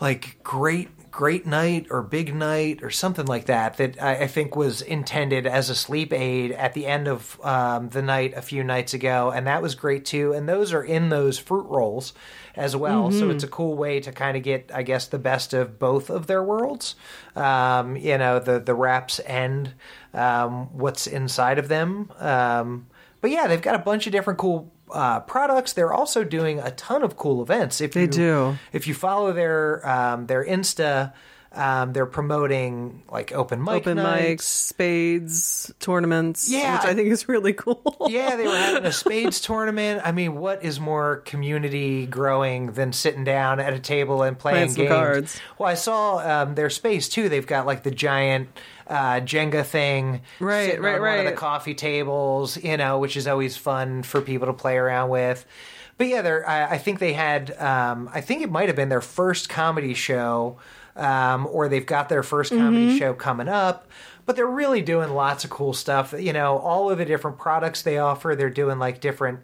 like 0.00 0.38
great 0.42 0.90
great 1.10 1.46
night 1.46 1.86
or 1.90 2.02
big 2.02 2.34
night 2.34 2.82
or 2.82 2.90
something 2.90 3.26
like 3.26 3.46
that 3.46 3.76
that 3.76 4.02
I, 4.02 4.22
I 4.22 4.26
think 4.26 4.56
was 4.56 4.82
intended 4.82 5.46
as 5.46 5.70
a 5.70 5.74
sleep 5.74 6.12
aid 6.12 6.52
at 6.52 6.74
the 6.74 6.86
end 6.86 7.08
of 7.08 7.40
um, 7.44 7.88
the 7.90 8.02
night 8.02 8.34
a 8.36 8.42
few 8.42 8.62
nights 8.64 8.94
ago 8.94 9.30
and 9.30 9.46
that 9.46 9.62
was 9.62 9.74
great 9.74 10.04
too 10.04 10.32
and 10.32 10.48
those 10.48 10.72
are 10.72 10.82
in 10.82 11.08
those 11.08 11.38
fruit 11.38 11.66
rolls 11.68 12.12
as 12.54 12.74
well 12.74 13.10
so 13.12 13.30
it's 13.30 13.44
a 13.44 13.48
cool 13.48 13.76
way 13.76 14.00
to 14.00 14.10
kind 14.10 14.36
of 14.36 14.42
get 14.42 14.70
i 14.74 14.82
guess 14.82 15.06
the 15.06 15.18
best 15.18 15.54
of 15.54 15.78
both 15.78 16.10
of 16.10 16.26
their 16.26 16.42
worlds 16.42 16.96
um, 17.36 17.96
you 17.96 18.18
know 18.18 18.38
the 18.40 18.58
the 18.58 18.74
wraps 18.74 19.20
and 19.20 19.74
um, 20.12 20.66
what's 20.76 21.06
inside 21.06 21.58
of 21.58 21.68
them 21.68 22.10
um, 22.18 22.86
but 23.20 23.30
yeah 23.30 23.46
they've 23.46 23.62
got 23.62 23.74
a 23.76 23.78
bunch 23.78 24.06
of 24.06 24.12
different 24.12 24.38
cool 24.38 24.72
uh, 24.90 25.20
products. 25.20 25.72
They're 25.72 25.92
also 25.92 26.24
doing 26.24 26.58
a 26.58 26.70
ton 26.72 27.02
of 27.02 27.16
cool 27.16 27.42
events. 27.42 27.80
If 27.80 27.92
They 27.92 28.02
you, 28.02 28.06
do. 28.08 28.58
If 28.72 28.86
you 28.86 28.94
follow 28.94 29.32
their 29.32 29.86
um, 29.88 30.26
their 30.26 30.44
Insta, 30.44 31.12
um, 31.52 31.92
they're 31.92 32.06
promoting 32.06 33.02
like 33.10 33.32
open 33.32 33.62
mic 33.62 33.74
Open 33.74 33.98
mics, 33.98 34.42
spades, 34.42 35.72
tournaments, 35.80 36.50
Yeah, 36.50 36.76
which 36.76 36.84
I 36.86 36.94
think 36.94 37.08
is 37.08 37.28
really 37.28 37.52
cool. 37.52 37.96
yeah, 38.08 38.36
they 38.36 38.46
were 38.46 38.56
having 38.56 38.84
a 38.84 38.92
spades 38.92 39.40
tournament. 39.40 40.02
I 40.04 40.12
mean, 40.12 40.36
what 40.36 40.62
is 40.62 40.78
more 40.78 41.16
community 41.24 42.06
growing 42.06 42.72
than 42.72 42.92
sitting 42.92 43.24
down 43.24 43.60
at 43.60 43.72
a 43.72 43.78
table 43.78 44.22
and 44.22 44.38
playing 44.38 44.74
games? 44.74 44.88
cards. 44.88 45.40
Well, 45.58 45.68
I 45.68 45.74
saw 45.74 46.18
um, 46.18 46.54
their 46.54 46.70
space 46.70 47.08
too. 47.08 47.28
They've 47.28 47.46
got 47.46 47.66
like 47.66 47.82
the 47.82 47.90
giant 47.90 48.48
uh, 48.86 49.20
Jenga 49.20 49.64
thing, 49.64 50.22
Right, 50.40 50.66
sitting 50.66 50.82
right, 50.82 50.94
on 50.96 51.00
one 51.00 51.18
of 51.20 51.24
the 51.26 51.32
coffee 51.32 51.74
tables. 51.74 52.62
You 52.62 52.76
know, 52.76 52.98
which 52.98 53.16
is 53.16 53.26
always 53.26 53.56
fun 53.56 54.02
for 54.02 54.20
people 54.20 54.46
to 54.46 54.52
play 54.52 54.76
around 54.76 55.08
with. 55.10 55.44
But 55.96 56.06
yeah, 56.06 56.40
I, 56.46 56.74
I 56.74 56.78
think 56.78 57.00
they 57.00 57.12
had. 57.12 57.50
Um, 57.58 58.08
I 58.12 58.20
think 58.20 58.42
it 58.42 58.50
might 58.50 58.68
have 58.68 58.76
been 58.76 58.88
their 58.88 59.00
first 59.00 59.48
comedy 59.48 59.94
show, 59.94 60.58
um, 60.98 61.46
or 61.50 61.68
they've 61.68 61.86
got 61.86 62.08
their 62.08 62.22
first 62.22 62.50
comedy 62.50 62.88
Mm-hmm. 62.88 62.98
show 62.98 63.14
coming 63.14 63.48
up. 63.48 63.86
But 64.26 64.36
they're 64.36 64.46
really 64.46 64.82
doing 64.82 65.10
lots 65.14 65.44
of 65.44 65.50
cool 65.50 65.72
stuff. 65.72 66.12
You 66.18 66.34
know, 66.34 66.58
all 66.58 66.90
of 66.90 66.98
the 66.98 67.06
different 67.06 67.38
products 67.38 67.80
they 67.82 67.96
offer. 67.96 68.34
They're 68.36 68.50
doing 68.50 68.78
like 68.78 69.00
different, 69.00 69.40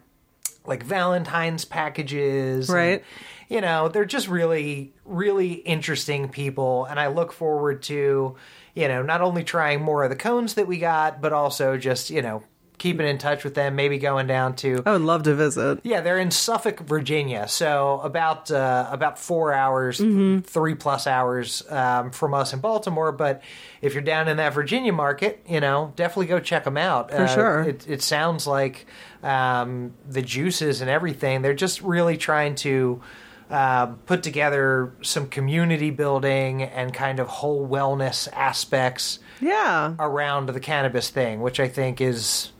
like 0.67 0.83
Valentine's 0.83 1.65
packages, 1.65 2.69
and, 2.69 2.75
Right. 2.77 3.03
you 3.49 3.61
know, 3.61 3.87
they're 3.87 4.05
just 4.05 4.27
really, 4.27 4.93
really 5.05 5.53
interesting 5.53 6.29
people, 6.29 6.85
and 6.85 6.99
I 6.99 7.07
look 7.07 7.31
forward 7.33 7.81
to, 7.83 8.35
you 8.75 8.87
know, 8.87 9.01
not 9.01 9.21
only 9.21 9.43
trying 9.43 9.81
more 9.81 10.03
of 10.03 10.09
the 10.11 10.15
cones 10.15 10.53
that 10.55 10.67
we 10.67 10.77
got, 10.77 11.19
but 11.21 11.33
also 11.33 11.77
just 11.77 12.09
you 12.11 12.21
know 12.21 12.43
keeping 12.77 13.07
in 13.07 13.17
touch 13.17 13.43
with 13.43 13.55
them, 13.55 13.75
maybe 13.75 13.97
going 13.97 14.27
down 14.27 14.55
to 14.57 14.81
I 14.85 14.91
would 14.93 15.01
love 15.01 15.23
to 15.23 15.33
visit. 15.35 15.79
yeah, 15.83 16.01
they're 16.01 16.19
in 16.19 16.31
Suffolk, 16.31 16.79
Virginia, 16.81 17.47
so 17.47 17.99
about 18.01 18.51
uh, 18.51 18.87
about 18.91 19.17
four 19.19 19.53
hours, 19.53 19.99
Mm-hmm. 19.99 20.39
three 20.41 20.75
plus 20.75 21.07
hours 21.07 21.63
um, 21.71 22.11
from 22.11 22.33
us 22.33 22.53
in 22.53 22.59
Baltimore. 22.59 23.11
But 23.11 23.41
if 23.81 23.93
you're 23.93 24.03
down 24.03 24.27
in 24.27 24.37
that 24.37 24.53
Virginia 24.53 24.93
market, 24.93 25.41
you 25.47 25.59
know, 25.59 25.93
definitely 25.95 26.27
go 26.27 26.39
check 26.39 26.63
them 26.65 26.77
out. 26.77 27.11
For 27.11 27.27
sure. 27.27 27.61
it, 27.63 27.87
it 27.89 28.01
sounds 28.01 28.45
like 28.47 28.85
um, 29.23 29.93
the 30.07 30.21
juices 30.21 30.81
and 30.81 30.89
everything. 30.89 31.41
They're 31.41 31.53
just 31.53 31.81
really 31.81 32.17
trying 32.17 32.55
to. 32.55 33.01
Uh, 33.47 33.85
put 34.07 34.23
together 34.23 34.91
some 35.03 35.27
community 35.27 35.91
building 35.91 36.63
and 36.63 36.91
kind 36.91 37.19
of 37.19 37.27
whole 37.27 37.67
wellness 37.67 38.27
aspects 38.33 39.19
Yeah. 39.39 39.93
around 39.99 40.47
the 40.47 40.59
cannabis 40.59 41.11
thing, 41.11 41.41
which 41.41 41.59
I 41.59 41.67
think 41.67 42.01
is 42.01 42.51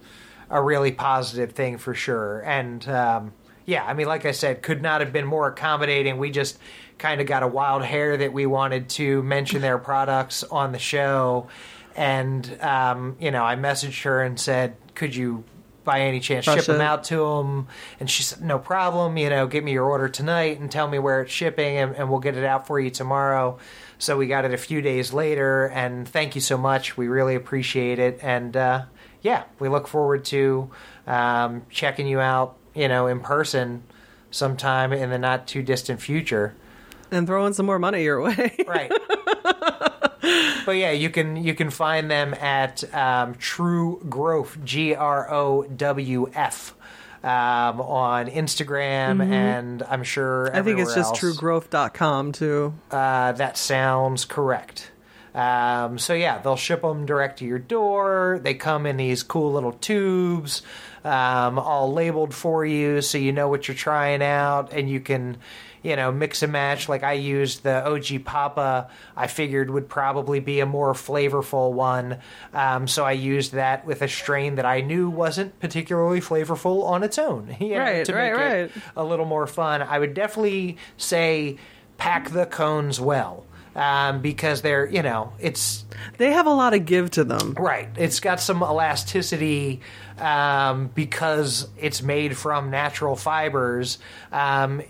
a 0.49 0.61
really 0.61 0.91
positive 0.91 1.53
thing 1.53 1.77
for 1.77 1.93
sure. 1.93 2.41
And 2.41 2.87
um, 2.87 3.33
yeah, 3.65 3.83
I 3.83 3.93
mean, 3.93 4.07
like 4.07 4.25
I 4.25 4.31
said, 4.31 4.61
could 4.61 4.81
not 4.81 5.01
have 5.01 5.11
been 5.11 5.25
more 5.25 5.47
accommodating. 5.47 6.17
We 6.17 6.31
just 6.31 6.59
kind 6.97 7.19
of 7.19 7.27
got 7.27 7.43
a 7.43 7.47
wild 7.47 7.83
hair 7.83 8.15
that 8.17 8.31
we 8.31 8.45
wanted 8.45 8.89
to 8.89 9.23
mention 9.23 9.61
their 9.61 9.77
products 9.77 10.43
on 10.43 10.71
the 10.71 10.79
show. 10.79 11.47
And, 11.95 12.61
um, 12.61 13.17
you 13.19 13.31
know, 13.31 13.43
I 13.43 13.55
messaged 13.55 14.03
her 14.03 14.21
and 14.21 14.39
said, 14.39 14.75
could 14.93 15.15
you 15.15 15.43
by 15.83 16.01
any 16.01 16.19
chance 16.19 16.45
ship 16.45 16.65
them 16.65 16.81
out 16.81 17.03
to 17.05 17.17
them? 17.17 17.67
And 17.99 18.09
she 18.09 18.23
said, 18.23 18.41
no 18.41 18.59
problem. 18.59 19.17
You 19.17 19.29
know, 19.29 19.47
get 19.47 19.63
me 19.63 19.73
your 19.73 19.85
order 19.85 20.09
tonight 20.09 20.59
and 20.59 20.71
tell 20.71 20.87
me 20.87 20.99
where 20.99 21.21
it's 21.21 21.31
shipping, 21.31 21.77
and, 21.77 21.95
and 21.95 22.09
we'll 22.09 22.19
get 22.19 22.35
it 22.35 22.43
out 22.43 22.65
for 22.65 22.79
you 22.79 22.89
tomorrow. 22.89 23.59
So 23.97 24.17
we 24.17 24.27
got 24.27 24.45
it 24.45 24.53
a 24.53 24.57
few 24.57 24.81
days 24.81 25.13
later, 25.13 25.67
and 25.67 26.07
thank 26.07 26.35
you 26.35 26.41
so 26.41 26.57
much. 26.57 26.97
We 26.97 27.07
really 27.07 27.35
appreciate 27.35 27.99
it. 27.99 28.19
And 28.21 28.57
uh, 28.57 28.85
yeah, 29.25 29.43
we 29.57 29.69
look 29.69 29.87
forward 29.87 30.23
to 30.25 30.69
um, 31.07 31.63
checking 31.71 32.05
you 32.07 32.19
out, 32.19 32.55
you 32.75 32.87
know, 32.87 33.07
in 33.07 33.19
person 33.21 33.81
sometime 34.29 34.93
in 34.93 35.09
the 35.09 35.17
not 35.17 35.47
too 35.47 35.63
distant 35.63 35.99
future. 35.99 36.53
And 37.09 37.25
throwing 37.25 37.53
some 37.53 37.65
more 37.65 37.79
money 37.79 38.03
your 38.03 38.21
way. 38.27 38.55
Right. 38.67 38.91
but 40.65 40.71
yeah, 40.75 40.91
you 40.91 41.09
can 41.09 41.35
you 41.37 41.53
can 41.55 41.69
find 41.71 42.09
them 42.11 42.33
at 42.35 42.83
um, 42.93 43.33
True 43.35 43.99
Growf 44.07 44.63
G 44.63 44.93
R 44.95 45.31
O 45.33 45.63
W 45.63 46.29
F 46.33 46.75
um, 47.23 47.81
on 47.81 48.27
Instagram, 48.27 49.23
and 49.27 49.81
I'm 49.83 50.03
sure 50.03 50.45
Mm-hmm. 50.49 50.57
I 50.57 50.61
think 50.61 50.79
it's 50.79 50.93
just 50.93 51.09
else. 51.11 51.19
truegrowf.com 51.19 52.31
too. 52.33 52.73
Uh, 52.91 53.31
that 53.33 53.57
sounds 53.57 54.25
correct. 54.25 54.91
Um, 55.35 55.97
so 55.99 56.13
yeah, 56.13 56.37
they'll 56.39 56.55
ship 56.55 56.81
them 56.81 57.05
direct 57.05 57.39
to 57.39 57.45
your 57.45 57.59
door. 57.59 58.39
They 58.41 58.53
come 58.53 58.85
in 58.85 58.95
these 58.95 59.21
cool 59.21 59.51
little 59.51 59.73
tubes, 59.73 60.61
um, 61.03 61.59
all 61.59 61.91
labeled 61.91 62.33
for 62.33 62.65
you, 62.65 63.01
so 63.01 63.17
you 63.17 63.33
know 63.33 63.49
what 63.49 63.67
you're 63.67 63.75
trying 63.75 64.23
out, 64.23 64.71
and 64.71 64.89
you 64.89 65.01
can, 65.01 65.35
you 65.83 65.97
know, 65.97 66.09
mix 66.09 66.41
and 66.41 66.53
match. 66.53 66.87
Like 66.87 67.03
I 67.03 67.13
used 67.13 67.63
the 67.63 67.85
OG 67.85 68.23
Papa. 68.23 68.89
I 69.17 69.27
figured 69.27 69.69
would 69.69 69.89
probably 69.89 70.39
be 70.39 70.61
a 70.61 70.65
more 70.65 70.93
flavorful 70.93 71.73
one, 71.73 72.19
um, 72.53 72.87
so 72.87 73.03
I 73.03 73.11
used 73.11 73.51
that 73.51 73.85
with 73.85 74.01
a 74.01 74.07
strain 74.07 74.55
that 74.55 74.65
I 74.65 74.79
knew 74.79 75.09
wasn't 75.09 75.59
particularly 75.59 76.21
flavorful 76.21 76.85
on 76.85 77.03
its 77.03 77.19
own. 77.19 77.53
you 77.59 77.71
know, 77.71 77.79
Right, 77.79 78.05
to 78.05 78.13
right, 78.15 78.31
make 78.31 78.41
it 78.41 78.45
right. 78.75 78.83
a 78.95 79.03
little 79.03 79.25
more 79.25 79.47
fun. 79.47 79.81
I 79.81 79.99
would 79.99 80.13
definitely 80.13 80.77
say 80.95 81.57
pack 81.97 82.29
the 82.29 82.45
cones 82.45 83.01
well 83.01 83.45
um, 83.75 84.21
because 84.21 84.61
they're 84.61 84.89
you 84.89 85.01
know 85.03 85.33
it's 85.39 85.85
They 86.17 86.31
have 86.31 86.47
a 86.47 86.53
lot 86.53 86.73
of 86.73 86.85
give 86.85 87.11
to 87.11 87.23
them. 87.23 87.53
right. 87.57 87.89
It's 87.97 88.19
got 88.19 88.39
some 88.39 88.61
elasticity 88.61 89.81
um, 90.17 90.89
because 90.95 91.67
it's 91.77 92.01
made 92.01 92.37
from 92.37 92.69
natural 92.71 93.15
fibers. 93.15 93.97
Um, 94.31 94.81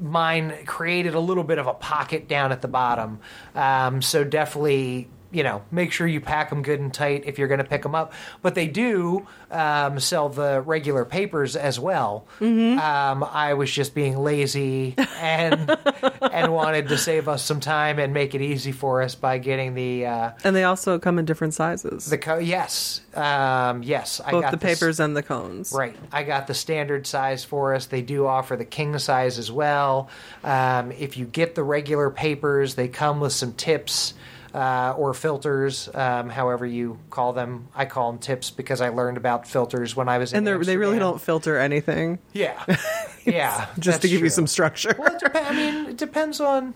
mine 0.00 0.54
created 0.66 1.14
a 1.14 1.20
little 1.20 1.44
bit 1.44 1.58
of 1.58 1.66
a 1.66 1.74
pocket 1.74 2.28
down 2.28 2.52
at 2.52 2.62
the 2.62 2.68
bottom, 2.68 3.20
um, 3.54 4.02
so 4.02 4.24
definitely. 4.24 5.08
You 5.30 5.42
know, 5.42 5.62
make 5.70 5.92
sure 5.92 6.06
you 6.06 6.20
pack 6.22 6.48
them 6.48 6.62
good 6.62 6.80
and 6.80 6.92
tight 6.92 7.24
if 7.26 7.38
you're 7.38 7.48
going 7.48 7.58
to 7.58 7.64
pick 7.64 7.82
them 7.82 7.94
up. 7.94 8.12
But 8.40 8.54
they 8.54 8.66
do 8.66 9.26
um, 9.50 10.00
sell 10.00 10.28
the 10.30 10.62
regular 10.62 11.04
papers 11.04 11.54
as 11.54 11.78
well. 11.78 12.26
Um, 12.40 13.22
I 13.24 13.54
was 13.54 13.70
just 13.70 13.94
being 13.94 14.16
lazy 14.18 14.94
and 15.18 15.76
and 16.32 16.52
wanted 16.52 16.88
to 16.88 16.96
save 16.98 17.28
us 17.28 17.42
some 17.44 17.60
time 17.60 17.98
and 17.98 18.14
make 18.14 18.34
it 18.34 18.40
easy 18.40 18.72
for 18.72 19.02
us 19.02 19.14
by 19.14 19.38
getting 19.38 19.74
the 19.74 20.06
uh, 20.06 20.30
And 20.44 20.56
they 20.56 20.64
also 20.64 20.98
come 20.98 21.18
in 21.18 21.24
different 21.24 21.52
sizes. 21.54 22.06
the 22.06 22.18
co- 22.18 22.38
yes, 22.38 23.02
um, 23.14 23.82
yes. 23.82 24.20
I 24.24 24.30
both 24.30 24.42
got 24.44 24.50
the 24.52 24.58
papers 24.58 24.98
and 25.00 25.16
the 25.16 25.22
cones. 25.22 25.72
Right, 25.76 25.96
I 26.12 26.22
got 26.22 26.46
the 26.46 26.54
standard 26.54 27.06
size 27.06 27.44
for 27.44 27.74
us. 27.74 27.86
They 27.86 28.02
do 28.02 28.26
offer 28.26 28.56
the 28.56 28.64
king 28.64 28.98
size 28.98 29.38
as 29.38 29.52
well. 29.52 30.08
Um, 30.42 30.92
if 30.92 31.16
you 31.18 31.26
get 31.26 31.54
the 31.54 31.62
regular 31.62 32.10
papers, 32.10 32.74
they 32.76 32.88
come 32.88 33.20
with 33.20 33.32
some 33.32 33.52
tips 33.52 34.14
uh, 34.54 34.94
or 34.96 35.12
filters, 35.14 35.88
um, 35.94 36.28
however 36.30 36.64
you 36.66 36.98
call 37.10 37.32
them. 37.32 37.68
I 37.74 37.84
call 37.84 38.10
them 38.12 38.18
tips 38.20 38.50
because 38.50 38.80
I 38.80 38.88
learned 38.88 39.16
about 39.16 39.46
filters 39.46 39.94
when 39.94 40.08
I 40.08 40.18
was 40.18 40.32
in 40.32 40.38
And 40.38 40.46
they're, 40.46 40.58
really 40.58 40.98
don't 40.98 41.20
filter 41.20 41.58
anything, 41.58 42.18
Yeah, 42.32 42.62
yeah. 43.24 43.66
just 43.78 44.02
to 44.02 44.08
give 44.08 44.20
you 44.22 44.30
some 44.30 44.46
structure. 44.46 44.94
Well, 44.98 45.14
it 45.14 45.20
dep- 45.20 45.36
I 45.36 45.52
mean, 45.54 45.86
it 45.90 45.96
depends 45.96 46.40
on 46.40 46.74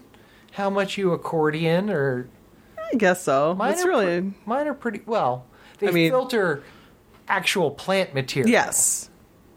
how 0.52 0.68
much 0.70 0.98
you 0.98 1.12
accordion 1.12 1.88
or 1.90 2.28
I 2.92 2.96
guess 2.96 3.22
so. 3.22 3.54
Mine 3.54 3.72
it's 3.72 3.84
are 3.84 3.88
really 3.88 4.20
pre- 4.20 4.34
mine 4.44 4.66
are 4.68 4.74
pretty 4.74 5.00
well. 5.06 5.46
They 5.78 5.88
I 5.88 5.90
mean- 5.92 6.10
filter 6.10 6.62
actual 7.28 7.70
plant 7.70 8.12
material. 8.14 8.50
yes. 8.50 9.08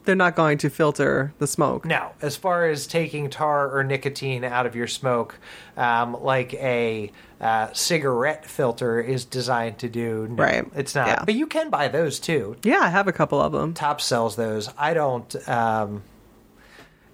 They're 0.06 0.16
not 0.16 0.36
going 0.36 0.60
to 0.60 0.70
filter 0.70 1.34
the 1.40 1.48
smoke. 1.48 1.84
No, 1.84 2.12
as 2.22 2.36
far 2.38 2.70
as 2.70 2.86
taking 2.86 3.28
tar 3.32 3.76
or 3.76 3.84
nicotine 3.84 4.44
out 4.44 4.68
of 4.68 4.76
your 4.76 4.86
smoke, 4.86 5.40
um, 5.76 6.16
like 6.22 6.54
a 6.54 7.12
uh, 7.46 7.72
cigarette 7.74 8.46
filter 8.46 9.00
is 9.00 9.24
designed 9.26 9.78
to 9.80 9.88
do, 9.88 10.28
no, 10.28 10.44
Right. 10.44 10.66
It's 10.76 10.96
not. 10.96 11.08
Yeah. 11.08 11.24
But 11.26 11.36
you 11.36 11.46
can 11.48 11.70
buy 11.70 11.88
those 11.88 12.20
too. 12.20 12.56
Yeah, 12.64 12.80
I 12.80 12.90
have 12.90 13.08
a 13.08 13.14
couple 13.14 13.40
of 13.40 13.52
them. 13.52 13.74
Top 13.76 14.02
sells 14.02 14.36
those. 14.36 14.70
I 14.78 14.94
don't. 14.96 15.48
Um, 15.48 16.02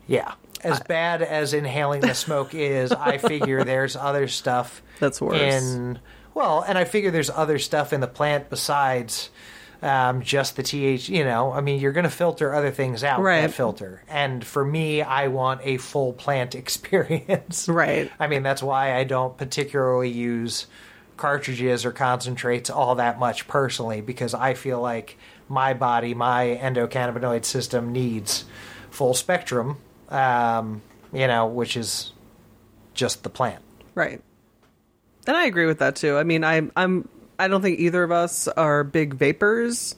yeah. 0.07 0.33
As 0.63 0.79
bad 0.81 1.21
as 1.21 1.53
inhaling 1.53 2.01
the 2.01 2.13
smoke 2.13 2.53
is, 2.53 2.91
I 2.91 3.17
figure 3.17 3.63
there's 3.65 3.95
other 3.95 4.27
stuff 4.27 4.81
That's 4.99 5.19
worse. 5.19 5.41
in 5.41 5.99
well, 6.33 6.63
and 6.65 6.77
I 6.77 6.85
figure 6.85 7.11
there's 7.11 7.29
other 7.29 7.59
stuff 7.59 7.91
in 7.91 7.99
the 7.99 8.07
plant 8.07 8.49
besides 8.49 9.29
um, 9.81 10.21
just 10.21 10.55
the 10.55 10.63
TH. 10.63 11.09
You 11.09 11.23
know, 11.23 11.51
I 11.51 11.61
mean, 11.61 11.79
you're 11.79 11.91
going 11.91 12.03
to 12.05 12.09
filter 12.09 12.53
other 12.53 12.71
things 12.71 13.03
out 13.03 13.21
Right. 13.21 13.41
that 13.41 13.51
filter, 13.53 14.03
and 14.07 14.45
for 14.45 14.63
me, 14.65 15.01
I 15.01 15.27
want 15.27 15.61
a 15.63 15.77
full 15.77 16.13
plant 16.13 16.55
experience. 16.61 17.67
Right. 17.67 18.11
I 18.19 18.27
mean, 18.27 18.43
that's 18.43 18.61
why 18.63 18.95
I 18.95 19.03
don't 19.03 19.37
particularly 19.37 20.09
use 20.09 20.67
cartridges 21.17 21.85
or 21.85 21.91
concentrates 21.91 22.69
all 22.69 22.95
that 22.95 23.19
much 23.19 23.47
personally 23.47 24.01
because 24.01 24.33
I 24.33 24.53
feel 24.55 24.81
like 24.81 25.17
my 25.47 25.73
body, 25.73 26.13
my 26.15 26.57
endocannabinoid 26.61 27.45
system 27.45 27.91
needs 27.91 28.45
full 28.89 29.13
spectrum, 29.13 29.77
um, 30.09 30.81
you 31.13 31.27
know, 31.27 31.45
which 31.45 31.77
is 31.77 32.11
just 32.95 33.21
the 33.23 33.29
plant. 33.29 33.61
Right. 33.93 34.21
And 35.27 35.37
I 35.37 35.45
agree 35.45 35.67
with 35.67 35.79
that 35.79 35.95
too. 35.95 36.17
I 36.17 36.23
mean, 36.23 36.43
I 36.43 36.61
I'm 36.75 37.07
I 37.41 37.47
don't 37.47 37.61
think 37.61 37.79
either 37.79 38.03
of 38.03 38.11
us 38.11 38.47
are 38.47 38.83
big 38.83 39.13
vapors, 39.15 39.95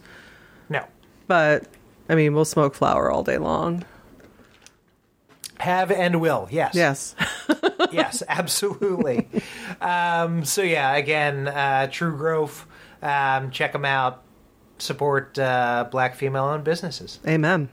No. 0.69 0.85
but 1.27 1.65
I 2.09 2.15
mean, 2.15 2.33
we'll 2.33 2.45
smoke 2.45 2.73
flower 2.75 3.11
all 3.11 3.23
day 3.23 3.37
long. 3.37 3.85
Have 5.59 5.91
and 5.91 6.19
will, 6.19 6.47
yes. 6.51 6.73
Yes. 6.75 7.15
yes, 7.91 8.23
absolutely. 8.27 9.27
um, 9.81 10.43
so 10.43 10.61
yeah, 10.61 10.95
again, 10.95 11.47
uh, 11.47 11.87
True 11.91 12.17
Growf. 12.17 12.65
Um, 13.01 13.51
check 13.51 13.71
them 13.73 13.85
out. 13.85 14.23
Support 14.79 15.37
uh, 15.39 15.87
black 15.91 16.15
female-owned 16.15 16.63
businesses. 16.63 17.19
Amen. 17.27 17.69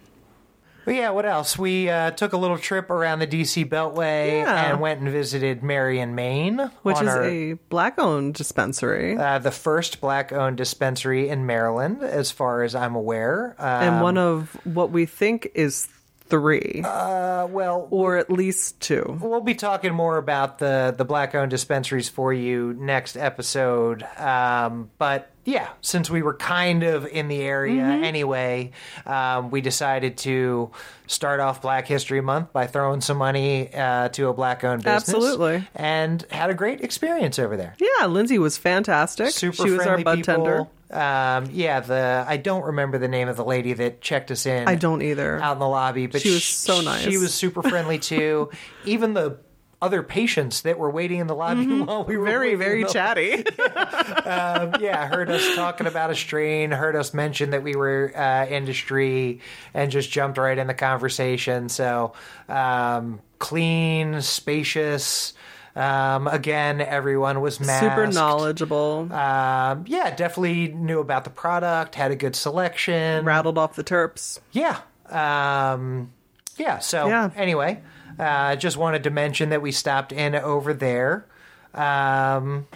But 0.84 0.94
yeah, 0.94 1.10
what 1.10 1.26
else? 1.26 1.58
We 1.58 1.88
uh, 1.90 2.10
took 2.12 2.32
a 2.32 2.36
little 2.36 2.58
trip 2.58 2.90
around 2.90 3.18
the 3.20 3.26
DC 3.26 3.68
Beltway 3.68 4.40
Yeah. 4.42 4.70
and 4.72 4.80
went 4.80 5.00
and 5.00 5.08
visited 5.10 5.62
Mary 5.62 6.00
and 6.00 6.16
Main, 6.16 6.58
Which 6.82 6.96
on 6.96 7.04
is 7.08 7.14
our- 7.14 7.24
a 7.24 7.52
black 7.68 7.98
owned 7.98 8.34
dispensary 8.34 9.16
uh, 9.16 9.38
the 9.38 9.50
first 9.50 10.00
black-owned 10.00 10.56
dispensary 10.56 11.28
in 11.28 11.46
Maryland, 11.46 12.02
as 12.02 12.30
far 12.30 12.62
as 12.62 12.74
I'm 12.74 12.94
aware. 12.94 13.54
and 13.58 13.96
Um, 13.96 14.00
one 14.00 14.18
of 14.18 14.56
what 14.64 14.90
we 14.90 15.06
think 15.06 15.50
is 15.54 15.86
three, 16.28 16.82
uh, 16.84 17.46
well, 17.50 17.88
or 17.90 18.16
at 18.16 18.30
least 18.30 18.80
two. 18.80 19.18
We'll 19.20 19.40
be 19.40 19.54
talking 19.56 19.92
more 19.92 20.16
about 20.16 20.58
the 20.60 20.94
the 20.96 21.04
black 21.04 21.34
owned 21.34 21.50
dispensaries 21.50 22.08
for 22.08 22.32
you 22.32 22.72
next 22.78 23.16
episode. 23.16 24.04
Um, 24.16 24.90
but 24.98 25.29
yeah, 25.44 25.68
since 25.80 26.10
we 26.10 26.22
were 26.22 26.34
kind 26.34 26.82
of 26.82 27.06
in 27.06 27.28
the 27.28 27.40
area 27.40 27.82
Mm-hmm. 27.82 28.04
anyway, 28.04 28.70
um, 29.06 29.50
we 29.50 29.60
decided 29.60 30.16
to 30.18 30.70
start 31.06 31.40
off 31.40 31.62
Black 31.62 31.86
History 31.86 32.20
Month 32.20 32.52
by 32.52 32.66
throwing 32.66 33.00
some 33.00 33.16
money 33.16 33.72
uh, 33.74 34.08
to 34.10 34.28
a 34.28 34.34
black 34.34 34.62
owned 34.64 34.82
business. 34.84 35.08
Absolutely. 35.14 35.66
And 35.74 36.24
had 36.30 36.50
a 36.50 36.54
great 36.54 36.82
experience 36.82 37.38
over 37.38 37.56
there. 37.56 37.74
Yeah, 37.78 38.06
Lindsay 38.06 38.38
was 38.38 38.58
fantastic. 38.58 39.30
Super 39.30 39.56
she 39.56 39.70
was 39.70 39.78
our 39.80 39.84
friendly 39.86 40.04
bud 40.04 40.16
people. 40.16 40.34
tender. 40.34 40.66
Um, 40.92 41.48
yeah, 41.52 41.78
the 41.80 42.24
I 42.26 42.36
don't 42.36 42.64
remember 42.64 42.98
the 42.98 43.06
name 43.08 43.28
of 43.28 43.36
the 43.36 43.44
lady 43.44 43.72
that 43.74 44.00
checked 44.00 44.30
us 44.32 44.44
in. 44.44 44.66
I 44.68 44.74
don't 44.74 45.02
either. 45.02 45.40
out 45.40 45.52
in 45.52 45.58
the 45.60 45.68
lobby, 45.68 46.06
but 46.08 46.20
She 46.20 46.30
was 46.30 46.44
so 46.44 46.80
nice. 46.80 47.02
She 47.04 47.16
was 47.16 47.32
super 47.32 47.62
friendly 47.62 47.98
too. 48.00 48.50
Even 48.84 49.14
the 49.14 49.38
other 49.82 50.02
patients 50.02 50.60
that 50.62 50.78
were 50.78 50.90
waiting 50.90 51.20
in 51.20 51.26
the 51.26 51.34
lobby 51.34 51.66
while 51.66 52.04
we 52.04 52.16
were 52.16 52.24
Mm-hmm. 52.26 52.30
Very, 52.30 52.54
very 52.54 52.84
chatty. 52.84 53.46
um, 54.26 54.74
yeah, 54.80 55.06
heard 55.06 55.30
us 55.30 55.54
talking 55.54 55.86
about 55.86 56.10
a 56.10 56.14
strain, 56.14 56.70
heard 56.70 56.94
us 56.96 57.14
mention 57.14 57.50
that 57.50 57.62
we 57.62 57.74
were 57.74 58.12
uh, 58.14 58.46
industry, 58.46 59.40
and 59.72 59.90
just 59.90 60.10
jumped 60.10 60.36
right 60.38 60.58
in 60.58 60.66
the 60.66 60.74
conversation. 60.74 61.68
So 61.68 62.12
um, 62.48 63.20
clean, 63.38 64.20
spacious. 64.20 65.32
Um, 65.76 66.26
again, 66.26 66.80
everyone 66.80 67.40
was 67.40 67.60
masked. 67.60 67.84
Super 67.84 68.06
knowledgeable. 68.08 69.10
Um, 69.12 69.84
yeah, 69.86 70.14
definitely 70.14 70.68
knew 70.68 70.98
about 70.98 71.24
the 71.24 71.30
product, 71.30 71.94
had 71.94 72.10
a 72.10 72.16
good 72.16 72.34
selection. 72.36 73.24
Rattled 73.24 73.56
off 73.56 73.76
the 73.76 73.84
terps. 73.84 74.40
Yeah. 74.52 74.80
Um, 75.08 76.12
yeah. 76.56 76.80
So 76.80 77.06
Yeah. 77.08 77.30
anyway, 77.36 77.80
uh, 78.20 78.56
just 78.56 78.76
wanted 78.76 79.02
to 79.04 79.10
mention 79.10 79.48
that 79.50 79.62
we 79.62 79.72
stopped 79.72 80.12
in 80.12 80.34
over 80.34 80.74
there. 80.74 81.26
Um, 81.74 82.66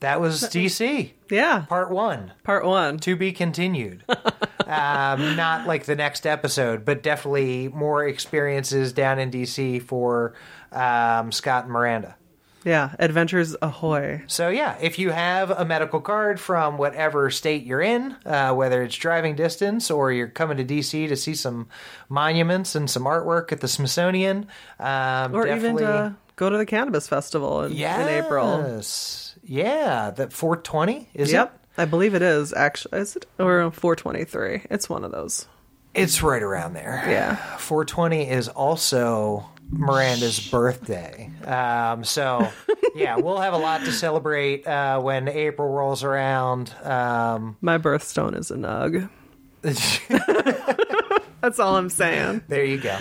that 0.00 0.20
was 0.20 0.42
DC 0.42 1.12
Yeah. 1.30 1.64
part 1.68 1.90
one. 1.90 2.32
Part 2.42 2.64
one. 2.64 2.98
To 2.98 3.16
be 3.16 3.32
continued. 3.32 4.02
um, 4.66 5.36
not 5.36 5.66
like 5.66 5.84
the 5.84 5.96
next 5.96 6.26
episode, 6.26 6.84
but 6.84 7.02
definitely 7.02 7.68
more 7.68 8.06
experiences 8.06 8.92
down 8.92 9.18
in 9.18 9.30
DC 9.30 9.82
for 9.82 10.34
um, 10.72 11.32
Scott 11.32 11.64
and 11.64 11.72
Miranda. 11.72 12.16
Yeah. 12.66 12.94
Adventures 12.98 13.54
ahoy. 13.62 14.22
So 14.26 14.48
yeah, 14.48 14.76
if 14.80 14.98
you 14.98 15.10
have 15.12 15.50
a 15.50 15.64
medical 15.64 16.00
card 16.00 16.40
from 16.40 16.76
whatever 16.78 17.30
state 17.30 17.64
you're 17.64 17.80
in, 17.80 18.16
uh, 18.26 18.52
whether 18.54 18.82
it's 18.82 18.96
driving 18.96 19.36
distance 19.36 19.88
or 19.90 20.10
you're 20.12 20.26
coming 20.26 20.56
to 20.58 20.64
DC 20.64 21.08
to 21.08 21.16
see 21.16 21.34
some 21.34 21.68
monuments 22.08 22.74
and 22.74 22.90
some 22.90 23.04
artwork 23.04 23.52
at 23.52 23.60
the 23.60 23.68
Smithsonian, 23.68 24.48
um, 24.80 25.32
Or 25.34 25.46
even 25.46 25.76
to 25.78 26.16
go 26.34 26.50
to 26.50 26.58
the 26.58 26.66
cannabis 26.66 27.06
festival 27.08 27.62
in, 27.62 27.72
in 27.72 27.78
April. 28.24 28.82
Yeah, 29.44 30.10
the 30.10 30.28
420 30.28 31.08
is 31.14 31.32
Yep. 31.32 31.54
it? 31.54 31.80
I 31.80 31.84
believe 31.84 32.14
it 32.14 32.22
is 32.22 32.52
actually. 32.52 32.98
Is 32.98 33.14
it 33.14 33.26
or 33.38 33.70
423? 33.70 34.62
It's 34.70 34.88
one 34.90 35.04
of 35.04 35.12
those. 35.12 35.46
It's 35.94 36.22
right 36.22 36.42
around 36.42 36.74
there. 36.74 37.04
Yeah. 37.08 37.36
420 37.58 38.28
is 38.28 38.48
also 38.48 39.46
Miranda's 39.70 40.48
birthday. 40.48 41.30
Um, 41.44 42.04
so, 42.04 42.48
yeah, 42.94 43.16
we'll 43.16 43.38
have 43.40 43.52
a 43.54 43.58
lot 43.58 43.80
to 43.82 43.92
celebrate 43.92 44.66
uh, 44.66 45.00
when 45.00 45.28
April 45.28 45.68
rolls 45.68 46.04
around. 46.04 46.72
Um, 46.82 47.56
My 47.60 47.78
birthstone 47.78 48.36
is 48.36 48.50
a 48.50 48.56
nug. 48.56 49.08
That's 51.40 51.58
all 51.60 51.76
I'm 51.76 51.90
saying. 51.90 52.42
There 52.48 52.64
you 52.64 52.78
go. 52.78 52.96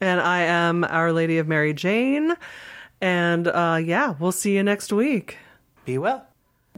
And 0.00 0.20
I 0.20 0.42
am 0.42 0.84
Our 0.84 1.12
Lady 1.12 1.38
of 1.38 1.46
Mary 1.46 1.74
Jane. 1.74 2.34
And 3.02 3.46
uh, 3.46 3.78
yeah, 3.82 4.14
we'll 4.18 4.32
see 4.32 4.56
you 4.56 4.62
next 4.62 4.92
week. 4.92 5.36
Be 5.84 5.98
well. 5.98 6.26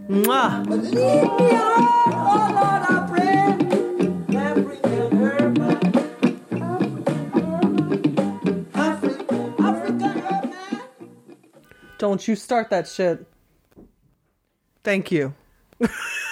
Mwah. 0.08 0.66
Lead 0.68 0.92
me 0.92 0.98
on, 0.98 2.54
Lord, 2.54 2.82
I 2.88 3.06
pray. 3.08 4.36
African 4.36 5.16
herb. 5.16 5.58
African, 8.74 9.54
African 9.64 10.00
herb, 10.20 10.44
man. 10.50 10.82
Don't 11.98 12.26
you 12.26 12.34
start 12.34 12.70
that 12.70 12.88
shit. 12.88 13.26
Thank 14.82 15.12
you. 15.12 15.34